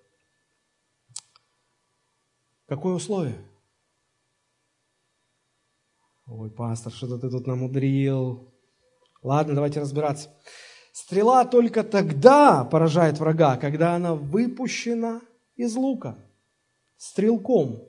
Какое 2.66 2.94
условие? 2.94 3.38
Ой, 6.26 6.50
пастор, 6.50 6.92
что-то 6.92 7.18
ты 7.18 7.30
тут 7.30 7.46
намудрил. 7.46 8.52
Ладно, 9.22 9.54
давайте 9.54 9.80
разбираться. 9.80 10.30
Стрела 10.92 11.44
только 11.44 11.84
тогда 11.84 12.64
поражает 12.64 13.18
врага, 13.18 13.56
когда 13.56 13.94
она 13.94 14.14
выпущена 14.14 15.20
из 15.56 15.74
лука 15.74 16.16
стрелком. 16.96 17.88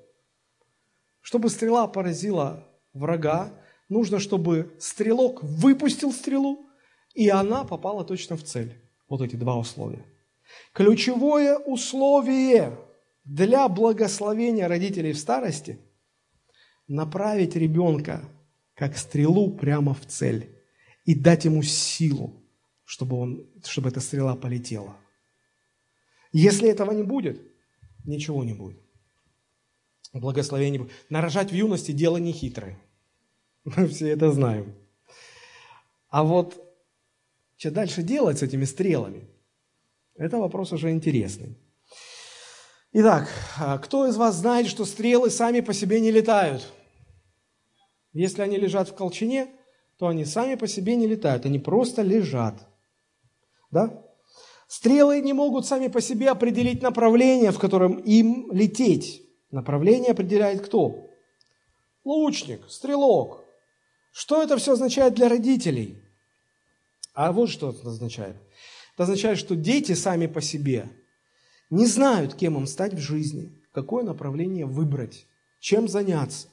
Чтобы 1.21 1.49
стрела 1.49 1.87
поразила 1.87 2.67
врага, 2.93 3.53
нужно, 3.93 4.19
чтобы 4.19 4.75
стрелок 4.79 5.41
выпустил 5.43 6.11
стрелу, 6.11 6.67
и 7.13 7.29
она 7.29 7.63
попала 7.63 8.03
точно 8.03 8.35
в 8.35 8.43
цель. 8.43 8.73
Вот 9.07 9.21
эти 9.21 9.35
два 9.35 9.57
условия. 9.57 10.05
Ключевое 10.73 11.57
условие 11.57 12.77
для 13.23 13.69
благословения 13.69 14.67
родителей 14.67 15.13
в 15.13 15.17
старости– 15.17 15.79
направить 16.87 17.55
ребенка 17.55 18.29
как 18.75 18.97
стрелу 18.97 19.51
прямо 19.51 19.93
в 19.93 20.05
цель 20.05 20.49
и 21.05 21.15
дать 21.15 21.45
ему 21.45 21.63
силу, 21.63 22.33
чтобы, 22.85 23.17
он, 23.17 23.49
чтобы 23.63 23.89
эта 23.89 23.99
стрела 23.99 24.35
полетела. 24.35 24.97
Если 26.31 26.69
этого 26.69 26.91
не 26.91 27.03
будет, 27.03 27.41
ничего 28.05 28.43
не 28.43 28.53
будет. 28.53 28.79
Благословение 30.13 30.81
будет. 30.81 30.93
Нарожать 31.09 31.51
в 31.51 31.55
юности– 31.55 31.91
дело 31.93 32.17
не 32.17 32.31
хитрое. 32.31 32.79
Мы 33.65 33.87
все 33.87 34.09
это 34.09 34.31
знаем. 34.31 34.75
А 36.09 36.23
вот 36.23 36.59
Что 37.57 37.71
дальше 37.71 38.03
делать 38.03 38.39
с 38.39 38.43
этими 38.43 38.65
стрелами? 38.65 39.27
Это 40.15 40.37
вопрос 40.37 40.71
уже 40.73 40.91
интересный. 40.91 41.57
Итак, 42.91 43.29
а 43.57 43.77
кто 43.79 44.07
из 44.07 44.17
вас 44.17 44.35
знает, 44.35 44.67
что 44.67 44.85
стрелы 44.85 45.29
сами 45.29 45.61
по 45.61 45.73
себе 45.73 45.99
не 45.99 46.11
летают? 46.11 46.71
Если 48.11 48.41
они 48.41 48.57
лежат 48.57 48.89
в 48.89 48.95
колчине, 48.95 49.47
то 49.97 50.07
они 50.07 50.25
сами 50.25 50.55
по 50.55 50.67
себе 50.67 50.95
не 50.95 51.07
летают, 51.07 51.45
они 51.45 51.57
просто 51.57 52.03
лежат. 52.03 52.55
Да? 53.71 54.03
Стрелы 54.67 55.21
не 55.21 55.33
могут 55.33 55.65
сами 55.65 55.87
по 55.87 56.01
себе 56.01 56.29
определить 56.29 56.81
направление, 56.81 57.51
в 57.51 57.59
котором 57.59 57.97
им 57.97 58.51
лететь. 58.51 59.25
Направление 59.49 60.11
определяет 60.11 60.65
кто? 60.65 61.07
Лучник, 62.03 62.69
стрелок. 62.69 63.42
Что 64.13 64.43
это 64.43 64.57
все 64.57 64.73
означает 64.73 65.15
для 65.15 65.27
родителей? 65.27 65.97
А 67.15 67.31
вот 67.31 67.49
что 67.49 67.71
это 67.71 67.89
означает. 67.89 68.37
Это 68.93 69.03
означает, 69.03 69.39
что 69.39 69.55
дети 69.55 69.93
сами 69.93 70.27
по 70.27 70.39
себе 70.39 70.89
не 71.71 71.87
знают, 71.87 72.35
кем 72.35 72.57
им 72.57 72.67
стать 72.67 72.93
в 72.93 72.99
жизни, 72.99 73.59
какое 73.71 74.03
направление 74.03 74.67
выбрать, 74.67 75.25
чем 75.59 75.87
заняться, 75.87 76.47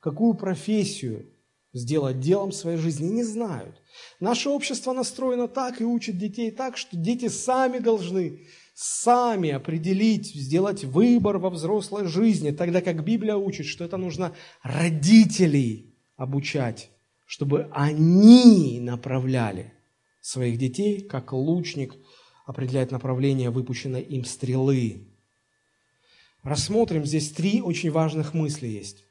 какую 0.00 0.34
профессию 0.34 1.32
сделать 1.72 2.18
делом 2.18 2.50
своей 2.50 2.78
жизни, 2.78 3.06
не 3.06 3.22
знают. 3.22 3.80
Наше 4.18 4.48
общество 4.48 4.92
настроено 4.92 5.46
так 5.46 5.80
и 5.80 5.84
учит 5.84 6.18
детей 6.18 6.50
так, 6.50 6.76
что 6.76 6.96
дети 6.96 7.28
сами 7.28 7.78
должны 7.78 8.40
сами 8.74 9.50
определить, 9.50 10.34
сделать 10.34 10.82
выбор 10.82 11.38
во 11.38 11.50
взрослой 11.50 12.06
жизни, 12.06 12.50
тогда 12.50 12.80
как 12.80 13.04
Библия 13.04 13.36
учит, 13.36 13.66
что 13.66 13.84
это 13.84 13.96
нужно 13.98 14.34
родителей 14.62 15.87
обучать, 16.18 16.90
чтобы 17.24 17.70
они 17.72 18.80
направляли 18.80 19.72
своих 20.20 20.58
детей, 20.58 21.00
как 21.00 21.32
лучник 21.32 21.94
определяет 22.44 22.90
направление 22.90 23.50
выпущенной 23.50 24.02
им 24.02 24.24
стрелы. 24.24 25.06
Рассмотрим 26.42 27.06
здесь 27.06 27.30
три 27.30 27.62
очень 27.62 27.90
важных 27.90 28.34
мысли 28.34 28.66
есть. 28.66 29.04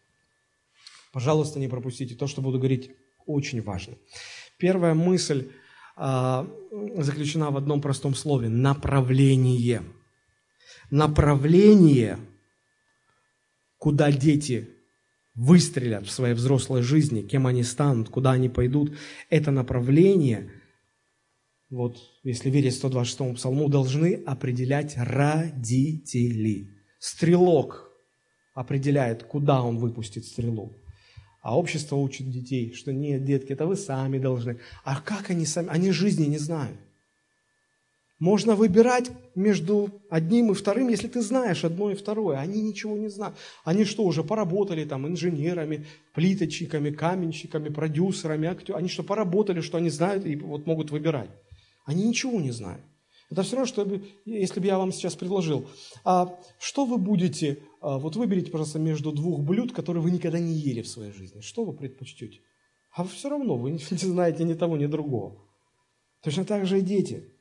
Пожалуйста, 1.12 1.60
не 1.60 1.68
пропустите 1.68 2.14
то, 2.14 2.28
что 2.28 2.41
буду 2.41 2.60
говорить, 2.60 2.91
очень 3.26 3.62
важно. 3.62 3.95
Первая 4.58 4.93
мысль 4.93 5.51
а, 5.95 6.47
заключена 6.97 7.51
в 7.51 7.58
одном 7.58 7.82
простом 7.82 8.16
слове– 8.16 8.49
направление. 8.49 9.84
Направление, 10.91 12.20
куда 13.78 14.12
дети 14.12 14.77
выстрелят 15.38 16.08
в 16.08 16.12
своей 16.12 16.34
взрослой 16.34 16.82
жизни, 16.82 17.22
кем 17.22 17.48
они 17.48 17.64
станут, 17.64 18.10
куда 18.10 18.32
они 18.32 18.50
пойдут, 18.50 18.98
это 19.30 19.52
направление, 19.52 20.52
вот 21.70 21.98
если 22.24 22.50
верить 22.50 22.76
126 22.76 23.36
псалму, 23.36 23.70
должны 23.70 24.16
определять 24.26 24.96
родители. 24.98 26.70
Стрелок 27.00 27.92
определяет, 28.56 29.24
куда 29.24 29.62
он 29.62 29.78
выпустит 29.78 30.26
стрелу. 30.26 30.76
А 31.44 31.56
общество 31.56 31.96
учит 31.98 32.30
детей, 32.32 32.74
что 32.74 32.92
нет, 32.92 33.24
детки, 33.24 33.54
это 33.54 33.68
вы 33.68 33.76
сами 33.76 34.18
должны. 34.18 34.60
А 34.84 35.00
как 35.00 35.30
они 35.30 35.46
сами? 35.46 35.70
Они 35.70 35.92
жизни 35.92 36.26
не 36.26 36.40
знают. 36.40 36.80
Можно 38.20 38.55
выбирать 38.55 39.11
между 39.36 39.91
одним 40.09 40.51
и 40.51 40.55
вторым, 40.55 40.88
если 40.88 41.07
ты 41.07 41.22
знаешь 41.22 41.63
одно 41.63 41.91
и 41.91 41.95
второе. 41.95 42.39
Они 42.39 42.61
ничего 42.61 42.97
не 42.97 43.09
знают. 43.09 43.36
Они 43.63 43.86
что, 43.86 44.03
уже 44.03 44.24
поработали 44.24 44.86
там 44.86 45.07
инженерами, 45.07 45.86
плиточниками, 46.15 46.89
каменщиками, 46.89 47.70
продюсерами, 47.70 48.47
актерами? 48.47 48.80
Они 48.80 48.89
что, 48.89 49.03
поработали, 49.03 49.61
что 49.61 49.78
они 49.78 49.91
знают 49.91 50.26
и 50.26 50.36
вот 50.36 50.65
могут 50.65 50.89
выбирать? 50.89 51.30
Они 51.86 52.07
ничего 52.07 52.41
не 52.41 52.51
знают. 52.51 52.82
Это 53.30 53.43
все 53.43 53.55
равно, 53.55 53.68
что 53.68 54.01
если 54.26 54.59
бы 54.59 54.65
я 54.65 54.78
вам 54.80 54.91
сейчас 54.91 55.15
предложил, 55.15 55.68
а 56.03 56.39
что 56.59 56.86
вы 56.86 56.97
будете, 56.97 57.59
а, 57.82 57.99
вот 57.99 58.15
выберите, 58.15 58.49
пожалуйста, 58.49 58.80
между 58.80 59.11
двух 59.11 59.41
блюд, 59.41 59.74
которые 59.74 60.01
вы 60.01 60.11
никогда 60.11 60.39
не 60.39 60.53
ели 60.53 60.82
в 60.82 60.88
своей 60.88 61.11
жизни. 61.11 61.41
Что 61.41 61.65
вы 61.65 61.74
предпочтете? 61.74 62.39
А 62.95 63.03
все 63.03 63.30
равно 63.30 63.57
вы 63.57 63.72
не 63.91 63.97
знаете 63.97 64.43
ни 64.43 64.53
того, 64.53 64.76
ни 64.78 64.88
другого. 64.88 65.36
Точно 66.24 66.45
так 66.45 66.65
же 66.65 66.80
и 66.80 66.82
дети. 66.82 67.37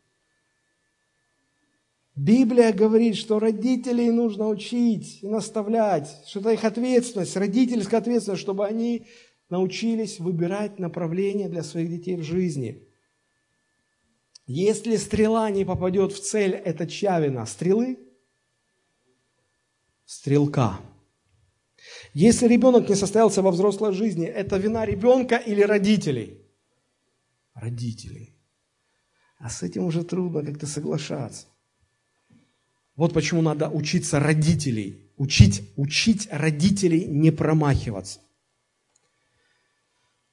Библия 2.16 2.72
говорит, 2.72 3.16
что 3.16 3.38
родителей 3.38 4.10
нужно 4.10 4.48
учить 4.48 5.22
и 5.22 5.28
наставлять, 5.28 6.08
что 6.26 6.40
это 6.40 6.50
их 6.50 6.64
ответственность, 6.64 7.36
родительская 7.36 8.00
ответственность, 8.00 8.42
чтобы 8.42 8.66
они 8.66 9.06
научились 9.50 10.18
выбирать 10.18 10.78
направление 10.78 11.48
для 11.48 11.62
своих 11.62 11.90
детей 11.90 12.16
в 12.16 12.22
жизни– 12.22 12.82
если 14.46 14.96
стрела 14.96 15.50
не 15.50 15.64
попадет 15.64 16.12
в 16.12 16.20
цель, 16.20 16.52
это 16.52 16.86
чья 16.86 17.18
вина? 17.18 17.46
Стрелы? 17.46 17.98
Стрелка. 20.04 20.78
Если 22.14 22.46
ребенок 22.46 22.88
не 22.88 22.94
состоялся 22.94 23.42
во 23.42 23.50
взрослой 23.50 23.92
жизни, 23.92 24.24
это 24.24 24.56
вина 24.56 24.86
ребенка 24.86 25.36
или 25.36 25.62
родителей? 25.62 26.40
Родителей. 27.54 28.36
А 29.38 29.50
с 29.50 29.64
этим 29.64 29.84
уже 29.84 30.04
трудно 30.04 30.44
как-то 30.44 30.66
соглашаться. 30.68 31.48
Вот 32.96 33.12
почему 33.14 33.42
надо 33.42 33.68
учиться 33.68 34.18
родителей. 34.18 35.12
Учить, 35.16 35.72
учить 35.76 36.28
родителей 36.30 37.06
не 37.06 37.30
промахиваться. 37.30 38.20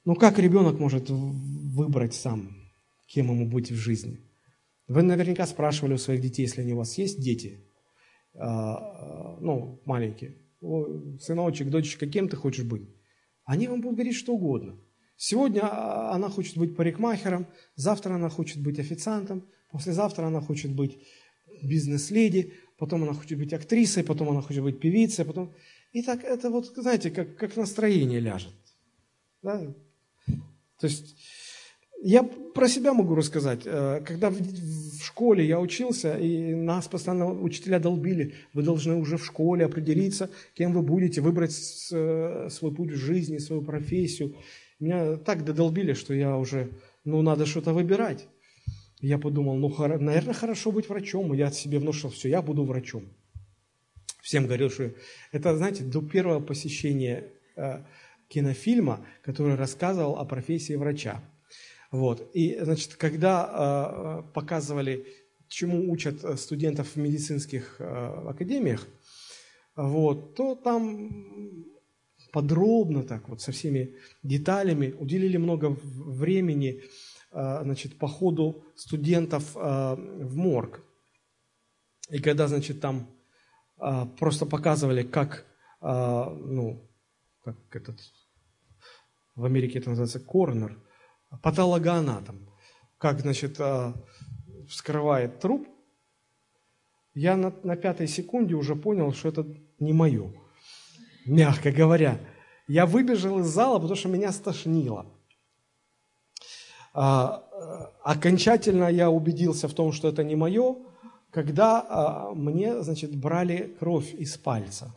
Ну 0.04 0.14
как 0.14 0.38
ребенок 0.38 0.78
может 0.78 1.08
выбрать 1.08 2.14
сам? 2.14 2.64
кем 3.06 3.30
ему 3.30 3.46
быть 3.46 3.70
в 3.70 3.76
жизни. 3.76 4.20
Вы 4.88 5.02
наверняка 5.02 5.46
спрашивали 5.46 5.94
у 5.94 5.98
своих 5.98 6.20
детей, 6.20 6.42
если 6.42 6.62
они 6.62 6.72
у 6.72 6.78
вас 6.78 6.98
есть 6.98 7.20
дети, 7.20 7.64
а, 8.34 9.38
ну, 9.40 9.80
маленькие, 9.84 10.36
сыночек, 11.20 11.70
дочечка, 11.70 12.06
кем 12.06 12.28
ты 12.28 12.36
хочешь 12.36 12.64
быть? 12.64 12.82
Они 13.44 13.68
вам 13.68 13.80
будут 13.80 13.96
говорить 13.96 14.16
что 14.16 14.34
угодно. 14.34 14.76
Сегодня 15.16 15.60
а, 15.62 16.12
она 16.12 16.28
хочет 16.28 16.58
быть 16.58 16.76
парикмахером, 16.76 17.46
завтра 17.76 18.14
она 18.14 18.28
хочет 18.28 18.62
быть 18.62 18.78
официантом, 18.78 19.44
послезавтра 19.70 20.26
она 20.26 20.40
хочет 20.40 20.74
быть 20.74 20.98
бизнес-леди, 21.62 22.52
потом 22.78 23.02
она 23.02 23.14
хочет 23.14 23.38
быть 23.38 23.52
актрисой, 23.52 24.04
потом 24.04 24.30
она 24.30 24.42
хочет 24.42 24.62
быть 24.62 24.80
певицей, 24.80 25.24
потом... 25.24 25.52
И 25.92 26.02
так 26.02 26.24
это 26.24 26.50
вот, 26.50 26.66
знаете, 26.76 27.10
как, 27.10 27.36
как 27.36 27.56
настроение 27.56 28.20
ляжет. 28.20 28.52
Да? 29.42 29.74
То 30.80 30.86
есть 30.86 31.16
я 32.02 32.22
про 32.22 32.68
себя 32.68 32.92
могу 32.92 33.14
рассказать. 33.14 33.62
Э, 33.64 34.02
когда 34.04 34.30
в 34.30 35.02
школе 35.02 35.46
я 35.46 35.58
учился, 35.60 36.18
и 36.18 36.54
нас 36.54 36.86
постоянно 36.86 37.32
учителя 37.32 37.78
долбили, 37.78 38.34
вы 38.52 38.62
должны 38.62 38.96
уже 38.96 39.16
в 39.16 39.24
школе 39.24 39.64
определиться, 39.64 40.30
кем 40.54 40.72
вы 40.72 40.82
будете, 40.82 41.20
выбрать 41.20 41.52
свой 41.52 42.74
путь 42.74 42.90
в 42.90 42.96
жизни, 42.96 43.38
свою 43.38 43.62
профессию. 43.62 44.34
Меня 44.80 45.16
так 45.16 45.44
додолбили, 45.44 45.94
что 45.94 46.12
я 46.12 46.36
уже, 46.36 46.68
ну, 47.04 47.22
надо 47.22 47.46
что-то 47.46 47.72
выбирать. 47.72 48.28
Я 49.04 49.18
подумал, 49.18 49.56
ну, 49.56 49.68
наверное, 49.98 50.32
хорошо 50.32 50.72
быть 50.72 50.88
врачом. 50.88 51.34
И 51.34 51.36
я 51.36 51.50
себе 51.50 51.78
внушил, 51.78 52.08
все, 52.08 52.30
я 52.30 52.40
буду 52.40 52.64
врачом. 52.64 53.04
Всем 54.22 54.46
говорил, 54.46 54.70
что 54.70 54.92
это, 55.30 55.54
знаете, 55.58 55.84
до 55.84 56.00
первого 56.00 56.40
посещения 56.40 57.30
э, 57.56 57.84
кинофильма, 58.28 59.04
который 59.22 59.56
рассказывал 59.56 60.16
о 60.16 60.24
профессии 60.24 60.72
врача. 60.72 61.22
Вот. 61.90 62.30
И, 62.32 62.58
значит, 62.58 62.94
когда 62.94 64.22
э, 64.24 64.32
показывали, 64.32 65.06
чему 65.48 65.92
учат 65.92 66.24
э, 66.24 66.38
студентов 66.38 66.94
в 66.94 66.96
медицинских 66.96 67.76
э, 67.80 67.84
академиях, 67.84 68.88
вот, 69.76 70.34
то 70.34 70.54
там 70.54 71.66
подробно 72.32 73.02
так 73.02 73.28
вот 73.28 73.42
со 73.42 73.52
всеми 73.52 73.96
деталями 74.22 74.94
уделили 74.98 75.36
много 75.36 75.76
времени 75.82 76.80
значит, 77.62 77.98
по 77.98 78.06
ходу 78.06 78.64
студентов 78.76 79.56
э, 79.56 79.60
в 79.60 80.36
морг. 80.36 80.82
И 82.10 82.20
когда, 82.20 82.46
значит, 82.46 82.80
там 82.80 83.08
э, 83.80 84.06
просто 84.18 84.46
показывали, 84.46 85.02
как, 85.02 85.46
ну, 85.80 86.90
как 87.44 87.56
этот, 87.72 87.98
в 89.34 89.44
Америке 89.44 89.78
это 89.78 89.90
называется 89.90 90.20
коронер, 90.20 90.82
патологоанатом, 91.42 92.48
как, 92.96 93.20
значит, 93.20 93.60
вскрывает 94.66 95.40
труп, 95.40 95.68
я 97.14 97.36
на, 97.36 97.54
на 97.62 97.76
пятой 97.76 98.08
секунде 98.08 98.54
уже 98.54 98.74
понял, 98.74 99.12
что 99.12 99.28
это 99.28 99.46
не 99.78 99.92
мое. 99.92 100.32
Мягко 101.26 101.70
говоря. 101.70 102.18
Я 102.66 102.86
выбежал 102.86 103.40
из 103.40 103.46
зала, 103.46 103.78
потому 103.78 103.94
что 103.94 104.08
меня 104.08 104.32
стошнило. 104.32 105.06
А, 106.94 107.42
окончательно 108.04 108.88
я 108.88 109.10
убедился 109.10 109.68
в 109.68 109.74
том, 109.74 109.92
что 109.92 110.08
это 110.08 110.22
не 110.22 110.36
мое, 110.36 110.76
когда 111.30 111.84
а, 111.88 112.34
мне, 112.34 112.82
значит, 112.82 113.14
брали 113.16 113.74
кровь 113.80 114.14
из 114.14 114.36
пальца. 114.36 114.94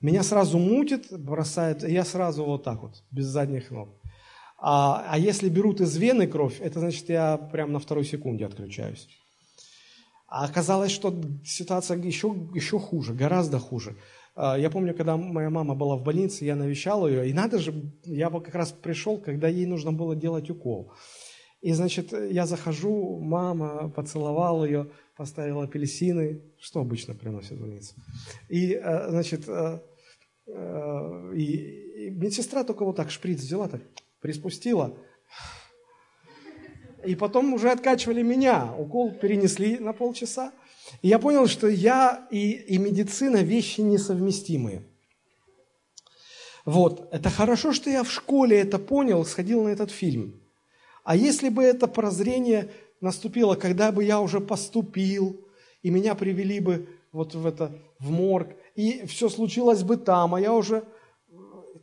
Меня 0.00 0.22
сразу 0.22 0.58
мутит, 0.58 1.06
бросает, 1.10 1.82
я 1.82 2.04
сразу 2.04 2.44
вот 2.44 2.64
так 2.64 2.82
вот, 2.82 3.02
без 3.10 3.24
задних 3.26 3.70
ног. 3.70 3.88
А, 4.58 5.06
а 5.08 5.18
если 5.18 5.48
берут 5.48 5.80
из 5.80 5.96
вены 5.96 6.26
кровь, 6.26 6.60
это 6.60 6.80
значит, 6.80 7.08
я 7.08 7.38
прям 7.38 7.72
на 7.72 7.78
второй 7.78 8.04
секунде 8.04 8.44
отключаюсь. 8.44 9.08
А 10.28 10.44
оказалось, 10.44 10.92
что 10.92 11.14
ситуация 11.44 11.96
еще, 11.98 12.28
еще 12.54 12.78
хуже, 12.78 13.14
гораздо 13.14 13.58
хуже. 13.58 13.96
А, 14.36 14.58
я 14.58 14.68
помню, 14.68 14.94
когда 14.94 15.16
моя 15.16 15.48
мама 15.48 15.74
была 15.74 15.96
в 15.96 16.02
больнице, 16.02 16.44
я 16.44 16.56
навещал 16.56 17.08
ее, 17.08 17.28
и 17.28 17.32
надо 17.32 17.58
же, 17.58 17.72
я 18.04 18.28
как 18.28 18.54
раз 18.54 18.70
пришел, 18.70 19.18
когда 19.18 19.48
ей 19.48 19.64
нужно 19.64 19.92
было 19.92 20.14
делать 20.14 20.50
укол. 20.50 20.92
И, 21.62 21.72
значит, 21.72 22.12
я 22.12 22.44
захожу, 22.44 23.18
мама 23.18 23.88
поцеловал 23.88 24.64
ее, 24.64 24.90
поставил 25.16 25.62
апельсины, 25.62 26.42
что 26.60 26.80
обычно 26.80 27.14
приносят 27.14 27.52
в 27.52 27.60
больницу. 27.60 27.94
И, 28.50 28.74
э, 28.74 29.10
значит, 29.10 29.48
э, 29.48 29.80
э, 30.48 31.32
и, 31.34 32.08
и 32.08 32.10
медсестра 32.10 32.62
только 32.62 32.84
вот 32.84 32.96
так 32.96 33.10
шприц 33.10 33.40
взяла, 33.40 33.68
так 33.68 33.80
приспустила, 34.20 34.98
и 37.06 37.14
потом 37.14 37.54
уже 37.54 37.70
откачивали 37.70 38.22
меня. 38.22 38.74
Укол 38.76 39.14
перенесли 39.14 39.78
на 39.78 39.94
полчаса. 39.94 40.52
И 41.02 41.08
я 41.08 41.18
понял, 41.18 41.46
что 41.46 41.66
я 41.66 42.26
и, 42.30 42.52
и 42.52 42.78
медицина 42.78 43.38
вещи 43.42 43.80
несовместимые. 43.80 44.82
Вот, 46.64 47.08
это 47.12 47.30
хорошо, 47.30 47.72
что 47.72 47.90
я 47.90 48.02
в 48.02 48.10
школе 48.10 48.58
это 48.58 48.78
понял, 48.78 49.24
сходил 49.24 49.62
на 49.62 49.68
этот 49.68 49.90
фильм. 49.90 50.40
А 51.04 51.14
если 51.14 51.48
бы 51.48 51.62
это 51.62 51.86
прозрение 51.86 52.72
наступило, 53.00 53.54
когда 53.54 53.92
бы 53.92 54.02
я 54.02 54.20
уже 54.20 54.40
поступил, 54.40 55.40
и 55.82 55.90
меня 55.90 56.16
привели 56.16 56.58
бы 56.58 56.88
вот 57.12 57.34
в 57.34 57.46
это, 57.46 57.72
в 58.00 58.10
морг, 58.10 58.56
и 58.74 59.06
все 59.06 59.28
случилось 59.28 59.84
бы 59.84 59.96
там, 59.96 60.34
а 60.34 60.40
я 60.40 60.52
уже 60.52 60.84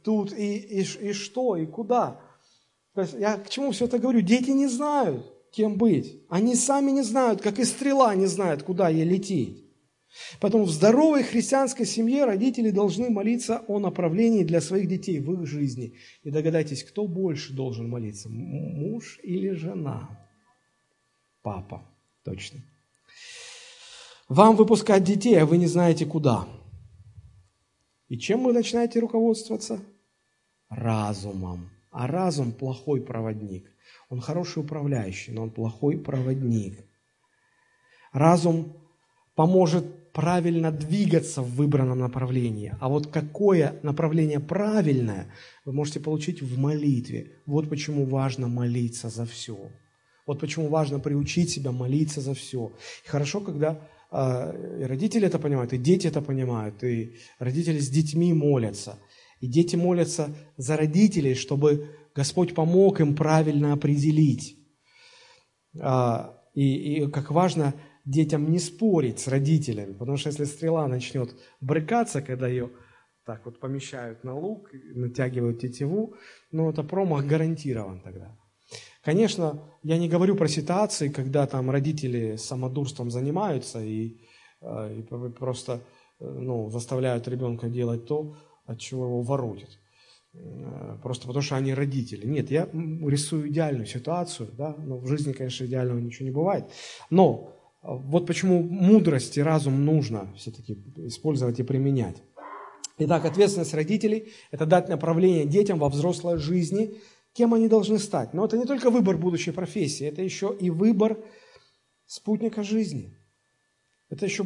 тут, 0.03 0.33
и, 0.33 0.57
и, 0.57 0.81
и 0.81 1.13
что, 1.13 1.55
и 1.55 1.65
куда? 1.65 2.19
То 2.93 3.01
есть 3.01 3.13
я 3.13 3.37
к 3.37 3.49
чему 3.49 3.71
все 3.71 3.85
это 3.85 3.97
говорю? 3.99 4.19
Дети 4.19 4.51
не 4.51 4.67
знают, 4.67 5.32
кем 5.53 5.77
быть. 5.77 6.19
Они 6.29 6.55
сами 6.55 6.91
не 6.91 7.03
знают, 7.03 7.41
как 7.41 7.59
и 7.59 7.63
стрела 7.63 8.15
не 8.15 8.25
знает, 8.25 8.63
куда 8.63 8.89
ей 8.89 9.05
лететь. 9.05 9.63
Поэтому 10.39 10.65
в 10.65 10.71
здоровой 10.71 11.23
христианской 11.23 11.85
семье 11.85 12.25
родители 12.25 12.69
должны 12.69 13.09
молиться 13.09 13.63
о 13.67 13.79
направлении 13.79 14.43
для 14.43 14.61
своих 14.61 14.87
детей 14.87 15.19
в 15.19 15.31
их 15.33 15.47
жизни. 15.47 15.93
И 16.23 16.29
догадайтесь, 16.29 16.83
кто 16.83 17.07
больше 17.07 17.53
должен 17.53 17.89
молиться, 17.89 18.29
муж 18.29 19.19
или 19.23 19.51
жена? 19.51 20.09
Папа, 21.41 21.83
точно. 22.23 22.59
Вам 24.29 24.55
выпускать 24.55 25.03
детей, 25.03 25.35
а 25.35 25.45
вы 25.45 25.57
не 25.57 25.67
знаете 25.67 26.05
куда. 26.05 26.47
И 28.07 28.17
чем 28.17 28.43
вы 28.43 28.53
начинаете 28.53 28.99
руководствоваться? 28.99 29.79
Разумом. 30.69 31.69
А 31.91 32.07
разум– 32.07 32.51
плохой 32.59 33.01
проводник. 33.01 33.72
Он 34.13 34.21
хороший 34.21 34.59
управляющий, 34.59 35.31
но 35.31 35.41
он 35.41 35.49
плохой 35.49 35.97
проводник. 35.97 36.77
Разум 38.11 38.77
поможет 39.33 40.11
правильно 40.13 40.71
двигаться 40.71 41.41
в 41.41 41.55
выбранном 41.55 41.97
направлении. 41.97 42.75
А 42.79 42.89
вот 42.89 43.07
какое 43.07 43.79
направление 43.81 44.39
правильное, 44.39 45.33
вы 45.65 45.73
можете 45.73 45.99
получить 45.99 46.43
в 46.43 46.59
молитве. 46.59 47.31
Вот 47.47 47.69
почему 47.69 48.05
важно 48.05 48.47
молиться 48.47 49.09
за 49.09 49.25
все. 49.25 49.71
Вот 50.27 50.39
почему 50.39 50.67
важно 50.67 50.99
приучить 50.99 51.49
себя 51.49 51.71
молиться 51.71 52.21
за 52.21 52.35
все. 52.35 52.71
И 53.05 53.07
хорошо, 53.07 53.39
когда 53.39 53.81
э, 54.11 54.81
и 54.81 54.83
родители 54.83 55.25
это 55.25 55.39
понимают, 55.39 55.73
и 55.73 55.79
дети 55.79 56.05
это 56.05 56.21
понимают, 56.21 56.83
и 56.83 57.15
родители 57.39 57.79
с 57.79 57.89
детьми 57.89 58.31
молятся– 58.31 58.99
и 59.43 59.47
дети 59.47 59.75
молятся 59.75 60.33
за 60.55 60.77
родителей, 60.77 61.35
чтобы 61.35 61.89
Господь 62.15 62.53
помог 62.53 62.99
им 63.01 63.15
правильно 63.15 63.73
определить. 63.73 64.57
А, 65.79 66.39
и, 66.53 67.03
и 67.03 67.07
как 67.07 67.31
важно 67.31 67.73
детям 68.05 68.51
не 68.51 68.59
спорить 68.59 69.19
с 69.19 69.27
родителями, 69.27 69.93
потому 69.93 70.17
что 70.17 70.29
если 70.29 70.45
стрела 70.45 70.87
начнет 70.87 71.35
брыкаться, 71.61 72.21
когда 72.21 72.47
ее 72.47 72.69
так 73.25 73.45
вот 73.45 73.59
помещают 73.59 74.23
на 74.23 74.37
лук, 74.37 74.69
натягивают 74.73 75.61
тетиву, 75.61 76.15
ну 76.51 76.69
это 76.69 76.83
промах 76.83 77.25
гарантирован 77.25 78.01
тогда. 78.01 78.37
Конечно, 79.01 79.63
я 79.83 79.97
не 79.97 80.09
говорю 80.09 80.35
про 80.35 80.47
ситуации, 80.47 81.09
когда 81.09 81.47
там 81.47 81.69
родители 81.69 82.35
самодурством 82.35 83.11
занимаются 83.11 83.81
и, 83.81 84.17
а, 84.61 84.91
и 84.91 85.01
просто 85.01 85.81
э, 86.19 86.25
ну, 86.25 86.69
заставляют 86.69 87.27
ребенка 87.27 87.69
делать 87.69 88.05
то, 88.05 88.37
от 88.65 88.79
чего 88.79 89.05
его 89.05 89.21
воротит. 89.21 89.79
Э, 90.33 90.97
просто 91.01 91.27
потому, 91.27 91.43
что 91.43 91.55
они 91.55 91.73
родители. 91.73 92.25
Нет, 92.25 92.49
я 92.49 92.67
рисую 92.73 93.49
идеальную 93.49 93.85
ситуацию, 93.85 94.49
да, 94.57 94.75
но 94.77 94.97
в 94.97 95.07
жизни, 95.07 95.31
конечно, 95.31 95.65
идеального 95.65 95.99
ничего 95.99 96.25
не 96.25 96.31
бывает. 96.31 96.65
Но 97.09 97.53
э, 97.81 97.87
вот 97.87 98.25
почему 98.25 98.63
мудрость 98.63 99.37
и 99.37 99.43
разум 99.43 99.85
нужно 99.85 100.33
все-таки 100.35 100.73
использовать 100.97 101.59
и 101.59 101.63
применять. 101.63 102.23
Итак, 102.97 103.25
ответственность 103.25 103.73
родителей– 103.73 104.33
это 104.51 104.65
дать 104.65 104.87
направление 104.87 105.45
детям 105.45 105.79
во 105.79 105.89
взрослой 105.89 106.37
жизни, 106.37 106.95
кем 107.33 107.53
они 107.53 107.67
должны 107.67 107.97
стать. 107.97 108.33
Но 108.33 108.45
это 108.45 108.57
не 108.57 108.65
только 108.65 108.89
выбор 108.91 109.17
будущей 109.17 109.51
профессии, 109.51 110.07
это 110.07 110.21
еще 110.21 110.55
и 110.59 110.69
выбор 110.69 111.17
спутника 112.05 112.63
жизни. 112.63 113.15
Это 114.09 114.25
еще 114.25 114.45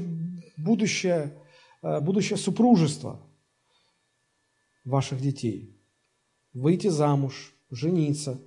будущее, 0.57 1.37
э, 1.81 1.99
будущее 2.01 2.37
супружество, 2.37 3.21
ваших 4.83 5.19
детей. 5.21 5.76
Выйти 6.57 6.87
замуж, 6.87 7.53
жениться. 7.69 8.41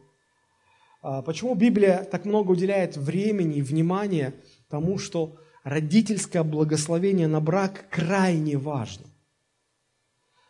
А 1.00 1.22
почему 1.22 1.54
Библия 1.54 2.02
так 2.02 2.24
много 2.24 2.50
уделяет 2.50 2.96
времени 2.96 3.58
и 3.58 3.62
внимания 3.62 4.34
тому, 4.68 4.98
что 4.98 5.36
родительское 5.62 6.42
благословение 6.42 7.28
на 7.28 7.40
брак 7.40 7.88
крайне 7.88 8.58
важно? 8.58 9.06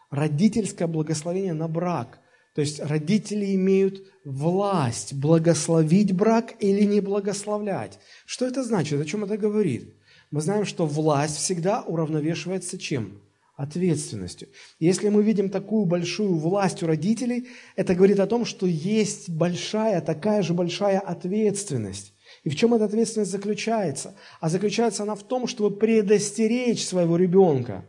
Родительское 0.08 0.88
благословение 0.88 1.52
на 1.52 1.68
брак. 1.68 2.20
То 2.54 2.62
есть 2.62 2.80
родители 2.80 3.54
имеют 3.54 4.06
власть 4.24 5.12
благословить 5.12 6.16
брак 6.16 6.54
или 6.60 6.84
не 6.84 7.00
благословлять. 7.00 7.98
Что 8.24 8.46
это 8.46 8.64
значит? 8.64 8.98
О 8.98 9.04
чем 9.04 9.24
это 9.24 9.36
говорит? 9.36 9.94
Мы 10.30 10.40
знаем, 10.40 10.64
что 10.64 10.86
власть 10.86 11.36
всегда 11.36 11.82
уравновешивается 11.82 12.78
чем? 12.78 13.20
Ответственностью. 13.60 14.48
Если 14.78 15.10
мы 15.10 15.22
видим 15.22 15.50
такую 15.50 15.84
большую 15.84 16.34
власть 16.36 16.82
у 16.82 16.86
родителей, 16.86 17.48
это 17.76 17.94
говорит 17.94 18.18
о 18.18 18.26
том, 18.26 18.46
что 18.46 18.66
есть 18.66 19.28
большая, 19.28 20.00
такая 20.00 20.42
же 20.42 20.54
большая 20.54 20.98
ответственность. 20.98 22.14
И 22.42 22.48
в 22.48 22.56
чем 22.56 22.72
эта 22.72 22.86
ответственность 22.86 23.30
заключается? 23.30 24.14
А 24.40 24.48
заключается 24.48 25.02
она 25.02 25.14
в 25.14 25.22
том, 25.22 25.46
чтобы 25.46 25.76
предостеречь 25.76 26.86
своего 26.86 27.16
ребенка. 27.16 27.84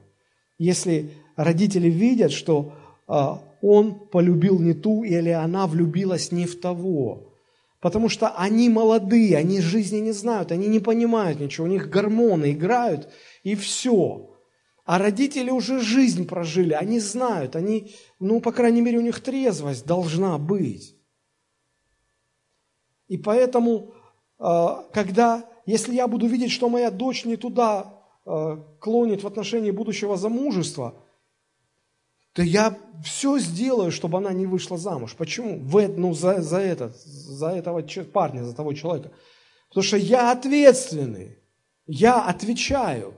Если 0.57 1.11
родители 1.38 1.88
видят, 1.88 2.34
что 2.34 2.74
э, 3.07 3.13
он 3.61 3.93
полюбил 4.09 4.59
не 4.59 4.74
ту 4.74 5.03
или 5.03 5.30
она 5.30 5.67
влюбилась 5.67 6.34
не 6.34 6.47
в 6.47 6.59
того, 6.59 7.32
Потому 7.80 8.09
что 8.09 8.28
они 8.28 8.69
молодые, 8.69 9.38
они 9.38 9.59
жизни 9.59 9.97
не 9.97 10.11
знают, 10.11 10.51
они 10.51 10.67
не 10.67 10.80
понимают 10.80 11.39
ничего, 11.39 11.65
у 11.65 11.69
них 11.69 11.89
гормоны 11.89 12.51
играют, 12.51 13.09
и 13.41 13.55
все. 13.55 14.31
А 14.84 14.98
родители 14.98 15.52
уже 15.52 15.80
жизнь 15.80 16.28
прожили, 16.28 16.74
они 16.74 17.00
знают, 17.00 17.56
они, 17.56 17.92
ну, 18.20 18.42
по 18.42 18.52
крайней 18.52 18.82
мере, 18.82 18.98
у 18.98 19.02
них 19.02 19.20
трезвость 19.22 19.86
должна 19.86 20.38
быть. 20.38 20.96
И 23.08 23.18
поэтому, 23.18 23.94
а, 24.40 24.84
когда, 24.94 25.50
если 25.66 25.94
я 25.94 26.08
буду 26.08 26.28
видеть, 26.28 26.52
что 26.52 26.70
моя 26.70 26.90
дочь 26.90 27.26
не 27.26 27.38
туда 27.38 28.02
а, 28.26 28.58
клонит 28.80 29.24
в 29.24 29.28
отношении 29.28 29.72
будущего 29.72 30.18
замужества, 30.18 30.96
то 32.34 32.42
я 32.42 32.78
все 33.04 33.38
сделаю, 33.40 33.92
чтобы 33.92 34.18
она 34.18 34.32
не 34.32 34.46
вышла 34.46 34.78
замуж. 34.78 35.16
Почему? 35.18 35.60
В, 35.60 35.88
ну, 35.90 36.14
за, 36.14 36.42
за, 36.42 36.60
этот, 36.60 36.96
за 36.96 37.50
этого 37.50 37.82
парня, 38.06 38.44
за 38.44 38.56
того 38.56 38.74
человека. 38.74 39.12
Потому 39.68 39.84
что 39.84 39.98
я 39.98 40.32
ответственный, 40.32 41.38
я 41.86 42.26
отвечаю. 42.26 43.14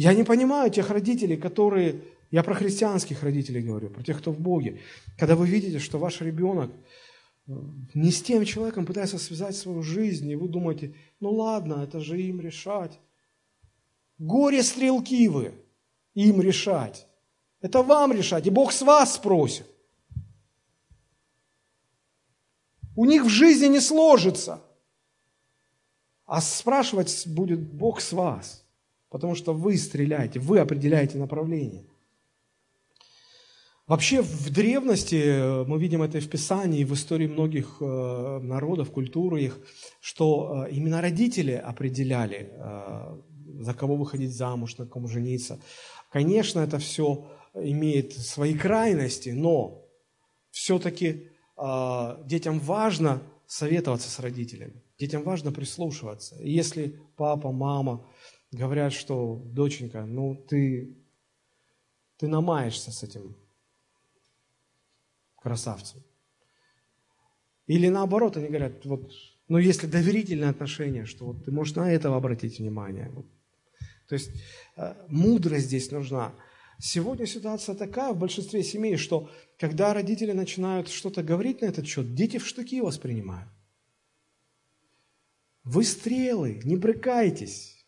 Я 0.00 0.14
не 0.14 0.24
понимаю 0.24 0.70
тех 0.70 0.88
родителей, 0.88 1.36
которые, 1.36 2.00
я 2.30 2.42
про 2.42 2.54
христианских 2.54 3.22
родителей 3.22 3.60
говорю, 3.60 3.90
про 3.90 4.02
тех, 4.02 4.18
кто 4.18 4.32
в 4.32 4.40
Боге, 4.40 4.80
когда 5.18 5.36
вы 5.36 5.46
видите, 5.46 5.78
что 5.78 5.98
ваш 5.98 6.22
ребенок 6.22 6.70
э, 7.46 7.52
не 7.92 8.10
с 8.10 8.22
тем 8.22 8.46
человеком 8.46 8.86
пытается 8.86 9.18
связать 9.18 9.56
свою 9.56 9.82
жизнь, 9.82 10.30
и 10.30 10.36
вы 10.36 10.48
думаете, 10.48 10.94
ну 11.20 11.32
ладно, 11.32 11.84
это 11.84 12.00
же 12.00 12.18
им 12.18 12.40
решать. 12.40 12.98
Горе 14.16 14.62
стрелки 14.62 15.28
вы, 15.28 15.52
им 16.14 16.40
решать. 16.40 17.06
Это 17.60 17.82
вам 17.82 18.12
решать, 18.12 18.46
и 18.46 18.50
Бог 18.50 18.72
с 18.72 18.80
вас 18.80 19.16
спросит. 19.16 19.66
У 22.96 23.04
них 23.04 23.26
в 23.26 23.28
жизни 23.28 23.66
не 23.66 23.80
сложится. 23.80 24.62
А 26.24 26.40
спрашивать 26.40 27.26
будет 27.26 27.60
Бог 27.60 28.00
с 28.00 28.12
вас 28.14 28.64
потому 29.10 29.34
что 29.34 29.52
вы 29.52 29.76
стреляете, 29.76 30.40
вы 30.40 30.60
определяете 30.60 31.18
направление. 31.18 31.84
Вообще 33.90 34.22
в 34.22 34.50
древности, 34.50 35.16
э, 35.16 35.64
мы 35.64 35.80
видим 35.80 36.02
это 36.02 36.18
и 36.18 36.20
в 36.20 36.30
Писании, 36.30 36.84
в 36.84 36.94
истории 36.94 37.26
многих 37.26 37.78
э, 37.80 38.38
народов, 38.40 38.92
культуры 38.92 39.42
их, 39.42 39.58
что 40.00 40.64
э, 40.68 40.70
именно 40.70 41.00
родители 41.00 41.54
определяли, 41.54 42.52
за 43.58 43.74
кого 43.74 43.96
выходить 43.96 44.32
замуж, 44.32 44.78
на 44.78 44.86
ком 44.86 45.08
жениться. 45.08 45.58
Конечно, 46.12 46.60
это 46.60 46.78
все 46.78 47.26
имеет 47.54 48.12
свои 48.12 48.54
крайности, 48.54 49.30
но 49.30 49.84
все-таки 50.52 51.26
детям 52.26 52.60
важно 52.60 53.20
советоваться 53.46 54.08
с 54.08 54.20
родителями, 54.20 54.84
детям 55.00 55.24
важно 55.24 55.50
прислушиваться. 55.50 56.36
И 56.40 56.52
если 56.52 57.00
папа, 57.16 57.50
мама 57.50 58.06
говорят, 58.52 58.92
что 58.92 59.40
доченька, 59.46 60.04
ну 60.04 60.34
ты, 60.34 60.96
ты 62.16 62.28
намаешься 62.28 62.90
с 62.90 63.02
этим 63.02 63.36
красавцем. 65.36 66.02
Или 67.66 67.88
наоборот, 67.88 68.36
они 68.36 68.48
говорят, 68.48 68.84
вот, 68.84 69.12
ну 69.48 69.58
если 69.58 69.86
доверительные 69.86 70.50
отношения, 70.50 71.06
что 71.06 71.26
вот 71.26 71.44
ты 71.44 71.52
можешь 71.52 71.76
на 71.76 71.90
этого 71.92 72.16
обратить 72.16 72.58
внимание. 72.58 73.12
То 74.08 74.14
есть 74.14 74.30
э, 74.76 74.94
мудрость 75.08 75.66
здесь 75.66 75.90
нужна. 75.92 76.34
Сегодня 76.80 77.26
ситуация 77.26 77.74
такая 77.74 78.12
в 78.12 78.18
большинстве 78.18 78.64
семей, 78.64 78.96
что 78.96 79.30
когда 79.58 79.94
родители 79.94 80.32
начинают 80.32 80.88
что-то 80.88 81.22
говорить 81.22 81.60
на 81.60 81.66
этот 81.66 81.86
счет, 81.86 82.14
дети 82.14 82.38
в 82.38 82.46
штыки 82.46 82.80
воспринимают. 82.80 83.48
Вы 85.62 85.84
стрелы, 85.84 86.60
не 86.64 86.76
брыкайтесь. 86.76 87.79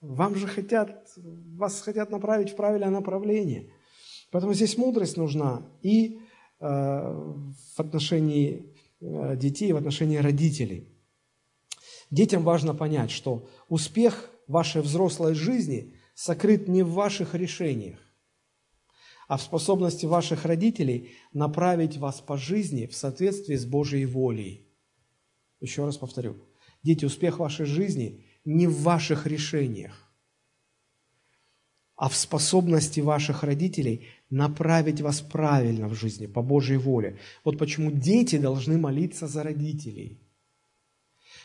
Вам 0.00 0.34
же 0.34 0.46
хотят, 0.46 1.08
вас 1.16 1.80
хотят 1.80 2.10
направить 2.10 2.50
в 2.50 2.56
правильное 2.56 2.90
направление. 2.90 3.72
Поэтому 4.30 4.54
здесь 4.54 4.76
мудрость 4.76 5.16
нужна. 5.16 5.62
И 5.82 6.20
Э, 6.58 7.12
в 7.76 7.80
отношении 7.80 8.74
э, 9.02 9.36
детей, 9.36 9.72
в 9.74 9.76
отношении 9.76 10.16
родителей. 10.16 10.88
Детям 12.10 12.44
важно 12.44 12.74
понять, 12.74 13.10
что 13.10 13.46
успех 13.68 14.30
вашей 14.46 14.80
взрослой 14.80 15.34
жизни 15.34 15.92
сокрыт 16.14 16.66
не 16.66 16.82
в 16.82 16.92
ваших 16.92 17.34
решениях, 17.34 17.98
а 19.28 19.36
в 19.36 19.42
способности 19.42 20.06
ваших 20.06 20.46
родителей 20.46 21.10
направить 21.34 21.98
вас 21.98 22.22
по 22.22 22.38
жизни 22.38 22.86
в 22.86 22.96
соответствии 22.96 23.56
с 23.56 23.66
Божьей 23.66 24.06
волей. 24.06 24.66
Еще 25.60 25.84
раз 25.84 25.98
повторю. 25.98 26.36
Дети, 26.82 27.04
успех 27.04 27.38
вашей 27.38 27.66
жизни 27.66 28.24
не 28.46 28.66
в 28.66 28.80
ваших 28.82 29.26
решениях, 29.26 30.10
а 31.96 32.08
в 32.08 32.16
способности 32.16 33.00
ваших 33.00 33.42
родителей 33.42 34.06
направить 34.30 35.00
вас 35.00 35.20
правильно 35.20 35.88
в 35.88 35.94
жизни, 35.94 36.26
по 36.26 36.42
Божьей 36.42 36.78
воле. 36.78 37.18
Вот 37.44 37.58
почему 37.58 37.90
дети 37.90 38.38
должны 38.38 38.78
молиться 38.78 39.26
за 39.26 39.42
родителей. 39.42 40.22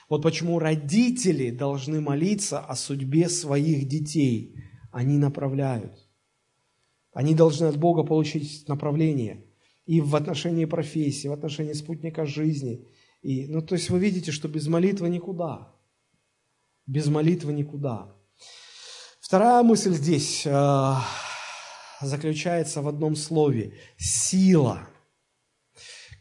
Вот 0.09 0.23
почему 0.23 0.59
родители 0.59 1.51
должны 1.51 2.01
молиться 2.01 2.59
о 2.59 2.75
судьбе 2.75 3.29
своих 3.29 3.87
детей. 3.87 4.55
Они 4.91 5.17
направляют. 5.17 6.07
Они 7.13 7.33
должны 7.33 7.65
от 7.65 7.77
Бога 7.77 8.03
получить 8.03 8.67
направление 8.67 9.45
и 9.85 10.01
в 10.01 10.15
отношении 10.15 10.65
профессии, 10.65 11.27
в 11.27 11.33
отношении 11.33 11.73
спутника 11.73 12.25
жизни. 12.25 12.87
И, 13.21 13.47
ну, 13.47 13.61
то 13.61 13.75
есть 13.75 13.89
вы 13.89 13.99
видите, 13.99 14.31
что 14.31 14.47
без 14.47 14.67
молитвы 14.67 15.09
никуда. 15.09 15.70
Без 16.87 17.07
молитвы 17.07 17.53
никуда. 17.53 18.15
Вторая 19.19 19.63
мысль 19.63 19.93
здесь 19.93 20.45
э, 20.45 20.93
заключается 22.01 22.81
в 22.81 22.87
одном 22.87 23.15
слове– 23.15 23.73
сила. 23.97 24.87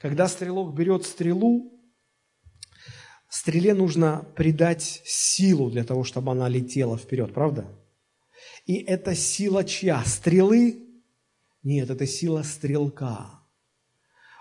Когда 0.00 0.28
стрелок 0.28 0.74
берет 0.74 1.04
стрелу, 1.04 1.72
стреле 3.28 3.74
нужно 3.74 4.26
придать 4.36 5.02
силу 5.04 5.70
для 5.70 5.84
того, 5.84 6.04
чтобы 6.04 6.32
она 6.32 6.48
летела 6.48 6.96
вперед, 6.96 7.34
правда? 7.34 7.66
И 8.66 8.76
это 8.76 9.14
сила 9.14 9.64
чья? 9.64 10.04
Стрелы? 10.04 10.86
Нет, 11.62 11.90
это 11.90 12.06
сила 12.06 12.42
стрелка. 12.42 13.40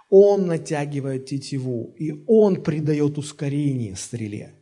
Он 0.10 0.48
натягивает 0.48 1.28
тетиву, 1.28 1.94
и 1.98 2.24
он 2.28 2.64
придает 2.64 3.18
ускорение 3.18 3.96
стреле. 3.96 4.59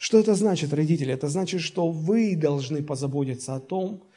Что 0.00 0.18
это 0.18 0.34
значит, 0.34 0.72
родители? 0.72 1.12
Это 1.12 1.28
значит, 1.28 1.60
что 1.60 1.90
вы 1.90 2.34
должны 2.34 2.82
позаботиться 2.82 3.54
о 3.54 3.60
том, 3.60 4.08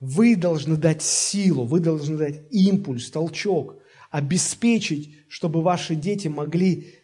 вы 0.00 0.34
должны 0.34 0.78
дать 0.78 1.02
силу, 1.02 1.66
вы 1.66 1.80
должны 1.80 2.16
дать 2.16 2.46
импульс, 2.50 3.10
толчок, 3.10 3.76
обеспечить, 4.10 5.14
чтобы 5.28 5.60
ваши 5.60 5.94
дети 5.94 6.28
могли 6.28 6.94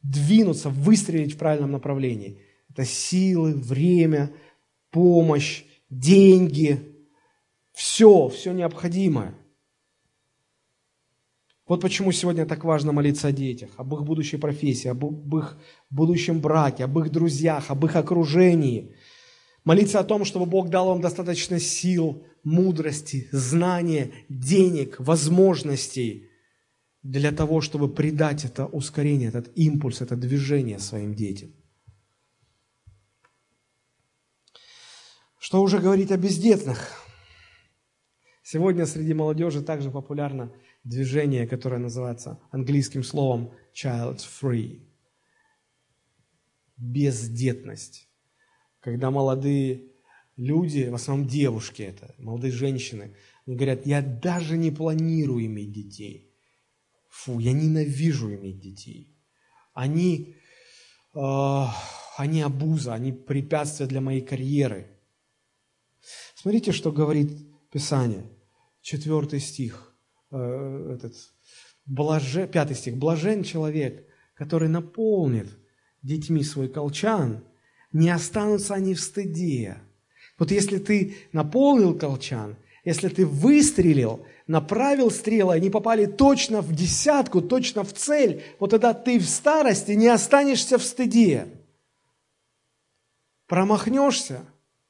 двинуться, 0.00 0.68
выстрелить 0.68 1.34
в 1.34 1.38
правильном 1.38 1.72
направлении. 1.72 2.40
Это 2.68 2.84
силы, 2.84 3.54
время, 3.54 4.32
помощь, 4.92 5.64
деньги, 5.90 6.78
все, 7.72 8.28
все 8.28 8.52
необходимое. 8.52 9.34
Вот 11.70 11.82
почему 11.82 12.10
сегодня 12.10 12.46
так 12.46 12.64
важно 12.64 12.90
молиться 12.90 13.28
о 13.28 13.32
детях, 13.32 13.70
об 13.76 13.94
их 13.94 14.02
будущей 14.02 14.38
профессии, 14.38 14.88
об 14.88 15.36
их 15.36 15.56
будущем 15.88 16.40
браке, 16.40 16.82
об 16.82 16.98
их 16.98 17.12
друзьях, 17.12 17.70
об 17.70 17.84
их 17.84 17.94
окружении. 17.94 18.96
Молиться 19.62 20.00
о 20.00 20.02
том, 20.02 20.24
чтобы 20.24 20.46
Бог 20.46 20.68
дал 20.68 20.88
вам 20.88 21.00
достаточно 21.00 21.60
сил, 21.60 22.26
мудрости, 22.42 23.28
знания, 23.30 24.10
денег, 24.28 24.96
возможностей 24.98 26.28
для 27.04 27.30
того, 27.30 27.60
чтобы 27.60 27.88
придать 27.88 28.44
это 28.44 28.66
ускорение, 28.66 29.28
этот 29.28 29.56
импульс, 29.56 30.00
это 30.00 30.16
движение 30.16 30.80
своим 30.80 31.14
детям. 31.14 31.52
Что 35.38 35.62
уже 35.62 35.78
говорить 35.78 36.10
о 36.10 36.16
бездетных? 36.16 37.00
Сегодня 38.42 38.86
среди 38.86 39.14
молодежи 39.14 39.62
также 39.62 39.92
популярно– 39.92 40.52
движение, 40.84 41.46
которое 41.46 41.78
называется 41.78 42.40
английским 42.50 43.02
словом 43.02 43.52
child-free. 43.74 44.86
Бездетность. 46.76 48.08
Когда 48.80 49.10
молодые 49.10 49.90
люди, 50.36 50.88
в 50.88 50.94
основном 50.94 51.28
девушки 51.28 51.82
это, 51.82 52.14
молодые 52.18 52.52
женщины, 52.52 53.14
они 53.46 53.56
говорят, 53.56 53.86
я 53.86 54.00
даже 54.00 54.56
не 54.56 54.70
планирую 54.70 55.44
иметь 55.46 55.72
детей. 55.72 56.34
Фу, 57.08 57.38
я 57.40 57.52
ненавижу 57.52 58.34
иметь 58.34 58.60
детей. 58.60 59.18
Они, 59.74 60.36
э, 61.14 61.64
они 62.16 62.40
обуза, 62.40 62.94
они 62.94 63.12
препятствия 63.12 63.86
для 63.86 64.00
моей 64.00 64.22
карьеры. 64.22 64.98
Смотрите, 66.34 66.72
что 66.72 66.92
говорит 66.92 67.30
Писание, 67.70 68.24
четвертый 68.80 69.40
стих. 69.40 69.89
Э, 70.32 70.94
этот, 70.94 71.14
блаже, 71.86 72.46
пятый 72.46 72.76
стих, 72.76 72.96
блажен 72.96 73.42
человек, 73.42 74.06
который 74.34 74.68
наполнит 74.68 75.48
детьми 76.02 76.44
свой 76.44 76.68
колчан, 76.68 77.44
не 77.92 78.10
останутся 78.10 78.74
они 78.74 78.94
в 78.94 79.00
стыде. 79.00 79.78
Вот 80.38 80.52
если 80.52 80.78
ты 80.78 81.16
наполнил 81.32 81.98
колчан, 81.98 82.56
если 82.84 83.08
ты 83.08 83.26
выстрелил, 83.26 84.24
направил 84.46 85.10
стрелы, 85.10 85.54
они 85.54 85.68
попали 85.68 86.06
точно 86.06 86.62
в 86.62 86.74
десятку, 86.74 87.42
точно 87.42 87.82
в 87.82 87.92
цель, 87.92 88.42
вот 88.58 88.70
тогда 88.70 88.94
ты 88.94 89.18
в 89.18 89.28
старости 89.28 89.92
не 89.92 90.08
останешься 90.08 90.78
в 90.78 90.84
стыде. 90.84 91.48
Промахнешься, 93.46 94.44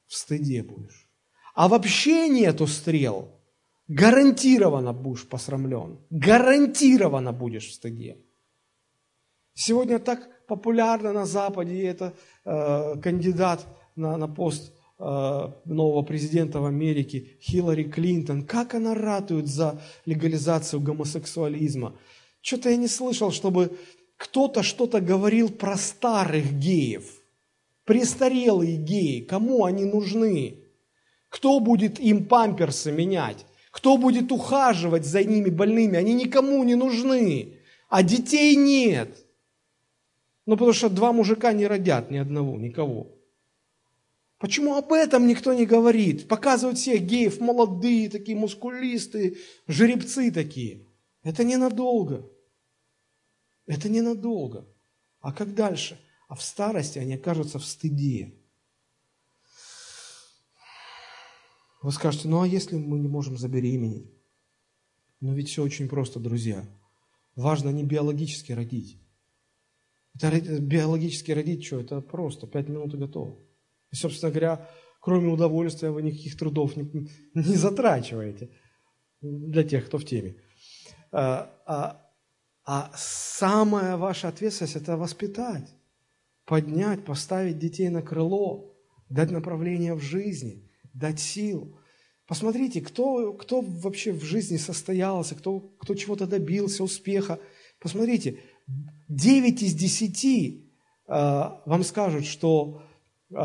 в 0.05 0.15
стыде 0.15 0.61
будешь. 0.61 1.09
А 1.55 1.67
вообще 1.67 2.29
нету 2.29 2.67
стрел– 2.67 3.35
гарантированно 3.91 4.93
будешь 4.93 5.27
посрамлен, 5.27 5.99
гарантированно 6.09 7.33
будешь 7.33 7.67
в 7.67 7.73
стыде. 7.73 8.17
Сегодня 9.53 9.99
так 9.99 10.29
популярно 10.47 11.11
на 11.11 11.25
Западе, 11.25 11.83
это 11.83 12.13
э, 12.45 12.95
кандидат 13.01 13.65
на, 13.97 14.15
на 14.15 14.27
пост 14.27 14.71
э, 14.97 15.03
нового 15.65 16.03
президента 16.03 16.61
в 16.61 16.65
Америке 16.65 17.37
Хиллари 17.41 17.83
Клинтон. 17.83 18.45
Как 18.45 18.75
она 18.75 18.93
ратует 18.93 19.47
за 19.47 19.81
легализацию 20.05 20.79
гомосексуализма. 20.79 21.93
Что-то 22.41 22.69
я 22.69 22.77
не 22.77 22.87
слышал, 22.87 23.31
чтобы 23.31 23.77
кто-то 24.15 24.63
что-то 24.63 25.01
говорил 25.01 25.49
про 25.49 25.75
старых 25.75 26.53
геев. 26.53 27.03
Престарелые 27.83 28.77
геи, 28.77 29.19
кому 29.19 29.65
они 29.65 29.83
нужны? 29.83 30.63
Кто 31.27 31.59
будет 31.59 31.99
им 31.99 32.25
памперсы 32.25 32.91
менять? 32.91 33.45
Кто 33.81 33.97
будет 33.97 34.31
ухаживать 34.31 35.07
за 35.07 35.23
ними 35.23 35.49
больными? 35.49 35.97
Они 35.97 36.13
никому 36.13 36.63
не 36.63 36.75
нужны. 36.75 37.57
А 37.89 38.03
детей 38.03 38.55
нет. 38.55 39.25
Ну, 40.45 40.53
потому 40.53 40.73
что 40.73 40.87
два 40.87 41.11
мужика 41.11 41.51
не 41.51 41.65
родят 41.65 42.11
ни 42.11 42.17
одного, 42.17 42.59
никого. 42.59 43.07
Почему 44.37 44.75
об 44.75 44.93
этом 44.93 45.25
никто 45.25 45.55
не 45.55 45.65
говорит? 45.65 46.27
Показывают 46.27 46.77
всех 46.77 47.01
геев, 47.01 47.39
молодые, 47.41 48.07
такие 48.11 48.37
мускулистые, 48.37 49.37
жеребцы 49.65 50.29
такие. 50.29 50.85
Это 51.23 51.43
ненадолго. 51.43 52.29
Это 53.65 53.89
ненадолго. 53.89 54.67
А 55.21 55.33
как 55.33 55.55
дальше? 55.55 55.99
А 56.27 56.35
в 56.35 56.43
старости 56.43 56.99
они 56.99 57.15
окажутся 57.15 57.57
в 57.57 57.65
стыде. 57.65 58.35
Вы 61.81 61.91
скажете, 61.91 62.27
ну 62.27 62.41
а 62.41 62.47
если 62.47 62.75
мы 62.77 62.99
не 62.99 63.07
можем 63.07 63.37
забеременеть? 63.37 64.11
Но 65.19 65.33
ведь 65.33 65.49
все 65.49 65.63
очень 65.63 65.87
просто, 65.87 66.19
друзья. 66.19 66.63
Важно 67.35 67.69
не 67.69 67.83
биологически 67.83 68.51
родить. 68.51 68.99
Это 70.15 70.59
биологически 70.59 71.31
родить 71.31 71.65
что? 71.65 71.79
Это 71.79 72.01
просто, 72.01 72.47
пять 72.47 72.67
минут 72.67 72.93
и 72.93 72.97
готово. 72.97 73.39
И, 73.91 73.95
собственно 73.95 74.31
говоря, 74.31 74.69
кроме 74.99 75.31
удовольствия 75.31 75.89
вы 75.89 76.01
никаких 76.01 76.37
трудов 76.37 76.75
не, 76.75 77.09
не 77.33 77.55
затрачиваете 77.55 78.49
для 79.21 79.63
тех, 79.63 79.85
кто 79.85 79.97
в 79.97 80.05
теме. 80.05 80.35
А, 81.11 81.55
а, 81.65 82.11
а 82.65 82.91
самая 82.95 83.97
ваша 83.97 84.27
ответственность– 84.27 84.75
это 84.77 84.97
воспитать, 84.97 85.69
поднять, 86.45 87.05
поставить 87.05 87.59
детей 87.59 87.89
на 87.89 88.01
крыло, 88.01 88.75
дать 89.09 89.31
направление 89.31 89.93
в 89.93 90.01
жизни, 90.01 90.70
дать 90.93 91.19
сил. 91.19 91.77
Посмотрите, 92.27 92.81
кто, 92.81 93.33
кто 93.33 93.61
вообще 93.61 94.13
в 94.13 94.23
жизни 94.23 94.57
состоялся, 94.57 95.35
кто, 95.35 95.59
кто 95.59 95.95
чего-то 95.95 96.27
добился, 96.27 96.83
успеха. 96.83 97.39
Посмотрите, 97.79 98.39
9 99.09 99.63
из 99.63 99.73
10 99.73 100.25
э, 100.25 100.59
вам 101.07 101.83
скажут, 101.83 102.25
что 102.25 102.83
э, 103.29 103.35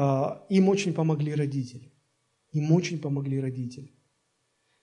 им 0.51 0.69
очень 0.69 0.93
помогли 0.93 1.35
родители. 1.35 1.93
Им 2.53 2.71
очень 2.73 3.01
помогли 3.01 3.41
родители. 3.41 3.93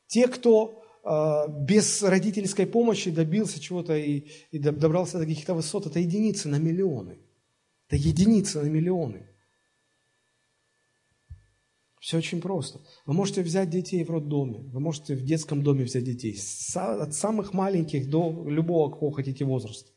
Те, 0.08 0.28
кто 0.28 0.84
э, 1.06 1.46
без 1.62 2.04
родительской 2.04 2.66
помощи 2.66 3.10
добился 3.10 3.60
чего-то 3.60 3.96
и, 3.96 4.28
и 4.52 4.60
добрался 4.60 5.18
до 5.18 5.26
каких-то 5.26 5.54
высот, 5.54 5.86
это 5.86 6.00
единицы 6.00 6.50
на 6.50 6.58
миллионы. 6.60 7.20
Это 7.88 7.96
единицы 7.96 8.62
на 8.62 8.68
миллионы. 8.68 9.30
Все 12.04 12.18
очень 12.18 12.42
просто. 12.42 12.82
Вы 13.06 13.14
можете 13.14 13.42
взять 13.44 13.70
детей 13.70 14.04
в 14.04 14.12
роддоме, 14.12 14.60
вы 14.74 14.82
можете 14.82 15.16
в 15.16 15.24
детском 15.24 15.64
доме 15.64 15.86
взять 15.86 16.04
детей, 16.04 16.38
от 16.76 17.14
самых 17.14 17.54
маленьких 17.54 18.10
до 18.10 18.44
любого, 18.46 18.92
какого 18.92 19.14
хотите 19.14 19.46
возраста. 19.46 19.90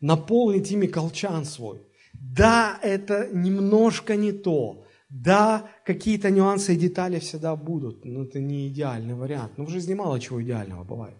Наполнить 0.00 0.72
ими 0.72 0.86
колчан 0.86 1.44
свой. 1.44 1.82
Да, 2.14 2.80
это 2.82 3.28
немножко 3.30 4.16
не 4.16 4.32
то. 4.32 4.86
Да, 5.10 5.68
какие-то 5.84 6.30
нюансы 6.30 6.72
и 6.72 6.78
детали 6.78 7.18
всегда 7.18 7.54
будут, 7.54 8.06
но 8.06 8.22
это 8.22 8.40
не 8.40 8.68
идеальный 8.68 9.14
вариант. 9.14 9.58
Но 9.58 9.66
в 9.66 9.68
жизни 9.68 9.92
мало 9.92 10.18
чего 10.18 10.42
идеального 10.42 10.82
бывает. 10.82 11.18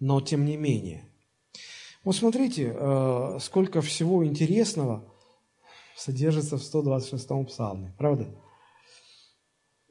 Но 0.00 0.22
тем 0.22 0.46
не 0.46 0.56
менее. 0.56 1.12
Вот 2.04 2.16
смотрите, 2.16 2.74
э, 2.74 3.38
сколько 3.38 3.82
всего 3.82 4.24
интересного– 4.24 5.12
содержится 5.98 6.56
в 6.56 6.62
126-м 6.62 7.46
псалме. 7.46 7.94
Правда? 7.98 8.28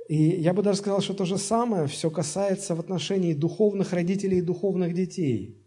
И 0.07 0.15
я 0.15 0.53
бы 0.53 0.63
даже 0.63 0.79
сказал, 0.79 1.01
что 1.01 1.13
то 1.13 1.25
же 1.25 1.37
самое 1.37 1.87
все 1.87 2.09
касается 2.09 2.75
в 2.75 2.79
отношении 2.79 3.33
духовных 3.33 3.91
родителей 3.91 4.37
и 4.37 4.41
духовных 4.41 4.93
детей. 4.93 5.61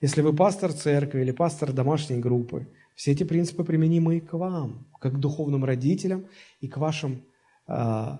Если 0.00 0.22
вы 0.22 0.34
пастор 0.34 0.72
церкви 0.72 1.20
или 1.20 1.30
пастор 1.30 1.72
домашней 1.72 2.18
группы, 2.18 2.68
все 2.94 3.12
эти 3.12 3.24
принципы 3.24 3.64
применимы 3.64 4.16
и 4.16 4.20
к 4.20 4.32
вам, 4.32 4.88
как 4.98 5.14
к 5.14 5.18
духовным 5.18 5.64
родителям 5.64 6.26
и 6.60 6.68
к 6.68 6.78
вашим 6.78 7.24
э, 7.68 8.18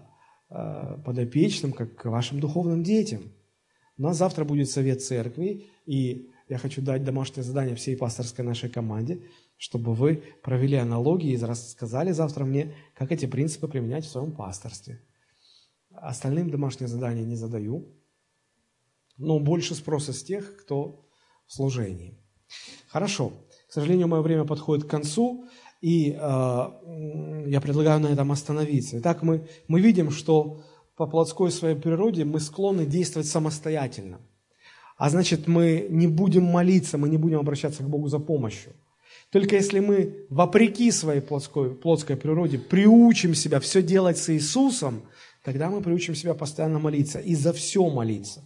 э, 0.50 0.98
подопечным, 1.04 1.72
как 1.72 1.96
к 1.96 2.04
вашим 2.04 2.38
духовным 2.38 2.82
детям. 2.82 3.32
У 3.96 4.02
нас 4.02 4.18
завтра 4.18 4.44
будет 4.44 4.68
совет 4.68 5.02
церкви, 5.02 5.66
и 5.86 6.28
я 6.50 6.58
хочу 6.58 6.82
дать 6.82 7.02
домашнее 7.02 7.44
задание 7.44 7.76
всей 7.76 7.96
пасторской 7.96 8.44
нашей 8.44 8.68
команде– 8.68 9.22
чтобы 9.58 9.94
вы 9.94 10.22
провели 10.42 10.76
аналогии 10.76 11.32
и 11.32 11.42
рассказали 11.42 12.12
завтра 12.12 12.44
мне, 12.44 12.74
как 12.94 13.12
эти 13.12 13.26
принципы 13.26 13.68
применять 13.68 14.04
в 14.04 14.10
своем 14.10 14.32
пасторстве. 14.32 15.02
Остальным 15.92 16.50
домашние 16.50 16.88
задания 16.88 17.24
не 17.24 17.36
задаю, 17.36 17.88
но 19.16 19.38
больше 19.40 19.74
спроса 19.74 20.12
с 20.12 20.22
тех, 20.22 20.56
кто 20.58 21.06
в 21.46 21.52
служении. 21.52 22.18
Хорошо. 22.88 23.32
К 23.68 23.72
сожалению, 23.72 24.08
мое 24.08 24.20
время 24.20 24.44
подходит 24.44 24.84
к 24.84 24.90
концу, 24.90 25.48
и 25.80 26.10
э, 26.10 26.16
я 27.46 27.60
предлагаю 27.60 28.00
на 28.00 28.08
этом 28.08 28.32
остановиться. 28.32 28.98
Итак, 28.98 29.22
мы, 29.22 29.48
мы 29.68 29.80
видим, 29.80 30.10
что 30.10 30.62
по 30.96 31.06
плотской 31.06 31.50
своей 31.50 31.76
природе 31.76 32.24
мы 32.24 32.40
склонны 32.40 32.86
действовать 32.86 33.28
самостоятельно. 33.28 34.20
А 34.96 35.10
значит, 35.10 35.46
мы 35.46 35.86
не 35.90 36.06
будем 36.06 36.44
молиться, 36.44 36.98
мы 36.98 37.08
не 37.08 37.18
будем 37.18 37.38
обращаться 37.38 37.82
к 37.82 37.88
Богу 37.88 38.08
за 38.08 38.18
помощью– 38.18 38.74
только 39.30 39.56
если 39.56 39.80
мы, 39.80 40.26
вопреки 40.30 40.90
своей 40.90 41.20
плотской, 41.20 41.74
плотской 41.74 42.16
природе, 42.16 42.58
приучим 42.58 43.34
себя 43.34 43.60
все 43.60 43.82
делать 43.82 44.18
с 44.18 44.32
Иисусом, 44.32 45.02
тогда 45.42 45.68
мы 45.68 45.82
приучим 45.82 46.14
себя 46.14 46.34
постоянно 46.34 46.78
молиться 46.78 47.18
и 47.18 47.34
за 47.34 47.52
все 47.52 47.88
молиться. 47.88 48.44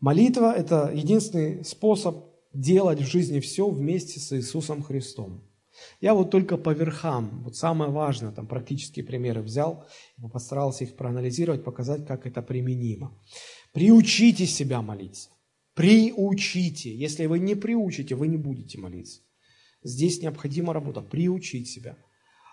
Молитва– 0.00 0.52
это 0.56 0.90
единственный 0.94 1.64
способ 1.64 2.26
делать 2.52 3.00
в 3.00 3.06
жизни 3.06 3.40
все 3.40 3.68
вместе 3.68 4.20
с 4.20 4.36
Иисусом 4.36 4.82
Христом. 4.82 5.42
Я 6.00 6.14
вот 6.14 6.30
только 6.30 6.56
по 6.56 6.70
верхам, 6.70 7.42
вот 7.42 7.56
самое 7.56 7.90
важное, 7.90 8.32
там 8.32 8.46
практические 8.46 9.04
примеры 9.04 9.42
взял, 9.42 9.86
постарался 10.32 10.84
их 10.84 10.94
проанализировать, 10.94 11.64
показать, 11.64 12.06
как 12.06 12.26
это 12.26 12.42
применимо. 12.42 13.18
Приучите 13.72 14.46
себя 14.46 14.82
молиться. 14.82 15.30
Приучите. 15.74 16.94
Если 16.94 17.26
вы 17.26 17.38
не 17.38 17.54
приучите, 17.54 18.14
вы 18.14 18.28
не 18.28 18.36
будете 18.36 18.78
молиться. 18.78 19.20
Здесь 19.82 20.22
необходима 20.22 20.72
работа, 20.72 21.00
приучить 21.00 21.68
себя. 21.68 21.96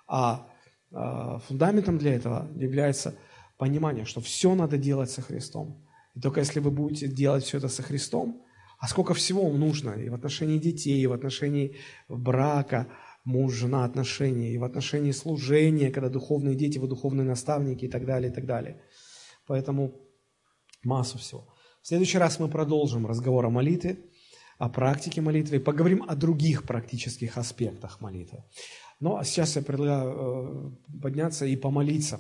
А, 0.07 0.47
а 0.91 1.39
фундаментом 1.39 1.97
для 1.97 2.13
этого 2.13 2.51
является 2.55 3.15
понимание, 3.57 4.05
что 4.05 4.21
все 4.21 4.55
надо 4.55 4.77
делать 4.77 5.11
со 5.11 5.21
Христом. 5.21 5.87
И 6.15 6.19
только 6.19 6.39
если 6.39 6.59
вы 6.59 6.71
будете 6.71 7.07
делать 7.07 7.45
все 7.45 7.57
это 7.57 7.69
со 7.69 7.83
Христом, 7.83 8.43
а 8.79 8.87
сколько 8.87 9.13
всего 9.13 9.47
вам 9.47 9.59
нужно 9.59 9.91
и 9.91 10.09
в 10.09 10.15
отношении 10.15 10.57
детей, 10.57 10.99
и 10.99 11.07
в 11.07 11.13
отношении 11.13 11.77
брака, 12.09 12.87
муж-жена 13.23 13.85
отношения, 13.85 14.51
и 14.51 14.57
в 14.57 14.63
отношении 14.63 15.11
служения, 15.11 15.91
когда 15.91 16.09
духовные 16.09 16.55
дети, 16.55 16.79
вы 16.79 16.87
духовные 16.87 17.25
наставники 17.25 17.85
и 17.85 17.87
так 17.87 18.05
далее, 18.05 18.31
и 18.31 18.33
так 18.33 18.45
далее. 18.45 18.81
Поэтому 19.45 19.93
массу 20.83 21.19
всего. 21.19 21.47
В 21.81 21.87
следующий 21.87 22.19
раз 22.19 22.37
мы 22.39 22.47
продолжим 22.47 23.07
разговор 23.07 23.47
о 23.47 23.49
молитве, 23.49 23.97
о 24.59 24.69
практике 24.69 25.19
молитвы 25.19 25.55
и 25.55 25.59
поговорим 25.59 26.05
о 26.07 26.15
других 26.15 26.63
практических 26.63 27.39
аспектах 27.39 28.01
молитвы. 28.01 28.43
Ну, 28.99 29.17
а 29.17 29.23
сейчас 29.23 29.55
я 29.55 29.63
предлагаю 29.63 30.75
э, 30.93 30.99
подняться 31.01 31.47
и 31.47 31.55
помолиться. 31.55 32.19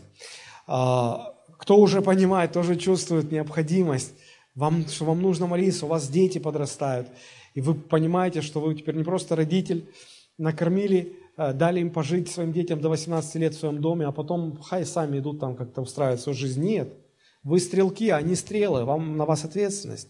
А, 0.65 1.35
кто 1.59 1.77
уже 1.77 2.01
понимает, 2.01 2.53
тоже 2.53 2.75
чувствует 2.75 3.31
необходимость, 3.31 4.15
вам, 4.55 4.87
что 4.87 5.05
вам 5.05 5.21
нужно 5.21 5.45
молиться, 5.45 5.85
у 5.85 5.89
вас 5.89 6.09
дети 6.09 6.39
подрастают, 6.39 7.07
и 7.53 7.61
вы 7.61 7.75
понимаете, 7.75 8.41
что 8.41 8.61
вы 8.61 8.73
теперь 8.73 8.95
не 8.95 9.03
просто 9.03 9.35
родитель, 9.35 9.87
накормили, 10.39 11.13
э, 11.37 11.53
дали 11.53 11.81
им 11.81 11.91
пожить 11.91 12.31
своим 12.31 12.51
детям 12.51 12.81
до 12.81 12.89
18 12.89 13.35
лет 13.35 13.53
в 13.53 13.59
своем 13.59 13.79
доме, 13.79 14.07
а 14.07 14.11
потом 14.11 14.59
хай 14.59 14.85
сами 14.85 15.19
идут 15.19 15.39
там 15.39 15.55
как-то 15.55 15.81
устраивать 15.81 16.21
свою 16.21 16.35
жизнь. 16.35 16.63
Нет. 16.63 16.91
Вы 17.43 17.59
стрелки, 17.59 18.09
а 18.09 18.21
не 18.21 18.35
стрелы, 18.35 18.85
вам, 18.85 19.17
на 19.17 19.25
вас 19.25 19.45
ответственность. 19.45 20.09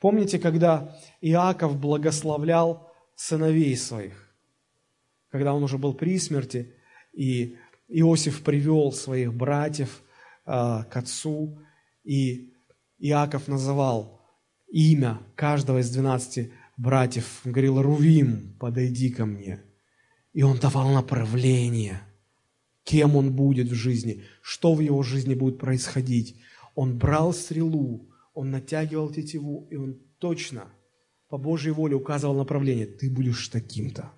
Помните, 0.00 0.38
когда 0.38 0.96
Иаков 1.20 1.78
благословлял 1.78 2.90
сыновей 3.14 3.76
своих, 3.76 4.34
когда 5.30 5.54
он 5.54 5.62
уже 5.62 5.78
был 5.78 5.94
при 5.94 6.18
смерти, 6.18 6.74
и 7.12 7.56
Иосиф 7.88 8.42
привел 8.42 8.92
своих 8.92 9.32
братьев 9.34 10.02
э, 10.46 10.84
к 10.90 10.96
отцу, 10.96 11.58
и 12.02 12.52
Иаков 12.98 13.48
называл 13.48 14.20
имя 14.68 15.20
каждого 15.36 15.78
из 15.78 15.90
двенадцати 15.90 16.52
братьев. 16.76 17.40
Он 17.44 17.52
говорил, 17.52 17.82
Рувим, 17.82 18.56
подойди 18.58 19.10
ко 19.10 19.26
мне. 19.26 19.62
И 20.32 20.42
он 20.42 20.58
давал 20.58 20.90
направление, 20.90 22.00
кем 22.82 23.16
он 23.16 23.32
будет 23.32 23.68
в 23.68 23.74
жизни, 23.74 24.24
что 24.42 24.74
в 24.74 24.80
его 24.80 25.02
жизни 25.02 25.34
будет 25.34 25.58
происходить. 25.58 26.40
Он 26.74 26.98
брал 26.98 27.32
стрелу, 27.32 28.08
он 28.32 28.50
натягивал 28.50 29.10
тетиву, 29.10 29.66
и 29.70 29.76
он 29.76 29.98
точно 30.18 30.68
по 31.28 31.38
Божьей 31.38 31.72
воле 31.72 31.96
указывал 31.96 32.34
направление. 32.36 32.86
Ты 32.86 33.10
будешь 33.10 33.48
таким-то. 33.48 34.12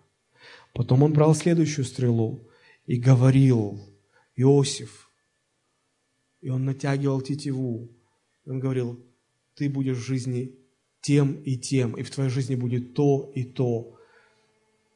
Потом 0.73 1.03
он 1.03 1.13
брал 1.13 1.35
следующую 1.35 1.85
стрелу 1.85 2.49
и 2.87 2.97
говорил, 2.97 3.81
Иосиф, 4.37 5.11
и 6.41 6.51
он 6.51 6.65
натягивал 6.65 7.23
тетиву. 7.23 7.89
И 8.45 8.51
он 8.51 8.61
говорил, 8.61 9.01
ты 9.55 9.69
будешь 9.69 9.97
в 9.97 10.07
жизни 10.07 10.55
тем 11.01 11.41
и 11.43 11.57
тем, 11.57 11.97
и 11.97 12.03
в 12.03 12.11
твоей 12.11 12.31
жизни 12.31 12.55
будет 12.55 12.95
то 12.95 13.33
и 13.35 13.45
то. 13.45 13.97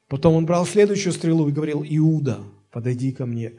Потом 0.08 0.34
он 0.34 0.44
брал 0.44 0.66
следующую 0.66 1.12
стрелу 1.12 1.48
и 1.48 1.52
говорил, 1.52 1.84
Иуда, 1.88 2.44
подойди 2.70 3.12
ко 3.12 3.26
мне. 3.26 3.54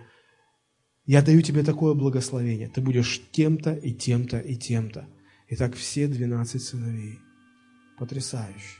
Я 1.05 1.21
даю 1.21 1.41
тебе 1.41 1.63
такое 1.63 1.93
благословение. 1.93 2.69
Ты 2.69 2.81
будешь 2.81 3.21
тем-то 3.31 3.73
и 3.73 3.91
тем-то 3.91 4.39
и 4.39 4.55
тем-то. 4.55 5.07
И 5.47 5.55
так 5.55 5.75
все 5.75 6.07
двенадцать 6.07 6.63
сыновей. 6.63 7.19
Потрясающе. 7.97 8.79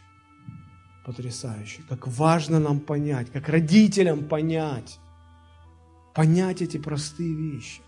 Потрясающе. 1.06 1.82
Как 1.90 2.08
важно 2.08 2.60
нам 2.60 2.80
понять, 2.80 3.32
как 3.32 3.50
родителям 3.50 4.28
понять. 4.28 5.00
Понять 6.14 6.62
эти 6.62 6.78
простые 6.78 7.34
вещи. 7.34 7.82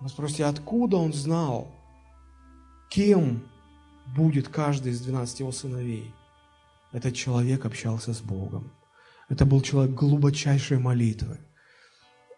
Вы 0.00 0.08
спросите, 0.08 0.44
откуда 0.44 0.96
он 0.96 1.12
знал, 1.12 1.72
кем 2.90 3.44
будет 4.16 4.48
каждый 4.48 4.92
из 4.92 5.00
двенадцати 5.00 5.42
его 5.42 5.52
сыновей? 5.52 6.12
Этот 6.92 7.14
человек 7.14 7.64
общался 7.64 8.12
с 8.12 8.20
Богом. 8.20 8.72
Это 9.28 9.46
был 9.46 9.60
человек 9.62 9.94
глубочайшей 9.94 10.78
молитвы. 10.78 11.38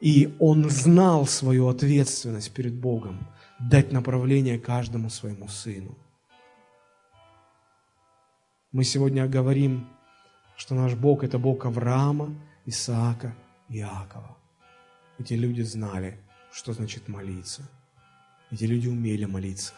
И 0.01 0.35
он 0.39 0.69
знал 0.69 1.27
свою 1.27 1.69
ответственность 1.69 2.53
перед 2.53 2.75
Богом 2.75 3.27
дать 3.59 3.93
направление 3.93 4.59
каждому 4.59 5.09
своему 5.09 5.49
сыну. 5.49 5.97
Мы 8.73 8.85
сегодня 8.85 9.27
говорим, 9.27 9.89
что 10.57 10.75
наш 10.75 10.95
Бог– 10.95 11.25
это 11.25 11.39
Бог 11.39 11.65
Авраама, 11.65 12.35
Исаака 12.67 13.35
и 13.69 13.79
Иакова. 13.79 14.37
Эти 15.19 15.33
люди 15.33 15.63
знали, 15.63 16.19
что 16.53 16.73
значит 16.75 17.09
молиться. 17.09 17.63
Эти 18.51 18.65
люди 18.65 18.89
умели 18.89 19.25
молиться. 19.25 19.73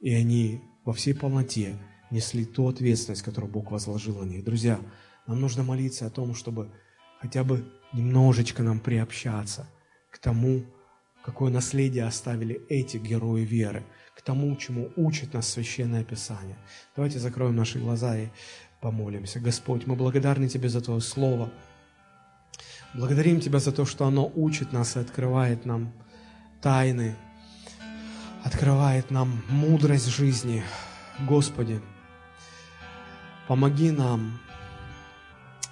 И 0.00 0.14
они 0.14 0.62
во 0.84 0.92
всей 0.92 1.14
полноте 1.14 1.76
несли 2.10 2.44
ту 2.44 2.68
ответственность, 2.68 3.22
которую 3.22 3.52
Бог 3.52 3.70
возложил 3.70 4.18
на 4.18 4.24
них. 4.24 4.44
Друзья, 4.44 4.80
нам 5.26 5.40
нужно 5.40 5.64
молиться 5.64 6.06
о 6.06 6.10
том, 6.10 6.34
чтобы 6.34 6.70
хотя 7.20 7.44
бы 7.44 7.64
немножечко 7.92 8.62
нам 8.62 8.80
приобщаться 8.80 9.66
к 10.10 10.18
тому, 10.18 10.64
какое 11.24 11.50
наследие 11.50 12.04
оставили 12.04 12.62
эти 12.68 12.96
герои 12.96 13.42
веры, 13.42 13.84
к 14.14 14.22
тому, 14.22 14.54
чему 14.56 14.90
учит 14.96 15.34
нас 15.34 15.48
Священное 15.48 16.04
Писание. 16.04 16.56
Давайте 16.94 17.18
закроем 17.18 17.56
наши 17.56 17.78
глаза 17.78 18.16
и 18.16 18.28
помолимся. 18.80 19.40
Господь, 19.40 19.86
мы 19.86 19.96
благодарны 19.96 20.48
Тебе 20.48 20.68
за 20.68 20.80
Твое 20.80 21.00
Слово. 21.00 21.50
Благодарим 22.94 23.40
Тебя 23.40 23.58
за 23.58 23.72
то, 23.72 23.84
что 23.84 24.06
оно 24.06 24.30
учит 24.34 24.72
нас 24.72 24.96
и 24.96 25.00
открывает 25.00 25.66
нам 25.66 25.92
тайны, 26.62 27.16
открывает 28.44 29.10
нам 29.10 29.42
мудрость 29.48 30.06
жизни. 30.08 30.62
Господи, 31.26 31.80
помоги 33.48 33.90
нам 33.90 34.38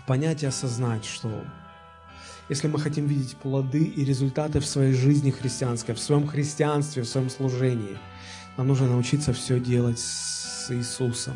понять 0.07 0.43
и 0.43 0.47
осознать, 0.47 1.05
что 1.05 1.45
если 2.49 2.69
мы 2.69 2.79
хотим 2.79 3.07
видеть 3.07 3.37
плоды 3.37 3.85
и 3.85 4.05
результаты 4.05 4.61
в 4.61 4.67
своей 4.67 4.93
жизни 4.93 5.31
христианской, 5.31 5.95
в 5.95 6.01
своем 6.01 6.27
христианстве, 6.27 7.03
в 7.03 7.09
своем 7.09 7.31
служении, 7.31 7.99
нам 8.57 8.69
нужно 8.69 8.87
научиться 8.87 9.33
все 9.33 9.59
делать 9.59 9.99
с 9.99 10.71
Иисусом, 10.71 11.35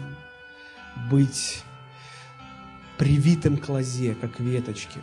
быть 1.10 1.62
привитым 2.98 3.56
к 3.56 3.68
лозе, 3.68 4.14
как 4.14 4.38
веточки, 4.38 5.00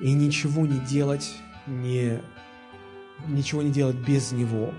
и 0.00 0.12
ничего 0.12 0.66
не 0.66 0.78
делать, 0.78 1.34
не, 1.66 2.20
ничего 3.26 3.62
не 3.62 3.70
делать 3.70 3.96
без 3.96 4.30
Него. 4.30 4.72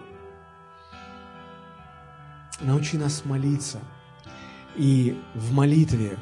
Научи 2.62 2.98
нас 2.98 3.26
молиться, 3.26 3.80
и 4.76 5.20
в 5.34 5.54
молитве 5.54 6.18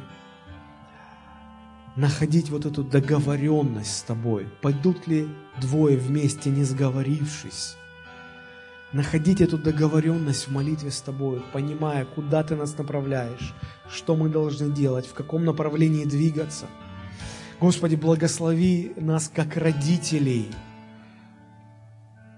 находить 1.97 2.51
вот 2.51 2.65
эту 2.65 2.83
договоренность 2.83 3.97
с 3.97 4.03
тобой. 4.03 4.47
Пойдут 4.61 5.07
ли 5.07 5.27
двое 5.59 5.97
вместе, 5.97 6.49
не 6.51 6.63
сговорившись? 6.63 7.75
Находить 8.93 9.41
эту 9.41 9.57
договоренность 9.57 10.47
в 10.47 10.51
молитве 10.51 10.91
с 10.91 11.01
тобой, 11.01 11.43
понимая, 11.51 12.05
куда 12.05 12.43
ты 12.43 12.55
нас 12.55 12.77
направляешь, 12.77 13.53
что 13.89 14.15
мы 14.15 14.29
должны 14.29 14.73
делать, 14.73 15.05
в 15.07 15.13
каком 15.13 15.43
направлении 15.43 16.05
двигаться. 16.05 16.67
Господи, 17.59 17.95
благослови 17.95 18.93
нас 18.95 19.29
как 19.33 19.57
родителей 19.57 20.47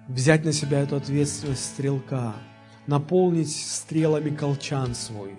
взять 0.07 0.45
на 0.45 0.53
себя 0.53 0.79
эту 0.79 0.95
ответственность 0.95 1.65
стрелка, 1.65 2.33
наполнить 2.87 3.55
стрелами 3.55 4.29
колчан 4.29 4.95
свой 4.95 5.35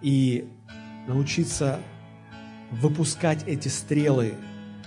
и 0.00 0.48
научиться 1.06 1.78
выпускать 2.70 3.44
эти 3.46 3.68
стрелы 3.68 4.34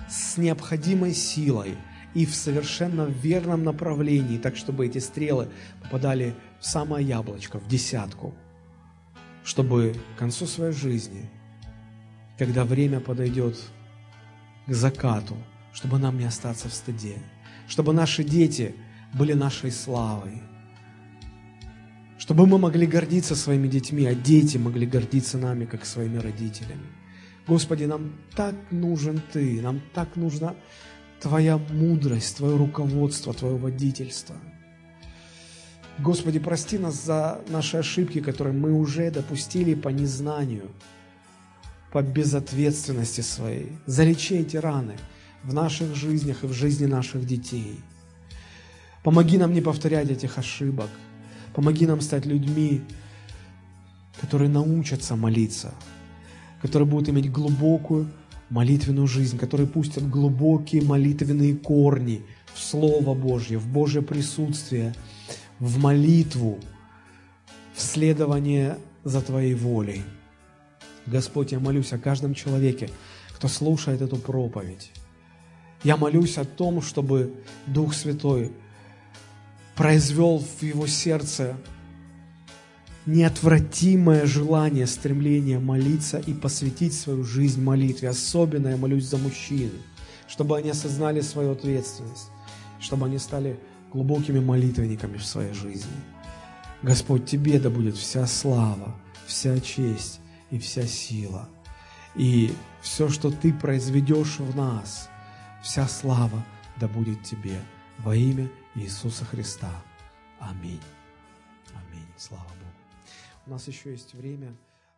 с 0.09 0.37
необходимой 0.37 1.13
силой 1.13 1.77
и 2.13 2.25
в 2.25 2.35
совершенно 2.35 3.03
верном 3.03 3.63
направлении, 3.63 4.37
так 4.37 4.55
чтобы 4.57 4.87
эти 4.87 4.97
стрелы 4.97 5.49
попадали 5.83 6.35
в 6.59 6.65
самое 6.65 7.05
яблочко, 7.05 7.59
в 7.59 7.67
десятку, 7.67 8.33
чтобы 9.43 9.95
к 10.15 10.19
концу 10.19 10.47
своей 10.47 10.73
жизни, 10.73 11.29
когда 12.37 12.65
время 12.65 12.99
подойдет 12.99 13.57
к 14.65 14.73
закату, 14.73 15.37
чтобы 15.73 15.99
нам 15.99 16.17
не 16.17 16.25
остаться 16.25 16.69
в 16.69 16.73
стыде, 16.73 17.17
чтобы 17.67 17.93
наши 17.93 18.23
дети 18.23 18.75
были 19.13 19.33
нашей 19.33 19.71
славой, 19.71 20.41
чтобы 22.17 22.45
мы 22.45 22.57
могли 22.57 22.85
гордиться 22.85 23.35
своими 23.35 23.67
детьми, 23.67 24.05
а 24.05 24.13
дети 24.13 24.57
могли 24.57 24.85
гордиться 24.85 25.37
нами, 25.37 25.65
как 25.65 25.85
своими 25.85 26.17
родителями. 26.17 26.98
Господи, 27.49 27.85
нам 27.85 28.11
так 28.35 28.53
нужен 28.69 29.21
Ты, 29.33 29.59
нам 29.61 29.81
так 29.95 30.15
нужна 30.15 30.55
Твоя 31.19 31.57
мудрость, 31.57 32.37
Твое 32.37 32.55
руководство, 32.55 33.33
Твое 33.33 33.57
водительство. 33.57 34.35
Господи, 35.97 36.37
прости 36.37 36.77
нас 36.77 37.03
за 37.03 37.41
наши 37.49 37.77
ошибки, 37.77 38.21
которые 38.21 38.53
мы 38.53 38.73
уже 38.73 39.09
допустили 39.09 39.73
по 39.73 39.89
незнанию, 39.89 40.69
по 41.91 42.03
безответственности 42.03 43.21
своей. 43.21 43.71
Залечи 43.87 44.33
эти 44.33 44.57
раны 44.57 44.95
в 45.43 45.51
наших 45.51 45.95
жизнях 45.95 46.43
и 46.43 46.47
в 46.47 46.53
жизни 46.53 46.85
наших 46.85 47.25
детей. 47.25 47.79
Помоги 49.03 49.39
нам 49.39 49.53
не 49.53 49.61
повторять 49.61 50.11
этих 50.11 50.37
ошибок. 50.37 50.89
Помоги 51.55 51.87
нам 51.87 51.99
стать 52.01 52.27
людьми, 52.27 52.83
которые 54.21 54.49
научатся 54.49 55.15
молиться, 55.15 55.73
которые 56.61 56.87
будут 56.87 57.09
иметь 57.09 57.31
глубокую 57.31 58.09
молитвенную 58.49 59.07
жизнь, 59.07 59.37
которые 59.37 59.67
пустят 59.67 60.09
глубокие 60.09 60.81
молитвенные 60.81 61.55
корни 61.55 62.23
в 62.53 62.59
Слово 62.59 63.13
Божье, 63.13 63.57
в 63.57 63.67
Божье 63.67 64.01
присутствие, 64.01 64.95
в 65.59 65.77
молитву, 65.77 66.59
в 67.75 67.81
следование 67.81 68.77
за 69.03 69.21
Твоей 69.21 69.53
волей. 69.53 70.03
Господь, 71.05 71.51
я 71.51 71.59
молюсь 71.59 71.93
о 71.93 71.99
каждом 71.99 72.33
человеке, 72.33 72.89
кто 73.33 73.47
слушает 73.47 74.01
эту 74.01 74.17
проповедь. 74.17 74.91
Я 75.83 75.95
молюсь 75.95 76.37
о 76.37 76.45
том, 76.45 76.81
чтобы 76.81 77.33
Дух 77.65 77.93
Святой 77.93 78.51
произвел 79.75 80.39
в 80.39 80.61
его 80.61 80.87
сердце 80.87 81.55
неотвратимое 83.09 84.25
желание, 84.25 84.85
стремление 84.85 85.59
молиться 85.59 86.19
и 86.19 86.33
посвятить 86.33 86.93
свою 86.93 87.23
жизнь 87.23 87.61
молитве. 87.61 88.09
Особенно 88.09 88.69
я 88.69 88.77
молюсь 88.77 89.05
за 89.05 89.17
мужчин, 89.17 89.71
чтобы 90.27 90.57
они 90.57 90.69
осознали 90.69 91.21
свою 91.21 91.51
ответственность, 91.51 92.29
чтобы 92.79 93.07
они 93.07 93.17
стали 93.17 93.59
глубокими 93.91 94.39
молитвенниками 94.39 95.17
в 95.17 95.25
своей 95.25 95.53
жизни. 95.53 95.91
Господь, 96.83 97.25
Тебе 97.25 97.59
да 97.59 97.69
будет 97.69 97.97
вся 97.97 98.27
слава, 98.27 98.95
вся 99.25 99.59
честь 99.59 100.19
и 100.51 100.59
вся 100.59 100.85
сила. 100.85 101.49
И 102.15 102.53
все, 102.81 103.09
что 103.09 103.31
Ты 103.31 103.51
произведешь 103.53 104.39
в 104.39 104.55
нас, 104.55 105.09
вся 105.63 105.87
слава 105.87 106.45
да 106.79 106.87
будет 106.87 107.23
Тебе 107.23 107.59
во 107.97 108.15
имя 108.15 108.49
Иисуса 108.75 109.25
Христа. 109.25 109.71
Аминь. 110.39 110.81
Аминь. 111.73 112.07
Слава. 112.15 112.58
У 113.49 113.51
нас 113.51 113.67
еще 113.67 113.89
есть 113.89 114.13
время, 114.13 114.55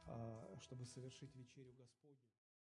а, 0.08 0.58
чтобы 0.62 0.86
совершить. 0.86 1.30